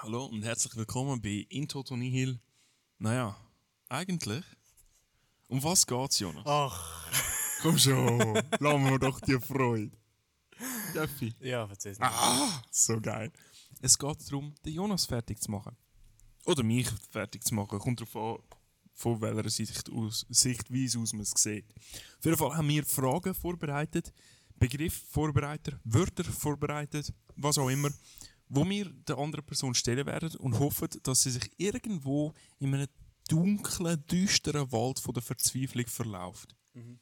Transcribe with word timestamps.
Hallo 0.00 0.26
und 0.26 0.44
herzlich 0.44 0.76
willkommen 0.76 1.20
bei 1.20 1.44
In 1.48 1.66
Toto 1.66 1.96
Nihil. 1.96 2.38
Naja, 2.98 3.36
eigentlich. 3.88 4.44
Um 5.48 5.60
was 5.64 5.84
geht's, 5.84 6.20
Jonas? 6.20 6.44
Ach, 6.46 7.10
Komm 7.62 7.76
schon, 7.76 8.18
lassen 8.60 8.84
wir 8.90 8.98
doch 9.00 9.18
die 9.18 9.40
Freude. 9.40 9.90
Daffi. 10.94 11.34
ja, 11.40 11.68
erzähl's 11.68 11.98
nicht. 11.98 12.08
Ah, 12.12 12.62
so 12.70 13.00
geil. 13.00 13.32
Es 13.80 13.98
geht 13.98 14.30
darum, 14.30 14.54
den 14.64 14.74
Jonas 14.74 15.04
fertig 15.04 15.40
zu 15.40 15.50
machen. 15.50 15.76
Oder 16.44 16.62
mich 16.62 16.88
fertig 17.10 17.42
zu 17.42 17.56
machen. 17.56 17.80
Kommt 17.80 18.00
darauf 18.00 18.14
an, 18.38 18.44
von 18.94 19.20
welcher 19.20 19.50
Sicht 19.50 19.90
aus, 19.90 20.24
Sichtweise 20.28 21.00
aus 21.00 21.12
man 21.12 21.22
es 21.22 21.32
sieht. 21.36 21.66
Auf 22.18 22.24
jeden 22.24 22.36
Fall 22.36 22.56
haben 22.56 22.68
wir 22.68 22.84
Fragen 22.84 23.34
vorbereitet, 23.34 24.12
Begriffe 24.54 25.04
vorbereitet, 25.10 25.76
Wörter 25.82 26.22
vorbereitet, 26.24 27.12
was 27.34 27.58
auch 27.58 27.68
immer, 27.68 27.90
wo 28.48 28.68
wir 28.68 28.90
der 28.90 29.18
anderen 29.18 29.44
Person 29.44 29.74
stellen 29.74 30.06
werden 30.06 30.34
und 30.36 30.58
hoffen, 30.58 30.88
dass 31.02 31.22
sie 31.22 31.30
sich 31.30 31.50
irgendwo 31.58 32.32
in 32.58 32.74
einem 32.74 32.88
dunklen, 33.28 34.04
düsteren 34.06 34.72
Wald 34.72 34.98
von 34.98 35.14
der 35.14 35.22
Verzweiflung 35.22 35.86
verläuft. 35.86 36.56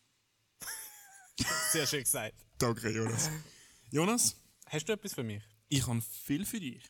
Sehr 1.73 1.87
schön 1.87 2.03
gesagt. 2.03 2.35
Danke, 2.59 2.91
Jonas. 2.91 3.31
Jonas? 3.91 4.37
Hast 4.67 4.89
du 4.89 4.93
etwas 4.93 5.15
für 5.15 5.23
mich? 5.23 5.43
Ich 5.69 5.87
habe 5.87 6.01
viel 6.01 6.45
für 6.45 6.59
dich. 6.59 6.83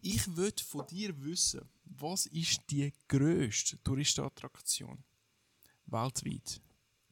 Ich 0.00 0.36
würde 0.36 0.62
von 0.62 0.86
dir 0.86 1.18
wissen, 1.24 1.68
was 1.84 2.26
ist 2.26 2.60
die 2.70 2.92
grösste 3.08 3.82
Touristenattraktion 3.82 5.02
weltweit, 5.86 6.60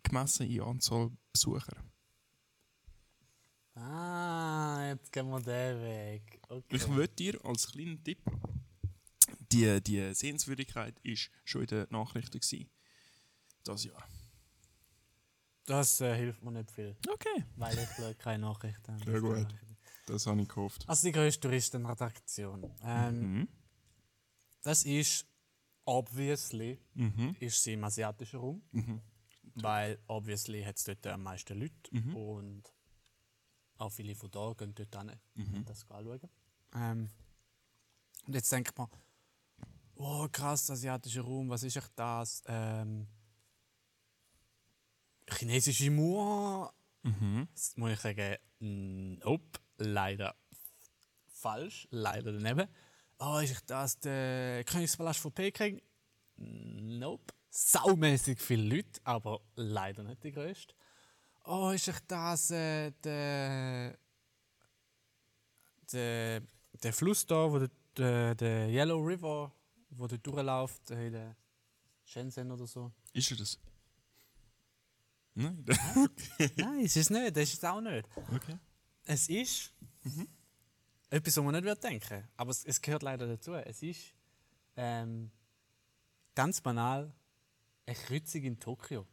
gemessen 0.03 0.49
in 0.49 0.61
Anzahl 0.61 1.11
Besucher? 1.33 1.77
Ah, 3.75 4.87
jetzt 4.89 5.13
gehen 5.13 5.29
wir 5.29 5.41
den 5.41 5.83
Weg. 5.83 6.41
Okay. 6.49 6.77
Ich 6.77 6.89
würde 6.89 7.13
dir 7.15 7.45
als 7.45 7.67
kleinen 7.73 8.03
Tipp, 8.05 8.19
die, 9.51 9.81
die 9.83 10.15
Sehenswürdigkeit 10.15 10.99
ist 11.01 11.31
schon 11.45 11.63
in 11.63 11.67
den 11.69 11.87
Nachrichten 11.91 12.39
gewesen, 12.39 12.71
das 13.65 13.85
Jahr. 13.85 14.07
Das 15.67 16.01
äh, 16.03 16.15
hilft 16.15 16.43
mir 16.43 16.53
nicht 16.53 16.71
viel, 16.71 16.97
Okay. 17.09 17.45
weil 17.57 17.77
ich 17.79 18.19
keine 18.19 18.45
Nachrichten. 18.47 18.99
Sehr 19.05 19.21
gut. 19.21 19.47
Das 20.07 20.27
habe 20.27 20.43
ich 20.43 20.49
gehofft. 20.49 20.85
Also 20.87 21.07
die 21.09 21.13
grösste 21.13 21.41
Touristenattraktion. 21.49 22.71
Ähm, 22.83 23.21
Mhm. 23.41 23.49
Das 24.63 24.85
ist, 24.85 25.27
obviously, 25.85 26.81
Mhm. 26.95 27.37
ist 27.41 27.63
sie 27.63 27.73
im 27.75 27.85
asiatischen 27.85 28.41
Raum. 28.41 28.63
Mhm. 28.73 29.01
Weil, 29.57 29.99
obviously, 30.07 30.63
hat 30.63 30.77
es 30.77 30.85
dort 30.85 31.07
am 31.07 31.23
meisten 31.23 31.59
Leute 31.61 31.75
Mhm. 31.93 32.17
und 32.17 32.74
auch 33.85 33.93
viele 33.93 34.15
von 34.15 34.31
da 34.31 34.53
gehen 34.57 34.75
dort 34.75 34.95
hin, 34.97 35.13
Mhm. 35.35 35.65
das 35.65 35.89
anschauen. 35.91 36.21
Ähm, 36.75 37.11
und 38.27 38.35
jetzt 38.35 38.51
denkt 38.53 38.77
man, 38.79 38.89
oh 39.97 40.27
krass, 40.31 40.71
asiatischer 40.71 41.23
Raum, 41.23 41.49
was 41.51 41.63
ist 41.63 41.77
echt 41.77 41.93
das? 41.97 42.43
Ähm, 42.47 43.07
chinesische 45.29 45.91
Mauer? 45.91 46.73
Mhm. 47.03 47.49
Jetzt 47.51 47.77
muss 47.79 47.93
ich 47.93 48.01
sagen, 48.01 48.37
nope, 48.61 49.61
leider 49.79 50.35
falsch, 51.29 51.87
leider 51.91 52.33
daneben. 52.33 52.69
Oh, 53.19 53.39
ist 53.39 53.53
echt 53.53 53.71
das 53.71 53.99
der 54.01 54.65
Königspalast 54.65 55.21
von 55.21 55.33
Peking? 55.33 55.81
Nope. 56.37 57.33
Saumäßig 57.51 58.41
viele 58.41 58.77
Leute, 58.77 59.01
aber 59.05 59.41
leider 59.55 60.03
nicht 60.03 60.25
die 60.25 60.33
größte. 60.33 60.75
Oh, 61.45 61.71
ist 61.71 61.89
echt 61.89 62.05
das 62.09 62.51
äh, 62.51 62.91
der, 63.03 63.99
der, 65.93 66.43
der 66.83 66.93
Fluss 66.93 67.27
da, 67.27 67.51
wo 67.51 67.59
der, 67.59 67.71
der, 67.97 68.35
der 68.35 68.69
Yellow 68.69 68.99
River, 68.99 69.53
wo 69.91 70.07
der 70.07 70.19
durchläuft, 70.19 70.91
äh, 70.91 71.07
in 71.07 71.13
der 71.13 71.37
Shenzhen 72.05 72.51
oder 72.51 72.67
so? 72.67 72.93
Ist 73.13 73.31
er 73.31 73.37
das? 73.37 73.59
Nein. 75.35 75.65
Nein, 76.57 76.85
es 76.85 76.97
ist 76.97 77.11
nicht, 77.11 77.37
das 77.37 77.43
ist 77.43 77.63
es 77.63 77.65
auch 77.65 77.81
nicht. 77.81 78.07
okay. 78.33 78.59
Es 79.05 79.29
ist 79.29 79.73
etwas, 81.11 81.37
was 81.37 81.45
man 81.45 81.63
nicht 81.63 81.85
denken 81.85 82.27
aber 82.37 82.51
es, 82.51 82.65
es 82.65 82.81
gehört 82.81 83.03
leider 83.03 83.27
dazu. 83.27 83.55
Es 83.55 83.83
ist 83.83 84.15
ähm, 84.77 85.31
ganz 86.35 86.61
banal 86.61 87.13
eine 87.87 87.97
Kreuzung 87.97 88.43
in 88.43 88.59
Tokio. 88.59 89.07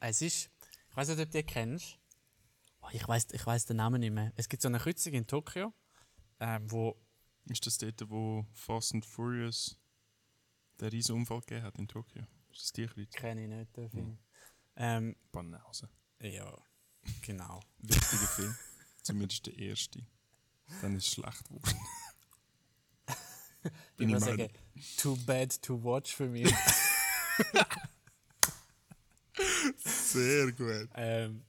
Es 0.00 0.22
ist, 0.22 0.50
ich 0.90 0.96
weiß 0.96 1.08
nicht, 1.08 1.20
ob 1.20 1.30
du 1.30 1.38
die 1.38 1.44
kennst. 1.44 1.98
Oh, 2.82 2.88
ich 2.92 3.06
weiß 3.06 3.28
ich 3.32 3.46
weiss 3.46 3.66
den 3.66 3.76
Namen 3.76 4.00
nicht 4.00 4.12
mehr. 4.12 4.32
Es 4.36 4.48
gibt 4.48 4.62
so 4.62 4.68
eine 4.68 4.78
Kreuzung 4.78 5.12
in 5.12 5.26
Tokio, 5.26 5.72
ähm, 6.40 6.70
wo 6.70 6.96
Ist 7.46 7.66
das 7.66 7.78
dort, 7.78 8.08
wo 8.10 8.46
Fast 8.52 8.94
and 8.94 9.06
Furious 9.06 9.76
den 10.80 10.88
riesen 10.88 11.16
Unfall 11.16 11.40
gegeben 11.40 11.64
hat 11.64 11.78
in 11.78 11.88
Tokio? 11.88 12.22
Ist 12.50 12.62
das 12.62 12.72
die 12.72 12.86
Kreuz? 12.86 13.10
kenne 13.12 13.42
ich 13.42 13.48
nicht 13.48 13.76
den 13.76 13.90
Film. 13.90 14.18
Ähm, 14.76 15.16
Banause. 15.30 15.88
ja, 16.20 16.56
genau. 17.22 17.60
Wichtiger 17.78 18.26
Film. 18.26 18.56
Zumindest 19.02 19.46
der 19.46 19.58
erste. 19.58 20.06
Dann 20.82 20.96
ist 20.96 21.06
es 21.06 21.12
schlecht 21.14 21.44
geworden. 21.44 21.78
Ich 23.98 24.08
würde 24.08 24.20
sagen, 24.20 24.48
too 24.96 25.16
bad 25.26 25.60
to 25.62 25.82
watch 25.84 26.14
für 26.14 26.28
mich. 26.28 26.50
Sehr 29.84 30.52
gut. 30.52 30.88
Ähm, 30.94 31.42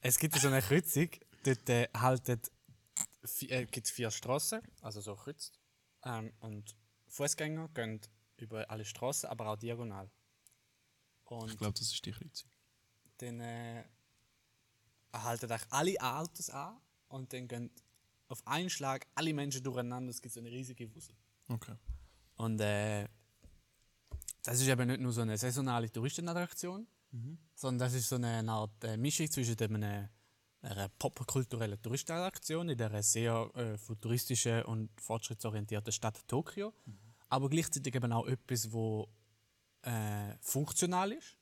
es 0.00 0.18
gibt 0.18 0.34
so 0.36 0.48
eine 0.48 0.62
Kreuzung, 0.62 1.08
dort 1.44 1.68
äh, 1.68 1.88
halten 1.94 2.40
äh, 3.48 3.66
gibt's 3.66 3.90
vier 3.90 4.10
Straßen, 4.10 4.60
also 4.80 5.00
so 5.00 5.14
kreuzt. 5.14 5.58
Ähm, 6.04 6.32
und 6.40 6.76
Fußgänger 7.08 7.68
gehen 7.68 8.00
über 8.36 8.68
alle 8.70 8.84
Straßen, 8.84 9.28
aber 9.28 9.48
auch 9.48 9.56
diagonal. 9.56 10.10
Und 11.24 11.50
Ich 11.50 11.56
glaube, 11.58 11.78
das 11.78 11.92
ist 11.92 12.04
die 12.04 12.12
Kreuzung. 12.12 12.50
dann 13.18 13.40
äh, 13.40 13.84
halten 15.12 15.50
eigentlich 15.50 15.72
alle 15.72 16.00
Autos 16.00 16.50
an 16.50 16.80
und 17.08 17.32
dann 17.32 17.46
gehen 17.46 17.70
auf 18.28 18.44
einen 18.46 18.70
Schlag 18.70 19.06
alle 19.14 19.32
Menschen 19.32 19.62
durcheinander. 19.62 20.10
Es 20.10 20.20
gibt 20.20 20.34
so 20.34 20.40
eine 20.40 20.50
riesige 20.50 20.92
Wusel. 20.94 21.14
Okay. 21.48 21.74
Und 22.36 22.60
äh, 22.60 23.06
das 24.42 24.60
ist 24.60 24.66
eben 24.68 24.88
nicht 24.88 25.00
nur 25.00 25.12
so 25.12 25.20
eine 25.20 25.36
saisonale 25.38 25.90
Touristenattraktion, 25.90 26.86
sondern 27.54 27.78
das 27.78 27.94
ist 27.94 28.08
so 28.08 28.16
eine 28.16 28.50
Art 28.50 28.84
äh, 28.84 28.96
Mischung 28.96 29.30
zwischen 29.30 29.58
einem, 29.58 30.08
einer 30.62 30.88
popkulturellen 30.98 31.80
Touristenattraktion 31.80 32.68
in 32.68 32.78
der 32.78 33.02
sehr 33.02 33.50
äh, 33.54 33.76
futuristischen 33.76 34.62
und 34.64 34.88
fortschrittsorientierten 35.00 35.92
Stadt 35.92 36.26
Tokio, 36.26 36.72
aber 37.28 37.48
gleichzeitig 37.48 37.94
eben 37.94 38.12
auch 38.12 38.26
etwas, 38.26 38.72
wo 38.72 39.08
äh, 39.82 40.34
funktional 40.40 41.12
ist, 41.12 41.36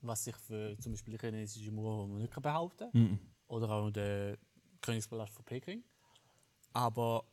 was 0.00 0.24
sich 0.24 0.36
für 0.36 0.76
zum 0.78 0.92
Beispiel 0.92 1.16
die 1.16 1.26
chinesische 1.26 1.72
Mauer 1.72 2.06
nicht 2.08 2.40
behaupten 2.40 2.90
kann, 2.92 3.18
oder 3.48 3.70
auch 3.70 3.90
der 3.90 4.38
Königspalast 4.80 5.32
von 5.32 5.44
Peking. 5.44 5.82
Aber 6.72 7.24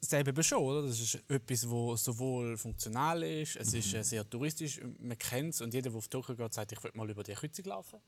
selber 0.00 0.42
schon, 0.42 0.62
oder? 0.62 0.82
Das 0.82 1.00
ist 1.00 1.14
etwas, 1.28 1.68
wo 1.68 1.96
sowohl 1.96 2.56
funktional 2.56 3.22
ist, 3.22 3.56
es 3.56 3.74
ist 3.74 3.94
äh, 3.94 4.02
sehr 4.02 4.28
touristisch, 4.28 4.80
man 4.98 5.18
kennt 5.18 5.54
es 5.54 5.60
und 5.60 5.74
jeder, 5.74 5.90
der 5.90 5.98
auf 5.98 6.08
Tokio 6.08 6.36
geht, 6.36 6.54
sagt, 6.54 6.72
ich 6.72 6.82
will 6.82 6.90
mal 6.94 7.08
über 7.10 7.22
die 7.22 7.34
Kreuzung 7.34 7.64
laufen. 7.66 7.98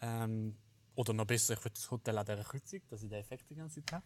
Ähm, 0.00 0.56
oder 0.94 1.12
noch 1.12 1.26
besser, 1.26 1.54
ich 1.54 1.64
will 1.64 1.72
das 1.74 1.90
Hotel 1.90 2.18
an 2.18 2.26
dieser 2.26 2.44
Kreuzung, 2.44 2.80
dass 2.88 3.02
ich 3.02 3.08
den 3.08 3.18
Effekt 3.18 3.48
die 3.50 3.54
ganze 3.54 3.82
Zeit 3.82 3.92
habe. 3.92 4.04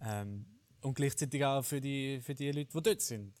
Ähm, 0.00 0.46
und 0.82 0.94
gleichzeitig 0.94 1.44
auch 1.44 1.62
für 1.62 1.80
die, 1.80 2.20
für 2.20 2.34
die 2.34 2.52
Leute, 2.52 2.70
die 2.72 2.82
dort 2.82 3.00
sind. 3.00 3.32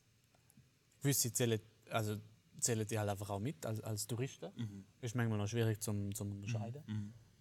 Gewisse 1.00 1.32
zählen, 1.32 1.60
also 1.90 2.16
zählen 2.58 2.86
die 2.86 2.98
halt 2.98 3.10
einfach 3.10 3.28
auch 3.30 3.38
mit 3.38 3.64
als, 3.66 3.80
als 3.82 4.06
Touristen. 4.06 4.50
Ist 5.02 5.14
manchmal 5.14 5.38
noch 5.38 5.46
schwierig 5.46 5.80
zum 5.80 6.12
unterscheiden. 6.32 6.82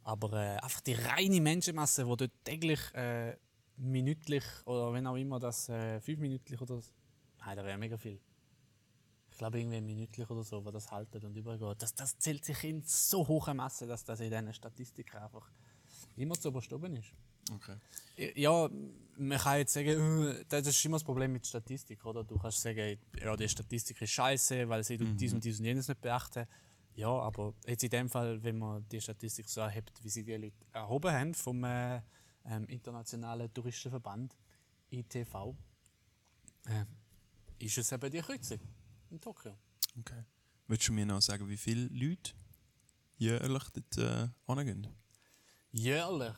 Aber 0.03 0.33
äh, 0.33 0.57
einfach 0.57 0.81
die 0.81 0.93
reine 0.93 1.41
Menschenmasse, 1.41 2.03
die 2.03 2.17
dort 2.17 2.31
täglich 2.43 2.79
äh, 2.93 3.35
minütlich 3.77 4.43
oder 4.65 4.93
wenn 4.93 5.07
auch 5.07 5.15
immer 5.15 5.39
das 5.39 5.69
äh, 5.69 5.99
fünfminütlich 5.99 6.59
oder 6.61 6.81
so. 6.81 6.91
Nein, 7.39 7.57
da 7.57 7.65
wäre 7.65 7.77
mega 7.77 7.97
viel. 7.97 8.19
Ich 9.31 9.37
glaube 9.37 9.59
irgendwie 9.59 9.81
minütlich 9.81 10.29
oder 10.29 10.43
so, 10.43 10.63
wo 10.63 10.71
das 10.71 10.91
haltet 10.91 11.23
und 11.25 11.35
übergeht. 11.35 11.81
Das, 11.81 11.93
das 11.93 12.17
zählt 12.17 12.45
sich 12.45 12.63
in 12.63 12.81
so 12.83 13.27
hoher 13.27 13.53
Masse, 13.53 13.85
dass 13.85 14.03
das 14.03 14.19
in 14.21 14.29
diesen 14.29 14.53
Statistiken 14.53 15.17
einfach 15.17 15.49
immer 16.15 16.35
zu 16.35 16.49
überstoben 16.49 16.95
ist. 16.95 17.13
Okay. 17.51 17.75
Ja, 18.35 18.69
man 19.17 19.37
kann 19.37 19.57
jetzt 19.57 19.73
sagen, 19.73 20.27
äh, 20.27 20.45
das 20.47 20.67
ist 20.67 20.83
immer 20.85 20.95
das 20.95 21.03
Problem 21.03 21.33
mit 21.33 21.45
Statistik, 21.45 22.03
oder? 22.05 22.23
Du 22.23 22.37
kannst 22.37 22.61
sagen, 22.61 22.97
ja, 23.21 23.35
die 23.35 23.49
Statistik 23.49 24.01
ist 24.01 24.11
scheiße, 24.11 24.67
weil 24.67 24.83
sie 24.83 24.97
dies 24.97 25.33
und 25.33 25.43
dies 25.43 25.59
und 25.59 25.65
jenes 25.65 25.87
nicht 25.87 26.01
beachten. 26.01 26.47
Ja, 26.95 27.09
aber 27.09 27.53
jetzt 27.67 27.83
in 27.83 27.89
dem 27.89 28.09
Fall, 28.09 28.41
wenn 28.41 28.57
man 28.57 28.87
die 28.87 29.01
Statistik 29.01 29.49
so 29.49 29.61
erhebt, 29.61 30.01
wie 30.01 30.09
sie 30.09 30.23
die 30.23 30.35
Leute 30.35 30.55
erhoben 30.71 31.11
haben 31.11 31.33
vom 31.33 31.63
äh, 31.65 32.01
ähm, 32.45 32.65
Internationalen 32.67 33.53
Touristenverband, 33.53 34.35
ITV, 34.91 35.55
äh, 36.67 36.85
ist 37.59 37.77
es 37.77 37.91
eben 37.91 38.11
die 38.11 38.21
Kreuzung 38.21 38.59
in 39.09 39.19
Tokio. 39.21 39.55
okay. 39.99 40.23
Willst 40.67 40.87
du 40.87 40.93
mir 40.93 41.05
noch 41.05 41.21
sagen, 41.21 41.47
wie 41.47 41.57
viele 41.57 41.87
Leute 41.87 42.33
jährlich 43.17 43.63
dort 43.69 43.97
äh, 43.97 44.27
hingehen? 44.47 44.87
Jährlich. 45.71 46.35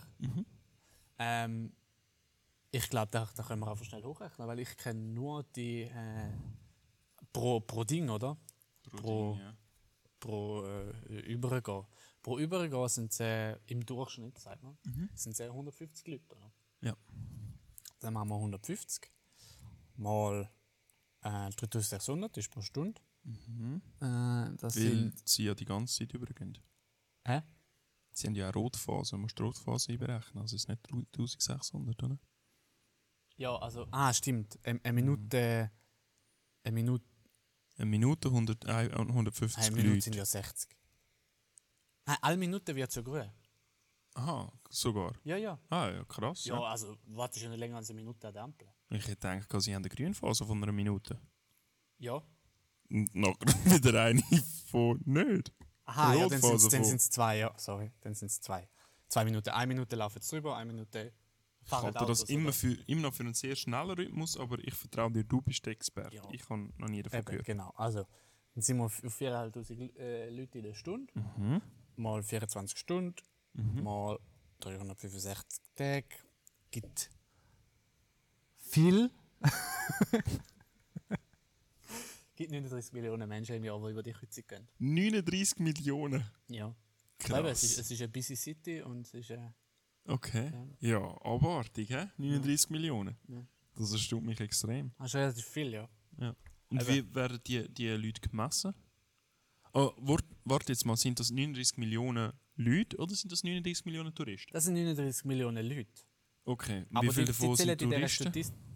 Ähm, 1.20 1.72
Ich 2.72 2.90
glaube, 2.90 3.10
da, 3.12 3.28
da 3.36 3.44
können 3.44 3.62
wir 3.62 3.72
einfach 3.72 3.86
schnell 3.86 4.04
hochrechnen, 4.04 4.48
weil 4.48 4.60
ich 4.60 4.76
kenne 4.76 5.00
nur 5.00 5.44
die 5.56 5.84
äh, 5.84 6.32
pro, 7.32 7.62
pro 7.62 7.84
Ding, 7.86 8.10
oder? 8.10 8.36
Pro- 8.92 9.34
Ding, 9.36 9.42
ja. 9.42 9.56
Pro 10.20 10.66
äh, 10.66 11.20
Übergehen. 11.22 11.86
Pro 12.28 12.38
Übergehen 12.40 12.90
sind 12.90 13.14
es 13.14 13.22
äh, 13.22 13.56
im 13.68 13.86
Durchschnitt, 13.86 14.38
sagt 14.38 14.62
man, 14.62 14.78
sind 15.16 15.32
es 15.32 15.40
äh, 15.40 15.46
150 15.46 16.08
Leute. 16.08 16.36
Oder? 16.36 16.52
Ja. 16.82 16.98
Dann 18.02 18.14
machen 18.16 18.28
wir 18.28 18.36
150 18.36 19.10
mal 19.96 20.52
äh, 21.22 21.50
3600 21.52 22.36
ist 22.36 22.52
pro 22.52 22.60
Stunde. 22.60 23.00
Äh, 23.24 24.50
das 24.58 24.76
Weil 24.76 24.90
sind. 24.90 25.30
sie 25.30 25.46
ja 25.46 25.56
die 25.56 25.64
ganze 25.64 26.00
Zeit 26.00 26.12
übergehen. 26.12 26.58
Hä? 27.24 27.44
Sie 28.12 28.28
haben 28.28 28.36
ja 28.36 28.50
eine 28.50 28.54
Rotphase, 28.56 29.12
du 29.12 29.20
musst 29.20 29.40
die 29.40 29.44
Rotphase 29.44 29.94
einberechnen, 29.94 30.42
also 30.42 30.58
es 30.58 30.64
ist 30.64 30.68
nicht 30.68 30.86
1600, 30.92 32.04
oder? 32.04 32.20
Ja, 33.38 33.56
also. 33.56 33.88
Ah, 33.92 34.14
stimmt. 34.14 34.60
Eine, 34.66 34.84
eine 34.84 34.92
Minute. 34.92 35.72
Eine 36.66 36.74
Minute. 36.74 37.06
Eine 37.78 37.86
Minute 37.86 38.28
100, 38.28 38.66
äh, 38.66 38.92
150 38.92 39.64
Eine 39.64 39.76
Minute 39.78 39.90
Leute. 39.92 40.02
sind 40.02 40.16
ja 40.16 40.26
60. 40.26 40.77
Nein, 42.08 42.18
alle 42.22 42.38
Minuten 42.38 42.76
wird 42.76 42.90
es 42.90 42.96
ja 42.96 43.02
grün. 43.02 43.30
Aha, 44.16 44.52
sogar. 44.70 45.14
Ja, 45.24 45.38
ja. 45.38 45.60
Ah 45.70 45.90
ja, 45.90 46.04
krass. 46.06 46.46
Ja, 46.46 46.56
Ja. 46.56 46.62
also, 46.72 46.98
wartest 47.06 47.46
du 47.46 47.50
nicht 47.50 47.60
länger 47.60 47.78
als 47.78 47.90
eine 47.92 48.00
Minute 48.00 48.28
an 48.28 48.34
der 48.34 48.44
Ampel. 48.44 48.68
Ich 48.90 49.08
hätte 49.08 49.30
gedacht, 49.30 49.62
sie 49.62 49.76
haben 49.76 49.84
eine 49.84 49.90
Grünphase 49.94 50.46
von 50.46 50.64
einer 50.64 50.72
Minute. 50.72 51.20
Ja. 52.00 52.22
Und 52.90 53.14
nachher 53.14 53.46
wieder 53.84 54.04
eine 54.04 54.24
von 54.72 55.00
nicht. 55.06 55.54
Aha, 55.86 56.16
ja, 56.16 56.28
dann 56.28 56.42
sind 56.60 56.84
es 56.96 57.10
zwei, 57.10 57.38
ja. 57.38 57.54
Sorry, 57.58 57.92
dann 58.02 58.14
sind 58.16 58.28
es 58.32 58.42
zwei. 58.42 58.68
Zwei 59.08 59.24
Minuten. 59.26 59.50
Eine 59.50 59.68
Minute 59.74 59.96
laufen 59.96 60.22
sie 60.22 60.30
drüber, 60.32 60.58
eine 60.58 60.72
Minute 60.74 61.14
Ich 61.62 61.70
fahren 61.70 61.86
halte 61.86 62.00
Autos. 62.02 62.22
das 62.22 62.30
immer, 62.30 62.52
für, 62.54 62.74
immer 62.88 63.02
noch 63.04 63.14
für 63.14 63.24
einen 63.24 63.34
sehr 63.34 63.56
schnellen 63.56 63.92
Rhythmus, 63.92 64.36
aber 64.38 64.58
ich 64.60 64.74
vertraue 64.74 65.12
dir, 65.12 65.24
du 65.24 65.42
bist 65.42 65.66
der 65.66 65.74
Experte. 65.74 66.16
Ja. 66.16 66.24
Ich 66.32 66.50
habe 66.50 66.70
noch 66.78 66.90
nie 66.90 67.04
davon 67.04 67.20
Eben, 67.20 67.26
gehört. 67.26 67.46
genau. 67.46 67.70
Also, 67.76 68.06
dann 68.54 68.62
sind 68.64 68.78
wir 68.78 68.86
auf 68.86 69.04
auf 69.04 69.16
4'500 69.22 69.96
äh, 69.98 70.30
Leute 70.30 70.58
in 70.58 70.64
der 70.66 70.74
Stunde. 70.74 71.14
Mhm. 71.38 71.62
Mal 71.98 72.24
24 72.24 72.78
Stunden. 72.78 73.16
Mal 73.54 74.18
365 74.60 75.60
Tage. 75.76 76.06
Gibt 76.72 77.10
viel. 78.60 79.10
gibt 82.36 82.52
39 82.52 82.94
Millionen 82.94 83.28
Menschen 83.28 83.56
im 83.56 83.64
Jahr, 83.64 83.80
die 83.84 83.92
über 83.92 84.04
die 84.04 84.14
Kreuzung 84.14 84.44
gehen. 84.48 84.68
39 84.80 85.60
Millionen. 85.60 86.24
Ja. 86.48 86.76
Krass. 87.20 87.40
Eben, 87.40 87.48
es, 87.48 87.64
ist, 87.64 87.80
es 87.80 87.92
ist 87.92 88.02
eine 88.02 88.10
busy 88.10 88.36
City 88.36 88.82
und 88.82 89.02
es 89.02 89.14
ist. 89.14 89.32
Äh, 89.32 89.50
Okay. 90.10 90.54
Ja, 90.80 91.00
abartig, 91.22 91.90
hä? 91.90 92.08
39 92.18 92.70
Millionen. 92.70 93.18
Ja. 93.28 93.46
Das 93.76 93.92
erstaunt 93.92 94.26
mich 94.26 94.40
extrem. 94.40 94.92
das 94.98 95.08
ist 95.08 95.16
relativ 95.16 95.46
viel, 95.46 95.74
ja. 95.74 95.90
Ja. 96.18 96.34
Und 96.70 96.82
Eben. 96.82 96.88
wie 96.88 97.16
werden 97.16 97.40
die, 97.46 97.68
die 97.68 97.90
Leute 97.90 98.22
gemessen? 98.22 98.74
Oh, 99.74 99.92
wart, 99.98 100.26
warte 100.46 100.72
jetzt 100.72 100.86
mal, 100.86 100.98
sind 100.98 101.20
das 101.20 101.30
39 101.30 101.78
Millionen 101.78 102.34
Leute 102.56 102.98
oder 102.98 103.14
sind 103.16 103.32
das 103.32 103.44
39 103.44 103.86
Millionen 103.86 104.14
Touristen? 104.14 104.52
Das 104.54 104.66
sind 104.66 104.74
39 104.74 105.26
Millionen 105.26 105.66
Leute. 105.66 105.92
Okay, 106.46 106.86
und 106.90 106.98
Aber 106.98 107.08
wie 107.08 107.12
viele 107.12 107.26
die, 107.26 107.32
davon 107.34 107.56
die 107.56 107.64
sind 107.64 107.80
Touristen? 107.80 108.32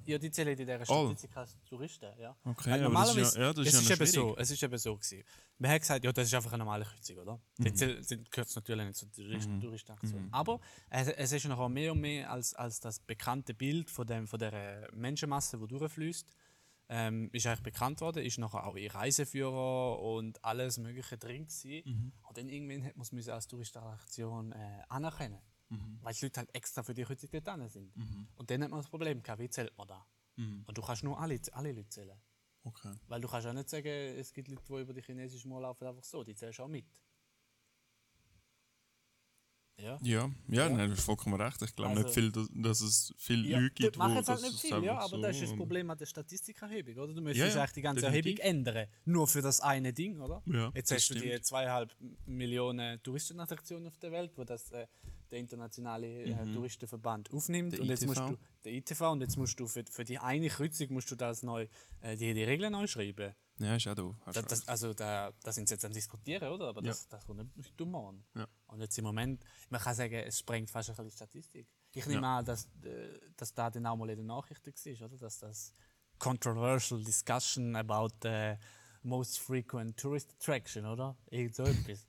Ja, 0.06 0.18
die 0.18 0.32
zählen 0.32 0.50
in 0.50 0.58
dieser 0.58 0.74
Alle? 0.74 0.86
Statistik 0.86 1.38
als 1.38 1.58
Touristen, 1.64 2.10
ja. 2.20 2.36
Okay, 2.44 2.72
Weil 2.72 2.84
aber 2.84 2.94
das 2.96 3.10
ist 3.10 3.16
normalerweise, 3.16 3.40
ja, 3.40 3.46
ja, 3.46 3.54
das 3.54 3.68
ist 3.68 3.74
es, 3.74 3.88
ja 3.88 3.94
ist 3.94 4.02
eben 4.02 4.12
so, 4.12 4.38
es 4.38 4.52
ist 4.52 4.64
eben 4.64 4.78
so 4.78 4.98
gewesen. 4.98 5.24
Man 5.58 5.72
hat 5.72 5.82
gesagt, 5.82 6.04
ja, 6.04 6.12
das 6.12 6.28
ist 6.28 6.34
einfach 6.34 6.52
eine 6.52 6.64
normale 6.64 6.86
Kreuzung, 6.86 7.18
oder? 7.20 7.40
Mhm. 7.60 7.76
Sind, 7.76 8.32
gehört 8.32 8.56
natürlich 8.56 8.86
nicht 8.88 8.98
zur 8.98 9.12
Tourist, 9.12 9.50
Touristenaktion. 9.62 10.28
Aber 10.32 10.60
es, 10.90 11.08
es 11.08 11.32
ist 11.32 11.46
noch 11.46 11.70
mehr 11.70 11.92
und 11.92 12.02
mehr 12.02 12.32
als, 12.32 12.54
als 12.56 12.80
das 12.80 13.00
bekannte 13.00 13.54
Bild 13.54 13.90
von, 13.90 14.08
dem, 14.08 14.28
von 14.28 14.40
der 14.40 14.90
Menschenmasse, 14.94 15.58
die 15.58 15.68
durchfließt. 15.68 16.28
Ähm, 16.94 17.30
ist 17.32 17.48
eigentlich 17.48 17.64
bekannt 17.64 18.02
worden, 18.02 18.22
ist 18.22 18.38
nachher 18.38 18.68
auch 18.68 18.76
in 18.76 18.92
Reiseführer 18.92 19.98
und 20.00 20.44
alles 20.44 20.78
Mögliche 20.78 21.18
drin 21.18 21.46
gewesen. 21.46 21.84
Mhm. 21.86 22.12
Und 22.28 22.38
dann 22.38 22.50
irgendwann 22.50 22.84
hat 22.84 22.98
man 22.98 23.18
es 23.18 23.30
als 23.30 23.48
Touristenattraktion 23.48 24.52
äh, 24.52 24.82
anerkennen. 24.90 25.40
Mhm. 25.70 26.00
Weil 26.02 26.14
die 26.14 26.26
Leute 26.26 26.42
halt 26.42 26.54
extra 26.54 26.84
für 26.84 26.94
die 26.94 27.06
dort 27.06 27.48
dran 27.48 27.70
sind. 27.70 27.96
Und 28.36 28.52
dann 28.52 28.62
hat 28.62 28.72
man 28.72 28.80
das 28.82 28.90
Problem 28.90 29.24
gehabt, 29.24 29.42
wie 29.42 29.50
zählt 29.50 29.78
man 29.78 29.88
da? 29.88 30.06
Mhm. 30.36 30.66
Und 30.68 30.78
du 30.78 30.82
kannst 30.82 31.04
nur 31.04 31.18
alle, 31.18 31.40
alle 31.54 31.72
Leute 31.72 31.90
zählen. 31.90 32.22
Okay. 32.64 32.94
Weil 33.08 33.22
du 33.22 33.28
kannst 33.28 33.48
auch 33.48 33.54
nicht 33.54 33.70
sagen, 33.70 33.88
es 33.88 34.34
gibt 34.34 34.50
Leute, 34.50 34.62
die 34.68 34.82
über 34.82 34.94
die 34.94 35.02
chinesische 35.02 35.48
Mauer 35.48 35.62
laufen, 35.62 35.88
einfach 35.88 36.04
so, 36.04 36.24
die 36.24 36.36
zählst 36.36 36.60
du 36.60 36.64
auch 36.64 36.68
mit. 36.68 36.86
Ja. 39.78 39.98
Ja, 40.04 40.30
ja, 40.48 40.70
Nein, 40.70 40.90
du 40.90 40.96
hast 40.96 41.04
vollkommen 41.06 41.42
recht. 41.42 41.60
Ich 41.64 41.76
glaube 41.76 41.92
Also- 41.92 42.04
nicht 42.04 42.14
viel, 42.14 42.32
dass, 42.32 42.48
dass 42.54 42.82
es 42.82 43.14
viele 43.18 43.48
Ja, 43.48 43.58
Leute 43.60 43.74
gibt, 43.74 43.96
dort 43.96 43.98
machen 43.98 44.18
es 44.18 44.28
halt 44.28 44.42
nicht 44.44 44.60
viel, 44.62 44.84
ja, 44.84 44.98
aber 44.98 45.08
so, 45.10 45.22
das 45.22 45.36
ist 45.38 45.50
das 45.50 45.56
Problem 45.58 45.90
an 45.90 45.98
der 45.98 46.06
Statistikerhebung, 46.06 46.98
oder? 46.98 47.08
Du 47.14 47.16
Ja, 47.16 47.22
müsstest 47.22 47.56
ja, 47.56 47.62
eigentlich 47.62 47.74
die 47.74 47.82
ganze 47.82 48.02
definitiv. 48.06 48.40
Erhebung 48.40 48.58
ändern, 48.66 48.88
nur 49.06 49.28
für 49.28 49.42
das 49.42 49.60
eine 49.60 49.92
Ding, 49.92 50.20
oder? 50.20 50.44
Ja, 50.46 50.72
Jetzt 50.76 50.92
hast 50.92 51.10
du 51.10 51.16
die 51.16 51.22
stimmt. 51.22 51.46
zweieinhalb 51.46 51.96
Millionen 52.28 53.02
Touristenattraktionen 53.02 53.88
auf 53.88 53.98
der 53.98 54.12
Welt, 54.12 54.32
wo 54.36 54.44
das 54.44 54.72
äh, 54.72 54.86
der 55.32 55.40
internationale 55.40 56.08
äh, 56.24 56.54
Touristenverband 56.54 57.32
aufnimmt. 57.34 57.72
Mhm. 57.72 57.76
Der 57.76 57.82
und 57.82 57.90
jetzt 57.90 58.06
musst 58.06 58.20
ITV. 58.20 58.30
du, 58.32 58.38
der 58.66 58.74
ITV, 58.74 59.02
und 59.12 59.22
jetzt 59.22 59.38
musst 59.38 59.60
du 59.60 59.68
für, 59.68 59.84
für 59.90 60.04
die 60.04 60.20
eine 60.20 60.50
Kreuzung 60.50 60.94
musst 60.94 61.10
du 61.12 61.16
das 61.16 61.42
neu, 61.44 61.68
äh, 62.02 62.16
die, 62.18 62.34
die 62.34 62.44
Regeln 62.44 62.72
neu 62.74 62.88
schreiben. 62.88 63.34
Ja, 63.60 63.76
ist 63.76 63.86
doof. 63.86 64.16
hast 64.26 64.36
Das, 64.38 64.44
recht. 64.44 64.52
das, 64.52 64.68
also 64.68 64.94
da, 64.94 65.32
da 65.44 65.52
sind 65.52 65.68
sie 65.68 65.76
jetzt 65.76 65.86
am 65.86 65.94
diskutieren, 65.94 66.52
oder? 66.52 66.68
Aber 66.70 66.82
Ja. 66.82 66.90
das, 66.90 67.08
das 67.08 67.26
kommt 67.26 67.56
nicht 67.56 67.80
dumm 67.80 67.94
an. 67.96 68.24
Ja. 68.36 68.48
Und 68.68 68.82
jetzt 68.82 68.98
im 68.98 69.04
Moment, 69.06 69.44
man 69.70 69.80
kann 69.80 69.94
sagen, 69.94 70.16
es 70.16 70.40
sprengt 70.40 70.70
fast 70.72 70.90
ein 70.90 70.96
bisschen 70.96 71.10
die 71.10 71.16
Statistik. 71.16 71.68
Ich 71.94 72.06
nehme 72.08 72.22
Ja. 72.22 72.40
an, 72.40 72.46
dass, 72.46 72.66
äh, 72.84 73.20
dass 73.38 73.54
da 73.54 73.70
dann 73.70 73.86
auch 73.86 73.96
mal 73.98 74.10
in 74.10 74.18
den 74.18 74.26
Nachrichten 74.28 74.74
war, 74.74 75.06
oder? 75.08 75.18
Dass 75.18 75.38
das 75.40 75.74
controversial 76.18 77.04
discussion 77.04 77.76
about 77.76 78.10
the 78.24 78.56
most 79.04 79.40
frequent 79.40 79.98
tourist 79.98 80.34
attraction, 80.40 80.86
oder? 80.86 81.16
Irgend 81.30 81.56
so 81.56 81.64
etwas. 81.64 82.08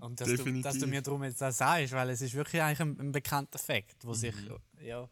Und 0.00 0.20
dass 0.20 0.28
du, 0.28 0.62
dass 0.62 0.78
du 0.78 0.86
mir 0.86 1.02
darum 1.02 1.24
jetzt 1.24 1.40
das 1.40 1.58
sagst, 1.58 1.92
weil 1.92 2.10
es 2.10 2.20
ist 2.20 2.34
wirklich 2.34 2.62
eigentlich 2.62 2.80
ein, 2.80 2.98
ein 3.00 3.12
bekannter 3.12 3.58
Fakt, 3.58 4.04
wo 4.04 4.14
sich, 4.14 4.34
Mhm. 4.34 4.58
ja, 4.80 5.08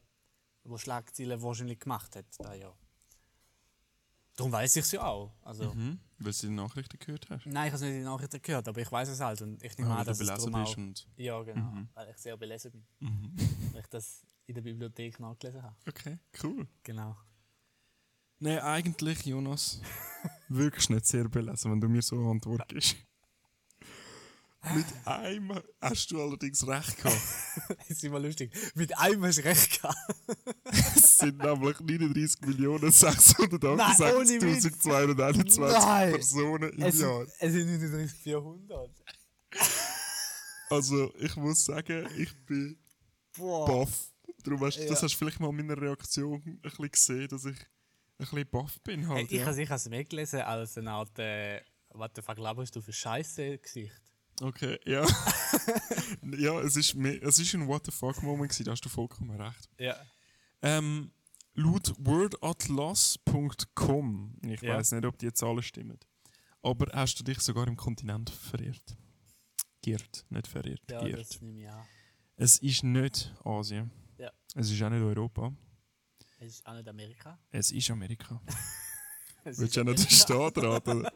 wo 0.65 0.79
Schlagzeilen 0.79 1.41
wahrscheinlich 1.43 1.79
gemacht 1.81 2.15
hat, 2.17 2.27
da 2.39 2.55
ja. 2.55 2.73
Darum 4.37 4.53
weiß 4.53 4.77
ich 4.77 4.83
es 4.85 4.93
ja 4.93 5.03
auch. 5.07 5.33
Also, 5.43 5.73
Mhm. 5.75 5.99
Weil 6.19 6.33
du 6.33 6.39
die 6.47 6.49
Nachrichten 6.51 6.99
gehört 6.99 7.29
hast. 7.31 7.47
Nein, 7.47 7.69
ich 7.69 7.73
habe 7.73 7.77
es 7.77 7.81
nicht 7.83 7.93
den 7.93 8.05
Nachrichten 8.05 8.43
gehört, 8.43 8.69
aber 8.69 8.81
ich 8.81 8.91
weiß 8.93 9.09
es 9.09 9.21
halt 9.21 9.41
und 9.43 9.63
ich 9.63 9.77
nehme 9.79 9.91
Ah, 9.91 9.99
an, 10.01 10.07
dass 10.07 10.19
du 10.19 10.25
es 10.25 10.31
belesen 10.31 10.53
darum 10.53 10.65
bist 10.65 10.75
auch, 10.75 10.83
und... 10.83 11.09
Ja, 11.17 11.43
genau, 11.43 11.71
Mhm. 11.71 11.89
weil 11.95 12.11
ich 12.11 12.17
sehr 12.19 12.37
belesen 12.37 12.71
bin. 12.73 12.87
Mhm. 13.01 13.33
Weil 13.75 13.81
ich 13.81 13.87
das 13.89 14.27
in 14.47 14.55
der 14.55 14.63
Bibliothek 14.63 15.19
nachgelesen 15.21 15.63
habe. 15.63 15.75
Okay, 15.89 16.19
cool. 16.43 16.67
Genau. 16.83 17.17
Nein, 18.39 18.59
eigentlich, 18.61 19.25
Jonas, 19.25 19.81
wirklich 20.49 20.89
nicht 20.91 21.07
sehr 21.07 21.29
belesen, 21.29 21.73
wenn 21.73 21.81
du 21.81 21.89
mir 21.89 22.03
so 22.03 22.17
antwortest. 22.31 22.97
Mit 24.75 24.87
einem 25.05 25.61
hast 25.81 26.11
du 26.11 26.21
allerdings 26.21 26.67
recht 26.67 26.97
gehabt. 26.97 27.17
Das 27.69 27.91
ist 27.91 28.03
immer 28.05 28.19
lustig. 28.19 28.53
Mit 28.75 28.97
einem 28.99 29.25
hast 29.25 29.39
du 29.39 29.45
recht 29.45 29.81
gehabt. 29.81 29.97
Es 30.97 31.19
sind 31.19 31.39
nämlich 31.39 31.79
39 31.81 32.41
Millionen 32.43 32.85
ohne 32.85 32.93
Witz. 32.93 33.03
668.221 34.87 35.61
Nein. 35.61 36.11
Personen 36.13 36.73
im 36.73 36.83
Es, 36.83 37.01
Jahr. 37.01 37.23
es 37.39 37.53
sind 37.53 37.67
39 37.71 38.19
400. 38.19 38.91
Also, 40.69 41.13
ich 41.19 41.37
muss 41.37 41.65
sagen, 41.65 42.09
ich 42.19 42.33
bin 42.45 42.79
Boah. 43.37 43.67
baff. 43.67 44.11
Darum 44.43 44.61
hast, 44.65 44.77
Ja. 44.79 44.87
Das 44.89 45.03
hast 45.03 45.15
du 45.15 45.19
vielleicht 45.19 45.41
mal 45.41 45.49
in 45.51 45.57
meiner 45.67 45.81
Reaktion 45.81 46.43
ein 46.45 46.61
bisschen 46.61 46.91
gesehen, 46.91 47.29
dass 47.29 47.45
ich 47.45 47.57
ein 47.59 47.67
bisschen 48.19 48.49
baff 48.51 48.81
bin. 48.83 49.07
Hey, 49.07 49.17
Halt, 49.23 49.33
ich 49.33 49.39
ja. 49.41 49.47
habe 49.47 49.63
es 49.63 49.85
ich 49.87 49.91
mehr 49.91 50.05
gelesen 50.05 50.41
als 50.41 50.77
eine 50.77 50.91
Art, 50.91 51.17
äh, 51.19 51.63
was 51.91 52.11
the 52.17 52.23
fuck 52.23 52.39
laberst 52.39 52.75
du 52.77 52.81
für 52.83 52.93
Scheiße 52.93 53.59
Gesicht. 53.59 54.03
Okay, 54.41 54.79
ja. 54.85 55.07
ja, 56.37 56.61
es 56.61 56.77
ist, 56.77 56.95
mehr, 56.95 57.23
es 57.23 57.39
ist 57.39 57.55
ein 57.55 57.67
What 57.69 57.87
the 57.87 57.93
fuck 57.93 58.23
Moment, 58.23 58.51
gewesen, 58.51 58.65
da 58.65 58.73
hast 58.73 58.85
du 58.85 58.89
vollkommen 58.89 59.41
recht. 59.41 59.69
Ja. 59.79 59.97
Ähm, 60.63 61.11
laut 61.55 61.95
wordatlas.com, 61.99 64.37
ich 64.43 64.61
Ja. 64.63 64.77
weiß 64.77 64.93
nicht, 64.93 65.05
ob 65.07 65.19
die 65.19 65.33
Zahlen 65.33 65.63
stimmen, 65.63 65.99
aber 66.63 66.87
hast 66.93 67.19
du 67.19 67.25
dich 67.25 67.41
sogar 67.41 67.67
im 67.67 67.77
Kontinent 67.77 68.31
verirrt. 68.31 68.97
Geirrt, 69.83 70.25
nicht 70.31 70.47
verirrt, 70.49 70.83
Ja, 70.91 71.01
geirrt. 71.01 71.21
das 71.31 71.41
nehme 71.41 71.61
ich 71.61 71.69
an. 71.71 71.87
Es 72.37 72.59
ist 72.59 72.83
nicht 72.85 73.35
Asien. 73.45 73.91
Ja. 74.19 74.31
Es 74.55 74.71
ist 74.71 74.83
auch 74.83 74.91
nicht 74.91 75.03
Europa. 75.03 75.53
Es 76.39 76.57
ist 76.57 76.67
auch 76.67 76.75
nicht 76.75 76.89
Amerika. 76.89 77.39
Es 77.51 77.71
ist 77.71 77.91
Amerika. 77.91 78.41
Es 79.49 79.59
Willst 79.61 79.77
du 79.77 79.81
auch 79.81 79.85
noch 79.85 79.95
den. 79.95 80.11
Staat 80.11 80.59
raten? 80.59 81.07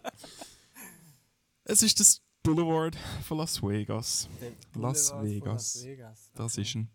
es 1.65 1.83
ist 1.83 1.99
das 1.99 2.23
Boulevard 2.43 2.97
von 3.23 3.39
Las 3.39 3.63
Vegas. 3.63 4.29
Las 4.75 5.13
Vegas. 5.23 5.75
Las 5.75 5.85
Vegas. 5.85 6.31
Das 6.35 6.53
Okay. 6.55 6.63
ist 6.63 6.75
ein 6.75 6.91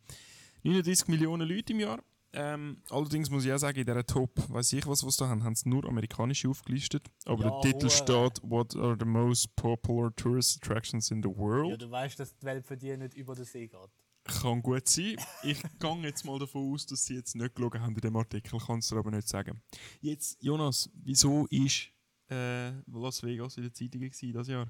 39 0.63 1.07
Millionen 1.07 1.47
Leute 1.47 1.73
im 1.73 1.79
Jahr. 1.81 2.03
Ähm, 2.33 2.81
allerdings 2.89 3.29
muss 3.29 3.45
ich 3.45 3.53
auch 3.53 3.57
sagen, 3.59 3.79
in 3.79 3.85
dieser 3.85 4.05
Top, 4.05 4.31
weiß 4.49 4.73
ich 4.73 4.85
was, 4.87 5.05
was 5.05 5.15
da 5.17 5.29
haben, 5.29 5.43
haben 5.43 5.55
sie 5.55 5.69
nur 5.69 5.85
amerikanische 5.85 6.49
aufgelistet. 6.49 7.07
Aber 7.25 7.45
Ja, 7.45 7.49
der 7.51 7.61
Titel 7.61 7.83
hure. 7.85 7.89
steht 7.91 8.41
What 8.43 8.75
are 8.75 8.97
the 8.99 9.05
most 9.05 9.55
popular 9.55 10.13
tourist 10.15 10.57
attractions 10.61 11.11
in 11.11 11.21
the 11.23 11.29
Ja, 11.29 11.37
world? 11.37 11.81
du 11.81 11.89
weißt, 11.89 12.19
dass 12.19 12.35
die 12.35 12.45
Welt 12.45 12.65
für 12.65 12.75
dich 12.75 12.97
nicht 12.97 13.13
über 13.13 13.35
den 13.35 13.45
See 13.45 13.67
geht. 13.67 13.89
Kann 14.25 14.61
gut 14.63 14.87
sein. 14.89 15.15
Ich 15.43 15.61
gehe 15.79 16.01
jetzt 16.01 16.25
mal 16.25 16.39
davon 16.39 16.73
aus, 16.73 16.85
dass 16.87 17.05
sie 17.05 17.13
jetzt 17.15 17.35
nicht 17.35 17.55
geschaut 17.55 17.75
haben 17.79 17.93
in 17.95 18.01
dem 18.01 18.15
Artikel, 18.17 18.59
kannst 18.59 18.91
du 18.91 18.97
aber 18.97 19.11
nicht 19.11 19.27
sagen. 19.29 19.61
Jetzt, 20.01 20.41
Jonas, 20.43 20.89
wieso 20.95 21.45
ist 21.51 21.89
äh, 22.31 22.71
Las 22.91 23.21
Vegas 23.23 23.55
in 23.57 23.63
der 23.63 23.73
Zeitung 23.73 24.01
das 24.33 24.47
Jahr? 24.47 24.67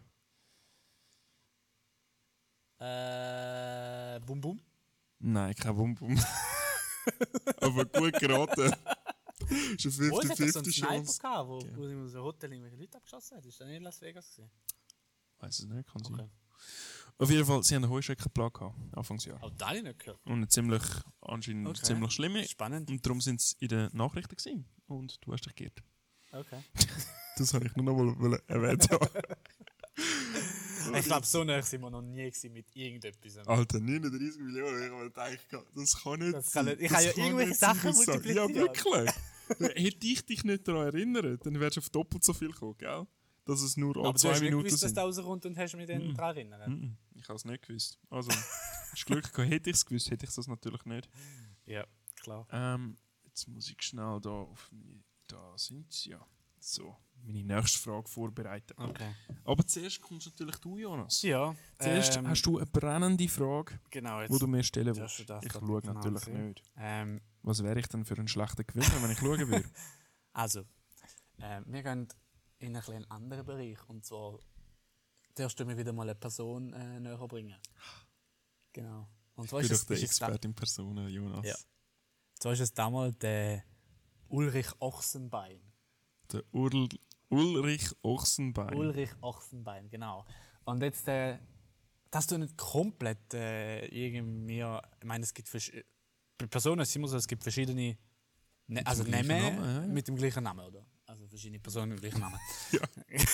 Äh, 2.86 4.20
Bum 4.25 4.42
Bum. 4.42 4.60
Nein, 5.20 5.56
kein 5.56 5.75
Bum-Bum. 5.75 6.20
aber 7.62 7.86
gut 7.86 8.13
geraten. 8.20 8.74
ist 9.77 10.00
eine 10.00 10.12
Wo 10.12 10.20
es 10.20 10.30
hat 10.30 10.39
doch 10.39 10.48
so 10.48 10.60
einen 10.60 10.68
50-50 10.68 10.74
Sniper 10.74 10.94
Chance. 10.96 11.22
gehabt, 11.22 11.48
wo, 11.48 11.60
wo 11.77 11.86
in 11.86 11.92
einem 11.92 12.13
Hotel 12.24 12.51
irgendwelche 12.54 12.77
Leute 12.77 12.98
abgeschossen 12.98 13.38
hat? 13.38 13.46
Ist 13.46 13.60
das 13.60 13.68
nicht 13.68 13.77
in 13.77 13.84
Las 13.84 14.01
Vegas 14.01 14.30
gewesen? 14.36 14.51
Weiß 15.39 15.60
es 15.60 15.65
nicht, 15.65 15.88
kann 15.92 16.04
sein. 16.04 16.13
Okay. 16.13 16.30
Auf 17.18 17.30
jeden 17.32 17.46
Fall, 17.46 17.63
sie 17.63 17.75
haben 17.75 17.84
einen 17.86 17.94
Heuschreckenplan 17.94 18.51
gehabt, 18.51 18.75
Anfangsjahr. 18.96 19.42
Auch 19.42 19.51
da 19.58 19.68
habe 19.70 19.77
ich 19.77 19.84
nicht 19.84 20.00
gehört. 20.00 20.20
Und 20.25 20.34
eine 20.34 20.48
ziemlich, 20.48 20.84
anscheinend 21.22 21.68
Okay. 21.70 21.82
ziemlich 21.84 22.12
schlimme. 22.12 22.48
Spannend. 22.48 22.89
Und 22.89 23.06
darum 23.06 23.22
sind 23.22 23.42
sie 23.42 23.56
in 23.60 23.70
den 23.70 23.89
Nachrichten 23.94 24.36
gewesen. 24.36 24.65
Und 24.88 25.18
du 25.25 25.32
hast 25.34 25.46
dich 25.46 25.56
geirrt. 25.56 25.82
Okay. 26.32 26.62
Das 27.38 27.54
habe 27.54 27.65
ich 27.68 27.75
nur 27.75 27.84
noch 27.84 28.15
mal 28.15 28.42
erwähnt 28.48 28.89
haben. 28.89 29.10
Ich 30.94 31.06
glaube, 31.06 31.25
so 31.25 31.44
nah 31.44 31.62
sind 31.62 31.82
wir 31.82 31.89
noch 31.89 32.01
nie 32.01 32.32
mit 32.50 32.75
irgendetwas. 32.75 33.38
Alter, 33.48 33.80
39 33.80 34.42
Millionen, 34.42 34.84
ich 34.84 34.92
habe 34.92 35.38
gedacht, 35.38 35.68
das 35.75 36.01
kann 36.04 36.20
nicht 36.20 36.34
Das 36.34 36.51
kann 36.51 36.65
sein. 36.65 36.77
nicht- 36.77 36.86
ich 36.86 36.92
habe 36.92 37.04
ja 37.04 37.12
irgendwelche 37.25 37.54
Sachen 37.56 37.88
das 37.92 38.04
sagt- 38.06 38.25
Ja, 38.25 38.48
multipliziert. 38.48 38.86
wirklich. 38.86 39.15
Hätte 39.75 40.08
ich 40.08 40.25
dich 40.25 40.44
nicht 40.44 40.68
daran 40.68 40.88
erinnert, 40.88 41.46
dann 41.46 41.60
wärst 41.60 41.77
du 41.77 41.82
auf 41.82 41.89
doppelt 41.89 42.24
so 42.24 42.34
viel 42.34 42.51
gekommen, 42.51 42.75
gell? 42.77 43.06
Dass 43.46 43.62
es 43.62 43.77
nur 43.77 43.96
alle 43.96 44.06
Aber 44.06 44.13
du 44.13 44.20
zwei 44.20 44.30
hast 44.32 44.42
nicht 44.42 44.50
Minuten 44.50 44.65
gewusst, 44.68 44.84
dass 44.84 44.89
sind. 44.89 44.98
da 44.98 45.04
rauskommt 45.04 45.46
und 45.46 45.58
hast 45.58 45.75
mich 45.75 45.86
dann 45.88 46.15
daran 46.15 46.36
erinnert. 46.38 46.68
Mhm, 46.68 46.98
Ich 47.13 47.27
habe 47.30 47.36
es 47.36 47.46
nicht 47.46 47.68
gewusst. 47.68 48.00
Also, 48.10 48.32
hast 48.32 49.06
Glück 49.06 49.32
gehabt. 49.32 49.51
Hätte 49.51 49.70
ich 49.70 49.75
es 49.75 49.86
gewusst, 49.86 50.10
hätte 50.10 50.25
ich 50.25 50.34
das 50.34 50.48
natürlich 50.48 50.84
nicht. 50.86 51.08
Ja, 51.68 51.86
klar. 52.15 52.48
Ähm, 52.51 52.98
jetzt 53.25 53.48
muss 53.48 53.70
ich 53.70 53.80
schnell 53.84 54.20
da 54.22 54.30
auf 54.32 54.72
meine, 54.72 55.04
Da 55.27 55.54
sind 55.58 55.92
sie 55.94 56.10
ja. 56.12 56.25
So, 56.67 56.95
meine 57.24 57.43
nächste 57.43 57.77
Frage 57.77 58.10
vorbereiten. 58.10 58.74
Okay. 58.75 59.13
Aber 59.43 59.67
zuerst 59.67 60.01
kommst 60.01 60.25
natürlich 60.25 60.55
du, 60.57 60.79
Jonas. 60.79 61.22
Ja. 61.22 61.55
Zuerst 61.77 62.17
ähm, 62.17 62.27
hast 62.27 62.43
du 62.43 62.57
eine 62.57 62.65
brennende 62.65 63.29
Frage, 63.29 63.79
genau, 63.91 64.22
jetzt 64.22 64.34
die 64.34 64.39
du 64.39 64.48
mir 64.48 64.63
stellen 64.63 64.95
willst. 64.95 65.19
Ich 65.19 65.51
schaue 65.53 65.81
genau 65.81 65.93
natürlich 65.93 66.24
sehen. 66.24 66.48
nicht. 66.48 66.63
Ähm, 66.75 67.22
Was 67.43 67.62
wäre 67.62 67.79
ich 67.79 67.86
denn 67.86 68.03
für 68.03 68.15
ein 68.15 68.27
schlechter 68.27 68.63
Gewinner, 68.63 69.03
wenn 69.03 69.12
ich 69.12 69.19
schauen 69.19 69.48
würde? 69.48 69.69
also, 70.34 70.62
äh, 71.38 71.62
wir 71.67 71.84
gehen 71.84 72.07
in 72.57 72.75
einen 72.75 72.84
kleinen 72.84 73.12
anderen 73.12 73.45
Bereich. 73.45 73.77
Und 73.88 74.03
zwar 74.03 74.39
darfst 75.36 75.60
du 75.60 75.65
mir 75.65 75.77
wieder 75.77 75.93
mal 75.93 76.10
eine 76.10 76.15
Person 76.15 76.74
äh, 76.74 77.00
näher 77.00 77.27
bringen. 77.27 77.62
Genau. 78.74 79.07
Und 79.36 79.50
zwar 79.50 79.60
Ich 79.60 79.69
ist 79.69 79.88
bin 79.88 79.98
doch 79.98 80.01
der 80.01 80.03
Experte 80.03 80.48
in 80.48 80.55
Person, 80.55 81.07
Jonas. 81.10 81.45
Ja. 81.45 81.55
zwar 82.39 82.53
ist 82.53 82.62
es 82.62 82.74
damals 82.74 83.19
der 83.19 83.63
Ulrich 84.29 84.72
Ochsenbein. 84.79 85.62
Der 86.32 86.44
Url 86.51 86.89
Ulrich 87.29 87.91
Ochsenbein. 88.01 88.74
Ulrich 88.75 89.10
Ochsenbein, 89.22 89.89
genau. 89.89 90.25
Und 90.63 90.82
jetzt, 90.82 91.08
äh, 91.08 91.38
dass 92.12 92.27
du 92.27 92.38
nicht 92.38 92.55
komplett 92.55 93.34
äh, 93.34 93.86
irgendwie, 93.88 94.62
ich 94.62 95.05
meine, 95.05 95.24
es 95.24 95.34
gibt 95.34 95.50
bei 96.38 96.48
Personen 96.48 96.82
ist 96.82 96.89
es 96.89 96.96
immer 96.96 97.08
so, 97.08 97.17
es 97.17 97.27
gibt 97.27 97.44
verschiedene, 97.44 97.98
ne 98.67 98.86
also 98.86 99.03
Namen 99.03 99.29
ja, 99.29 99.50
ja. 99.50 99.82
mit 99.88 100.08
dem 100.08 100.15
gleichen 100.15 100.44
Namen, 100.44 100.65
oder? 100.65 100.86
Also 101.08 101.27
verschiedene 101.27 101.60
Personen 101.60 101.89
mit 101.94 102.00
dem 102.00 102.10
gleichen 102.10 102.20
Namen. 102.20 102.39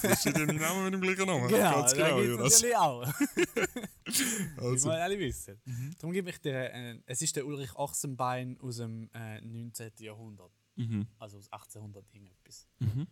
Verschiedene 0.00 0.52
Namen 0.52 0.84
mit 0.84 0.94
dem 0.94 1.00
gleichen 1.00 1.26
Namen. 1.26 1.48
genau, 1.48 1.72
Ganz 1.80 1.94
da 1.94 1.96
genau, 1.96 2.16
gibt 2.20 2.28
es 2.28 2.28
Jonas. 2.28 2.52
natürlich 2.52 2.76
auch, 2.76 3.06
wie 4.58 4.60
Also, 4.60 4.88
wir 4.88 5.02
alle 5.02 5.18
wissen. 5.18 5.60
Darum 5.98 6.12
gebe 6.12 6.30
ich 6.30 6.40
dir, 6.40 6.72
äh, 6.72 6.98
es 7.06 7.22
ist 7.22 7.36
der 7.36 7.46
Ulrich 7.46 7.74
Ochsenbein 7.76 8.58
aus 8.60 8.78
dem 8.78 9.08
äh, 9.14 9.40
19. 9.40 9.92
Jahrhundert, 10.00 10.52
mhm. 10.76 11.06
also 11.18 11.38
aus 11.38 11.52
1800 11.52 12.04
irgendetwas. 12.12 12.66
Mhm. 12.78 13.06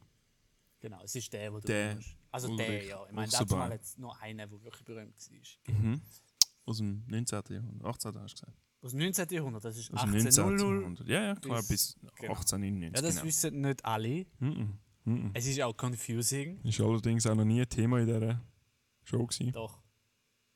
Genau, 0.81 1.03
es 1.03 1.15
ist 1.15 1.33
der, 1.33 1.53
wo 1.53 1.61
du 1.61 1.67
Der 1.67 1.95
musst. 1.95 2.17
Also 2.31 2.57
der, 2.57 2.69
Ulrich 2.69 2.89
ja. 2.89 3.07
Ich 3.07 3.13
meine, 3.13 3.31
dazu 3.31 3.57
mal 3.57 3.71
jetzt 3.71 3.99
nur 3.99 4.19
einer, 4.21 4.47
der 4.47 4.63
wirklich 4.63 4.85
berühmt 4.85 5.15
war. 5.15 5.75
Mhm. 5.75 6.01
Aus 6.65 6.79
dem 6.79 7.05
19. 7.07 7.43
Jahrhundert. 7.51 7.87
18. 7.87 8.15
hast 8.19 8.41
du 8.41 8.47
gesagt. 8.47 8.59
Aus 8.83 8.91
dem 8.93 9.01
19. 9.01 9.29
Jahrhundert, 9.31 9.65
das 9.65 9.77
ist 9.77 9.93
Aus 9.93 10.01
dem 10.01 10.11
19. 10.13 10.27
1800. 10.27 10.81
Jahrhundert. 10.81 11.09
Ja, 11.09 11.23
ja, 11.23 11.35
klar, 11.35 11.59
bis, 11.59 11.69
bis- 11.69 11.97
genau. 12.17 12.33
1899. 12.33 12.97
Ja, 12.97 13.03
das 13.03 13.15
genau. 13.17 13.27
wissen 13.27 13.61
nicht 13.61 13.85
alle. 13.85 14.27
Mhm. 14.39 14.79
Mhm. 15.05 15.31
Es 15.35 15.47
ist 15.47 15.61
auch 15.61 15.77
confusing. 15.77 16.61
Ist 16.63 16.81
allerdings 16.81 17.27
auch 17.27 17.35
noch 17.35 17.45
nie 17.45 17.61
ein 17.61 17.69
Thema 17.69 17.99
in 17.99 18.07
dieser 18.07 18.41
Show 19.03 19.27
gewesen. 19.27 19.53
Doch. 19.53 19.83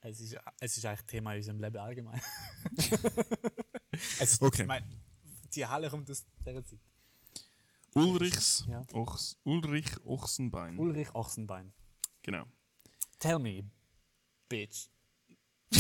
Es 0.01 0.21
ist, 0.21 0.37
es 0.61 0.77
ist 0.77 0.85
eigentlich 0.85 1.03
Thema 1.07 1.33
in 1.33 1.39
unserem 1.39 1.61
Leben 1.61 1.77
allgemein. 1.77 2.21
es 3.91 4.21
ist, 4.21 4.43
Okay. 4.43 4.63
Ich 4.63 4.69
meine, 4.69 4.87
die 5.55 5.67
Halle 5.67 5.91
kommt 5.91 6.11
aus 6.11 6.25
dieser 6.47 6.65
Zeit. 6.65 6.81
Ulrichs, 7.95 8.65
Ja. 8.69 8.83
Ochs, 8.93 9.37
Ulrich 9.45 10.05
Ochsenbein. 10.05 10.79
Ulrich 10.79 11.15
Ochsenbein. 11.15 11.73
genau. 12.23 12.45
Tell 13.19 13.39
me, 13.39 13.71
bitch. 14.49 14.89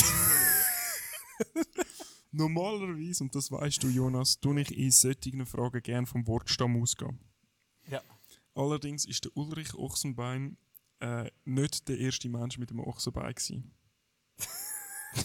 Normalerweise, 2.30 3.24
und 3.24 3.34
das 3.34 3.50
weißt 3.50 3.82
du, 3.82 3.88
Jonas, 3.88 4.40
tue 4.40 4.60
ich 4.60 4.76
in 4.76 4.90
solchen 4.90 5.44
Fragen 5.46 5.82
gerne 5.82 6.06
vom 6.06 6.26
Wortstamm 6.26 6.80
ausgehen. 6.80 7.18
Ja. 7.88 8.02
Allerdings 8.54 9.04
ist 9.04 9.24
der 9.24 9.36
Ulrich 9.36 9.74
Ochsenbein 9.74 10.56
äh, 11.00 11.30
nicht 11.44 11.88
der 11.88 11.98
erste 11.98 12.28
Mensch 12.28 12.58
mit 12.58 12.70
dem 12.70 12.80
Ochsenbein 12.80 13.34
gewesen. 13.34 13.72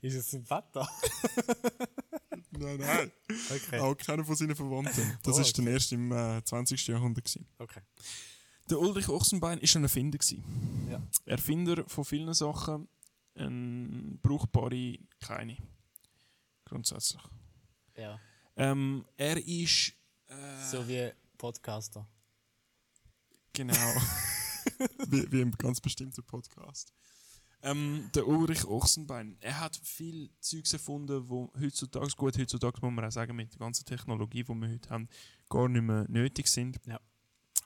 Ist 0.00 0.14
es 0.16 0.34
ein 0.34 0.44
Vater? 0.44 0.88
Nein, 2.52 2.76
nein. 2.78 3.12
Okay. 3.50 3.78
Auch 3.80 3.96
keiner 3.96 4.24
von 4.24 4.36
seinen 4.36 4.54
Verwandten. 4.54 5.18
Das 5.22 5.36
Oh, 5.36 5.40
ist 5.40 5.56
dann 5.58 5.66
erst 5.66 5.92
im 5.92 6.12
äh, 6.12 6.42
20. 6.44 6.86
Jahrhundert. 6.88 7.24
Gewesen. 7.24 7.46
Okay. 7.58 7.80
Der 8.70 8.78
Ulrich 8.78 9.08
Ochsenbein 9.08 9.58
ist 9.58 9.74
ein 9.76 9.82
Erfinder. 9.82 10.18
Gewesen. 10.18 10.88
Ja. 10.90 11.02
Erfinder 11.26 11.84
von 11.88 12.04
vielen 12.04 12.32
Sachen. 12.34 12.88
Ein 13.34 14.18
brauchbare 14.22 14.98
keine. 15.20 15.56
Grundsätzlich. 16.66 17.22
Ja. 17.96 18.20
Ähm, 18.56 19.04
er 19.16 19.36
ist. 19.38 19.94
Äh, 20.28 20.34
So 20.70 20.86
wie 20.86 21.10
Podcaster. 21.38 22.06
Genau. 23.54 23.74
wie, 25.08 25.30
wie 25.32 25.40
ein 25.42 25.50
ganz 25.52 25.80
bestimmter 25.80 26.22
Podcast. 26.22 26.92
Ähm, 27.64 28.10
der 28.12 28.26
Ulrich 28.26 28.64
Ochsenbein, 28.64 29.36
er 29.40 29.60
hat 29.60 29.76
viel 29.76 30.30
Zeugs 30.40 30.72
erfunden, 30.72 31.28
wo 31.28 31.52
heutzutage, 31.60 32.12
gut, 32.16 32.36
heutzutage 32.36 32.80
muss 32.80 32.92
man 32.92 33.04
auch 33.04 33.12
sagen, 33.12 33.36
mit 33.36 33.52
der 33.52 33.60
ganzen 33.60 33.84
Technologie, 33.84 34.42
die 34.42 34.52
wir 34.54 34.68
heute 34.68 34.90
haben, 34.90 35.08
gar 35.48 35.68
nicht 35.68 35.82
mehr 35.82 36.04
nötig 36.08 36.48
sind. 36.48 36.80
Ja. 36.86 37.00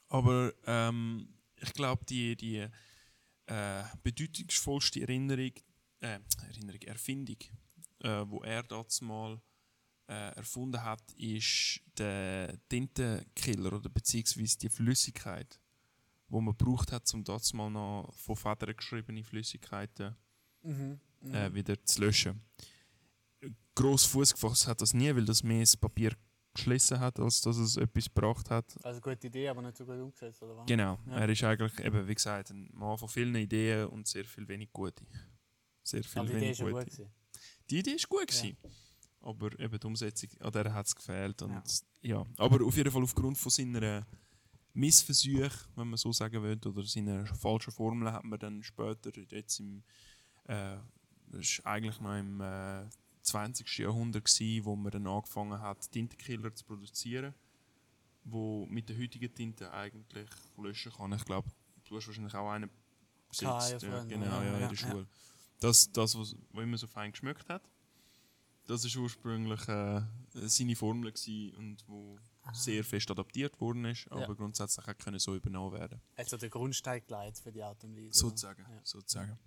Aber 0.09 0.53
ähm, 0.67 1.29
ich 1.57 1.73
glaube, 1.73 2.05
die, 2.05 2.37
die 2.37 2.69
äh, 3.47 3.83
bedeutungsvollste 4.03 5.01
Erinnerung, 5.01 5.53
äh, 6.01 6.19
Erinnerung, 6.47 6.83
Erfindung, 6.83 7.39
äh, 8.01 8.25
wo 8.27 8.43
er 8.43 8.63
das 8.65 9.01
mal 9.01 9.41
äh, 10.09 10.37
erfunden 10.37 10.83
hat, 10.83 11.13
ist 11.15 11.81
der 11.97 12.59
Tintenkiller 12.69 13.73
oder 13.73 13.89
beziehungsweise 13.89 14.59
die 14.59 14.69
Flüssigkeit, 14.69 15.59
wo 16.29 16.41
man 16.41 16.57
braucht 16.57 16.93
hat, 16.93 17.13
um 17.15 17.23
das 17.25 17.53
mal 17.53 17.71
noch 17.71 18.13
von 18.15 18.37
Federn 18.37 18.77
geschriebene 18.77 19.23
Flüssigkeiten 19.25 20.17
Mhm. 20.63 20.99
äh, 21.33 21.55
wieder 21.55 21.81
zu 21.85 22.01
löschen. 22.01 22.41
Gross 23.75 24.05
Fuß 24.05 24.33
gefasst 24.33 24.67
hat 24.67 24.81
das 24.81 24.95
nie, 24.95 25.15
weil 25.15 25.25
das 25.25 25.43
mehr 25.43 25.61
das 25.61 25.77
Papier 25.77 26.13
geschlossen 26.55 26.99
hat, 26.99 27.21
als 27.21 27.43
dass 27.43 27.59
es 27.59 27.77
etwas 27.77 28.05
gebracht 28.07 28.51
hat. 28.51 28.75
Also 28.85 29.01
gute 29.01 29.27
Idee, 29.27 29.49
aber 29.49 29.61
nicht 29.63 29.77
so 29.77 29.85
gut 29.85 29.99
umgesetzt, 30.01 30.43
oder 30.43 30.57
was? 30.57 30.67
Genau, 30.67 30.99
Ja. 31.07 31.19
er 31.19 31.29
ist 31.29 31.45
eigentlich, 31.45 31.79
eben, 31.85 32.09
wie 32.09 32.15
gesagt, 32.15 32.51
ein 32.51 32.71
Mann 32.73 32.97
von 32.97 33.09
vielen 33.09 33.35
Ideen 33.37 33.87
und 33.89 34.07
sehr 34.09 34.25
viel 34.25 34.49
wenig 34.49 34.73
gute. 34.73 35.05
Sehr 35.83 36.03
viel 36.03 36.21
Aber 36.23 36.29
die 36.31 36.33
Idee 36.37 36.41
wenig 36.47 36.51
ist 36.53 36.59
ja 36.59 36.65
gut. 36.71 36.75
gute. 36.75 36.87
gewesen. 36.91 37.11
Die 37.71 37.79
Idee 37.79 37.93
ist 37.93 38.09
gut 38.09 38.33
Ja. 38.43 38.51
Aber 39.21 39.61
eben 39.61 39.79
die 39.79 39.87
Umsetzung, 39.87 40.31
an 40.41 40.53
der 40.53 40.73
hat 40.73 40.87
es 40.87 40.95
gefehlt. 40.97 41.43
Und, 41.43 41.63
ja. 42.01 42.25
Aber 42.39 42.65
auf 42.65 42.77
jeden 42.77 42.91
Fall 42.91 43.03
aufgrund 43.03 43.37
von 43.37 43.51
seiner 43.51 44.07
Missversuch, 44.77 45.53
wenn 45.75 45.89
man 45.89 45.97
so 45.97 46.13
sagen 46.13 46.43
will, 46.43 46.61
oder 46.65 46.85
seiner 46.85 47.27
falschen 47.27 47.73
Formel, 47.73 48.13
hat 48.13 48.25
man 48.25 48.39
dann 48.39 48.63
später, 48.63 49.11
jetzt 49.31 49.59
im, 49.59 49.83
äh, 50.45 50.77
das 51.29 51.65
war 51.65 51.73
eigentlich 51.73 51.99
noch 52.01 52.15
im 52.15 52.41
äh, 52.43 52.87
20. 53.23 53.79
Jahrhundert, 53.79 54.27
gewesen, 54.27 54.65
wo 54.67 54.77
man 54.77 54.93
dann 54.93 55.07
angefangen 55.07 55.59
hat, 55.61 55.91
Tintenkiller 55.91 56.55
zu 56.55 56.65
produzieren, 56.65 57.35
wo 58.25 58.67
mit 58.67 58.89
der 58.89 58.99
heutigen 58.99 59.35
Tinte 59.35 59.73
eigentlich 59.73 60.29
löschen 60.59 60.93
kann. 60.93 61.13
Ich 61.15 61.25
glaube, 61.25 61.49
du 61.85 61.97
hast 61.97 62.07
wahrscheinlich 62.07 62.35
auch 62.35 62.51
einen 62.51 62.71
besitzt. 63.29 63.83
ja, 63.83 63.89
Ja, 63.89 64.05
genau, 64.05 64.27
ja, 64.27 64.43
ja, 64.43 64.55
in 64.55 64.61
ja, 64.61 64.69
der 64.69 64.69
ja. 64.69 64.77
Schule. 64.77 65.07
Das, 65.59 65.91
das 65.91 66.19
was, 66.19 66.37
was 66.53 66.63
immer 66.63 66.77
so 66.77 66.87
fein 66.87 67.13
geschmeckt 67.13 67.49
hat. 67.49 67.63
Das 68.67 68.85
ist 68.85 68.97
ursprünglich 68.97 69.67
äh, 69.69 70.03
seine 70.35 70.77
Formel 70.77 71.13
gewesen 71.13 71.57
und 71.57 71.89
wo 71.89 72.19
sehr 72.53 72.85
fest 72.85 73.11
adaptiert 73.11 73.61
worden 73.61 73.85
ist, 73.87 74.11
aber 74.11 74.21
Ja. 74.23 74.33
grundsätzlich 74.35 74.87
auch 74.87 74.97
können 74.99 75.19
so 75.19 75.35
übernommen 75.35 75.73
werden. 75.73 76.01
Also 76.17 76.37
der 76.37 76.49
Grundstein 76.51 77.03
geleitet 77.07 77.39
für 77.43 77.53
die 77.53 77.63
Art 77.63 77.83
und 77.85 77.97
Weise. 77.97 78.19
Sozusagen, 78.19 78.63
Ja. 78.63 78.81
sozusagen. 78.85 79.39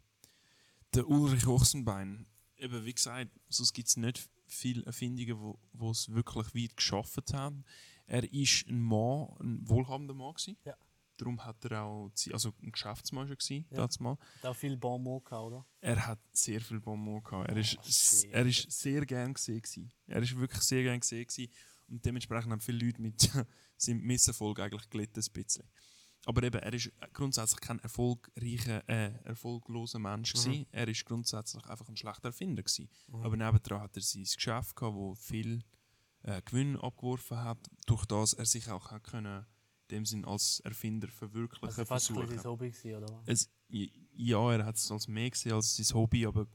Der 0.93 1.07
Ulrich 1.07 1.45
Ochsenbein, 1.47 2.25
eben 2.57 2.83
wie 2.85 2.93
gesagt, 2.93 3.29
sonst 3.47 3.73
gibt 3.73 3.87
es 3.87 3.97
nicht 3.97 4.29
viele 4.47 4.83
Erfindungen, 4.85 5.39
wo, 5.39 5.59
wo 5.73 5.91
es 5.91 6.09
wirklich 6.09 6.53
weit 6.55 6.75
geschafft 6.77 7.33
haben. 7.33 7.63
Er 8.07 8.23
ist 8.33 8.67
ein 8.67 8.81
Mann, 8.81 9.27
ein 9.39 9.69
wohlhabender 9.69 10.15
Mann 10.15 10.33
gewesen. 10.33 10.57
Ja. 10.65 10.75
Darum 11.17 11.43
hat 11.45 11.63
er 11.65 11.83
auch, 11.83 12.11
also 12.31 12.53
ein 12.63 12.71
Geschäftsmann 12.71 13.27
schon 13.27 13.37
gewesen, 13.37 13.65
Ja. 13.69 13.85
das 13.85 13.99
mal. 13.99 14.17
Da 14.41 14.53
viel 14.53 14.77
Bonbon 14.77 15.21
gehabt, 15.23 15.43
oder? 15.47 15.65
Er 15.81 16.07
hat 16.07 16.19
sehr 16.31 16.61
viel 16.61 16.79
Bonbon 16.79 17.21
gehabt. 17.21 17.49
Er 17.49 17.57
ist, 17.57 17.77
Oh, 17.77 17.81
s- 17.85 18.21
shit. 18.21 18.31
er 18.31 18.45
ist 18.45 18.71
sehr 18.71 19.05
gern 19.05 19.33
gesehen 19.33 19.61
gewesen. 19.61 19.91
Er 20.07 20.21
ist 20.23 20.35
wirklich 20.37 20.61
sehr 20.61 20.81
gern 20.83 20.99
gesehen 21.01 21.27
gewesen. 21.27 21.51
Und 21.89 22.05
dementsprechend 22.05 22.51
haben 22.51 22.61
viele 22.61 22.85
Leute 22.85 23.01
mit 23.01 23.29
seinem 23.77 24.01
Misserfolg 24.01 24.59
eigentlich 24.59 24.89
gelitten 24.89 25.19
ein 25.19 25.33
bisschen. 25.33 25.65
Aber 26.25 26.43
eben, 26.43 26.59
er 26.59 26.73
ist 26.73 26.91
grundsätzlich 27.13 27.61
kein 27.61 27.79
erfolgreicher, 27.79 28.87
äh, 28.89 29.13
erfolgloser 29.23 29.99
Mensch 29.99 30.33
gewesen. 30.33 30.65
Er 30.71 30.87
ist 30.87 31.05
grundsätzlich 31.05 31.65
einfach 31.65 31.87
ein 31.87 31.95
schlechter 31.95 32.29
Erfinder 32.29 32.61
gewesen. 32.61 32.89
Aber 33.11 33.37
nebendran 33.37 33.81
hat 33.81 33.95
er 33.95 34.01
sein 34.01 34.23
Geschäft 34.23 34.75
gehabt, 34.75 34.95
wo 34.95 35.15
viel 35.15 35.63
äh, 36.23 36.41
Gewinn 36.43 36.77
abgeworfen 36.77 37.37
hat, 37.37 37.69
durch 37.85 38.05
das 38.05 38.33
er 38.33 38.45
sich 38.45 38.69
auch 38.69 38.91
hat 38.91 39.03
können, 39.03 39.45
in 39.87 39.95
dem 39.95 40.05
Sinn 40.05 40.25
als 40.25 40.59
Erfinder 40.59 41.07
verwirklichen 41.07 41.67
Also 41.67 41.85
fast 41.85 42.07
versuchen. 42.07 42.27
bisschen 42.27 42.43
sein 42.43 42.51
Hobby 42.51 42.71
gewesen, 42.71 42.95
oder 42.95 43.13
was? 43.15 43.27
Es, 43.27 43.49
ja, 43.69 44.51
er 44.51 44.65
hat 44.65 44.75
es 44.75 44.91
als 44.91 45.07
mehr 45.07 45.29
gesehen 45.29 45.53
als 45.53 45.75
sein 45.75 45.95
Hobby, 45.95 46.25
aber 46.25 46.47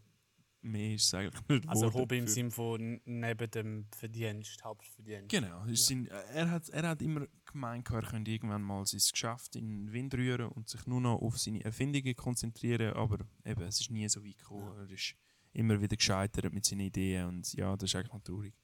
mehr 0.64 0.94
ist 0.94 1.06
es 1.06 1.14
eigentlich 1.14 1.49
nicht 1.49 1.68
Also 1.68 1.92
Hobby 1.92 2.18
im 2.18 2.26
Sinne 2.26 2.50
von 2.50 3.00
neben 3.04 3.50
dem 3.50 3.87
Verdienst, 3.97 4.62
Hauptverdienst. 4.64 5.28
Genau, 5.28 5.64
es 5.66 5.87
sind, 5.87 6.09
er, 6.09 6.50
hat, 6.50 6.68
er 6.71 6.88
hat 6.88 7.02
immer 7.02 7.26
gemeint, 7.44 7.88
er 7.90 8.02
könnte 8.02 8.30
irgendwann 8.30 8.62
mal 8.62 8.85
sein 8.87 9.00
Geschäft 9.11 9.56
in 9.56 9.87
den 9.87 9.92
Wind 9.92 10.14
rühren 10.14 10.49
und 10.49 10.68
sich 10.68 10.87
nur 10.87 11.00
noch 11.00 11.21
auf 11.21 11.38
seine 11.38 11.64
Erfindungen 11.64 12.16
konzentrieren, 12.16 12.94
aber 12.94 13.18
eben, 13.44 13.62
es 13.62 13.80
ist 13.80 13.90
nie 13.90 14.09
so 14.09 14.25
weit 14.25 14.38
gekommen. 14.38 14.76
Er 14.78 14.90
ist 14.90 15.14
immer 15.52 15.80
wieder 15.80 15.97
gescheitert 15.97 16.52
mit 16.52 16.64
seinen 16.64 16.80
Ideen 16.80 17.28
und 17.28 17.52
ja, 17.54 17.76
das 17.76 17.90
ist 17.90 17.97
eigentlich 17.97 18.12
noch 18.12 18.23
traurig. 18.23 18.54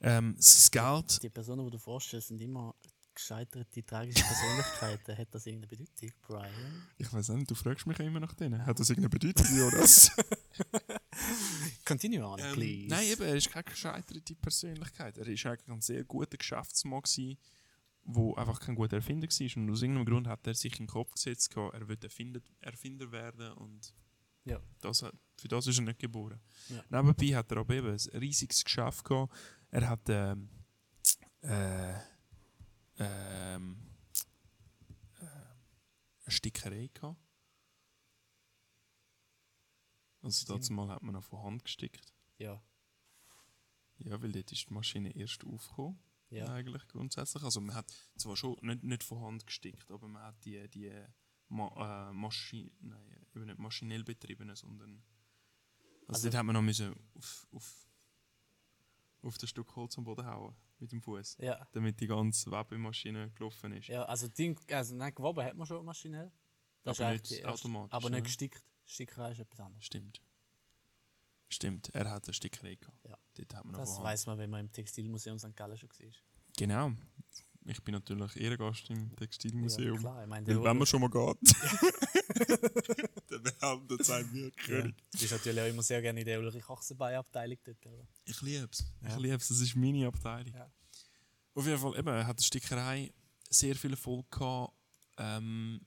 Ähm, 0.00 0.34
das 0.36 0.70
Geld, 0.70 1.22
Die 1.22 1.30
Personen, 1.30 1.64
die 1.64 1.70
du 1.70 1.78
vorstellst, 1.78 2.28
sind 2.28 2.40
immer 2.40 2.74
gescheiterte, 3.16 3.84
tragische 3.84 4.22
Persönlichkeiten. 4.24 5.18
Hat 5.18 5.28
das 5.34 5.46
irgendeine 5.46 5.66
Bedeutung, 5.68 6.10
Brian? 6.22 6.86
ich 6.98 7.12
weiß 7.12 7.30
nicht, 7.30 7.50
du 7.50 7.54
fragst 7.54 7.86
mich 7.86 7.98
immer 8.00 8.20
nach 8.20 8.34
denen. 8.34 8.64
Hat 8.64 8.78
das 8.78 8.90
irgendeine 8.90 9.10
Bedeutung, 9.18 9.46
Jonas? 9.56 10.10
Continue 11.84 12.24
on, 12.26 12.38
Ähm, 12.38 12.52
please. 12.54 12.88
nein, 12.88 13.06
eben, 13.06 13.22
er 13.22 13.36
ist 13.36 13.50
keine 13.50 13.64
gescheiterte 13.64 14.34
Persönlichkeit. 14.34 15.18
Er 15.18 15.26
ist 15.26 15.46
eigentlich 15.46 15.68
ein 15.68 15.80
sehr 15.80 16.04
guter 16.04 16.36
Geschäftsmann 16.36 17.00
gewesen, 17.02 17.38
der 18.04 18.38
einfach 18.38 18.60
kein 18.60 18.74
guter 18.74 18.96
Erfinder 18.96 19.26
war. 19.28 19.56
Und 19.62 19.70
aus 19.70 19.82
irgendeinem 19.82 20.06
Grund 20.06 20.26
hat 20.28 20.46
er 20.46 20.54
sich 20.54 20.72
in 20.74 20.84
den 20.84 20.88
Kopf 20.88 21.12
gesetzt, 21.12 21.54
er 21.56 21.88
will 21.88 21.98
Erfinder, 22.02 22.40
Erfinder 22.60 23.10
werden 23.12 23.52
und 23.52 23.94
Ja. 24.44 24.60
das, 24.80 25.02
hat- 25.02 25.14
für 25.38 25.48
das 25.48 25.66
ist 25.66 25.78
er 25.78 25.84
nicht 25.84 25.98
geboren. 25.98 26.40
Ja. 26.68 26.84
Nebenbei 26.90 27.34
hat 27.36 27.50
er 27.50 27.58
aber 27.58 27.74
eben 27.74 27.88
ein 27.90 28.18
riesiges 28.20 28.62
Geschäft 28.64 29.04
gehabt. 29.04 29.34
Er 29.70 29.88
hat 29.88 30.00
ähm, 30.08 30.48
äh, 31.42 31.94
ähm, 32.98 33.76
äh, 35.20 35.24
eine 35.24 36.30
Stickerei 36.30 36.88
gehabt. 36.92 37.20
Also 40.22 40.52
dazu 40.52 40.72
mal 40.72 40.88
hat 40.88 41.02
man 41.02 41.14
noch 41.14 41.22
von 41.24 41.42
Hand 41.42 41.64
gestickt. 41.64 42.12
Ja. 42.38 42.60
Ja, 43.98 44.20
weil 44.20 44.32
dort 44.32 44.50
ist 44.52 44.68
die 44.68 44.74
Maschine 44.74 45.10
erst 45.16 45.44
aufgekommen. 45.44 45.98
Ja. 46.30 46.52
Eigentlich 46.52 46.86
grundsätzlich. 46.88 47.42
Also 47.44 47.60
man 47.60 47.74
hat 47.76 47.86
zwar 48.16 48.36
schon 48.36 48.56
nicht, 48.62 48.82
nicht 48.82 49.04
von 49.04 49.20
Hand 49.22 49.46
gestickt, 49.46 49.90
aber 49.90 50.08
man 50.08 50.22
hat 50.22 50.44
die, 50.44 50.68
die 50.68 50.92
Ma 51.48 52.08
äh, 52.10 52.12
Maschine, 52.12 52.72
nein, 52.80 53.26
eben 53.34 53.46
nicht 53.46 53.58
maschinell 53.58 54.02
betriebene, 54.02 54.56
sondern 54.56 55.02
also, 56.08 56.08
Also- 56.08 56.22
dort 56.28 56.34
hat 56.38 56.44
man 56.44 56.54
noch 56.54 56.62
müssen 56.62 56.94
auf, 57.14 57.46
auf, 57.52 57.88
auf 59.22 59.38
das 59.38 59.50
Stück 59.50 59.74
Holz 59.76 59.96
am 59.96 60.04
Boden 60.04 60.26
hauen 60.26 60.56
mit 60.80 60.92
dem 60.92 61.00
Fuß, 61.02 61.38
Ja. 61.40 61.66
damit 61.72 62.00
die 62.00 62.06
ganze 62.06 62.50
Webemaschine 62.50 63.30
gelaufen 63.30 63.72
ist. 63.72 63.88
Ja, 63.88 64.04
also, 64.04 64.28
Ding, 64.28 64.58
also 64.70 64.94
nein, 64.94 65.14
gewoben 65.14 65.44
hat 65.44 65.54
man 65.56 65.66
schon 65.66 65.84
maschinell. 65.84 66.30
Das 66.82 67.00
Aber 67.00 67.14
ist 67.14 67.22
nicht 67.22 67.30
die 67.30 67.34
erste- 67.42 67.48
automatisch, 67.68 67.92
Aber 67.94 68.10
nicht 68.10 68.24
gestickt. 68.24 68.62
Stickerei 68.84 69.32
ist 69.32 69.40
etwas 69.40 69.60
anderes. 69.60 69.84
Stimmt. 69.84 70.20
Stimmt, 71.48 71.88
er 71.94 72.10
hat 72.10 72.24
eine 72.24 72.34
Stickerei 72.34 72.74
gehabt. 72.74 73.04
Ja. 73.04 73.16
Dort 73.34 73.54
hat 73.54 73.64
man 73.64 73.74
Das 73.74 74.00
weiß 74.02 74.26
man, 74.26 74.38
wenn 74.38 74.50
man 74.50 74.60
im 74.60 74.72
Textilmuseum 74.72 75.38
St. 75.38 75.54
Gallen 75.56 75.76
schon 75.76 75.88
war. 75.90 76.10
Genau. 76.56 76.92
Ich 77.68 77.82
bin 77.82 77.94
natürlich 77.94 78.36
Ehrengast 78.36 78.88
im 78.90 79.14
Textilmuseum. 79.16 79.94
Ja, 79.94 80.00
klar. 80.00 80.22
Ich 80.22 80.28
meine, 80.28 80.46
wenn 80.46 80.76
man 80.76 80.86
schon 80.86 81.00
mal 81.00 81.10
geht, 81.10 81.38
dann 83.38 83.54
behauptet 83.60 84.00
es 84.00 84.10
einem 84.10 84.32
wie 84.32 84.44
ja. 84.44 84.50
König. 84.50 84.94
Du 85.12 85.18
bist 85.18 85.32
natürlich 85.32 85.60
auch 85.60 85.66
immer 85.66 85.82
sehr 85.82 86.02
gerne 86.02 86.20
in 86.20 86.26
der 86.26 86.38
Ulrich 86.40 86.68
Achsenbein-Abteilung 86.68 87.58
dort. 87.64 87.86
Oder? 87.86 88.06
Ich 88.24 88.40
liebe 88.42 88.68
es. 88.70 88.84
Ich 89.02 89.08
Ja. 89.08 89.16
liebe 89.16 89.36
es. 89.36 89.48
Das 89.48 89.60
ist 89.60 89.76
meine 89.76 90.06
Abteilung. 90.06 90.54
Ja. 90.54 90.70
Auf 91.54 91.66
jeden 91.66 91.78
Fall, 91.78 91.98
eben, 91.98 92.08
er 92.08 92.26
hat 92.26 92.38
die 92.38 92.44
Stickerei 92.44 93.12
sehr 93.48 93.74
viel 93.76 93.92
Erfolg 93.92 94.30
gehabt. 94.30 94.74
Ähm, 95.18 95.80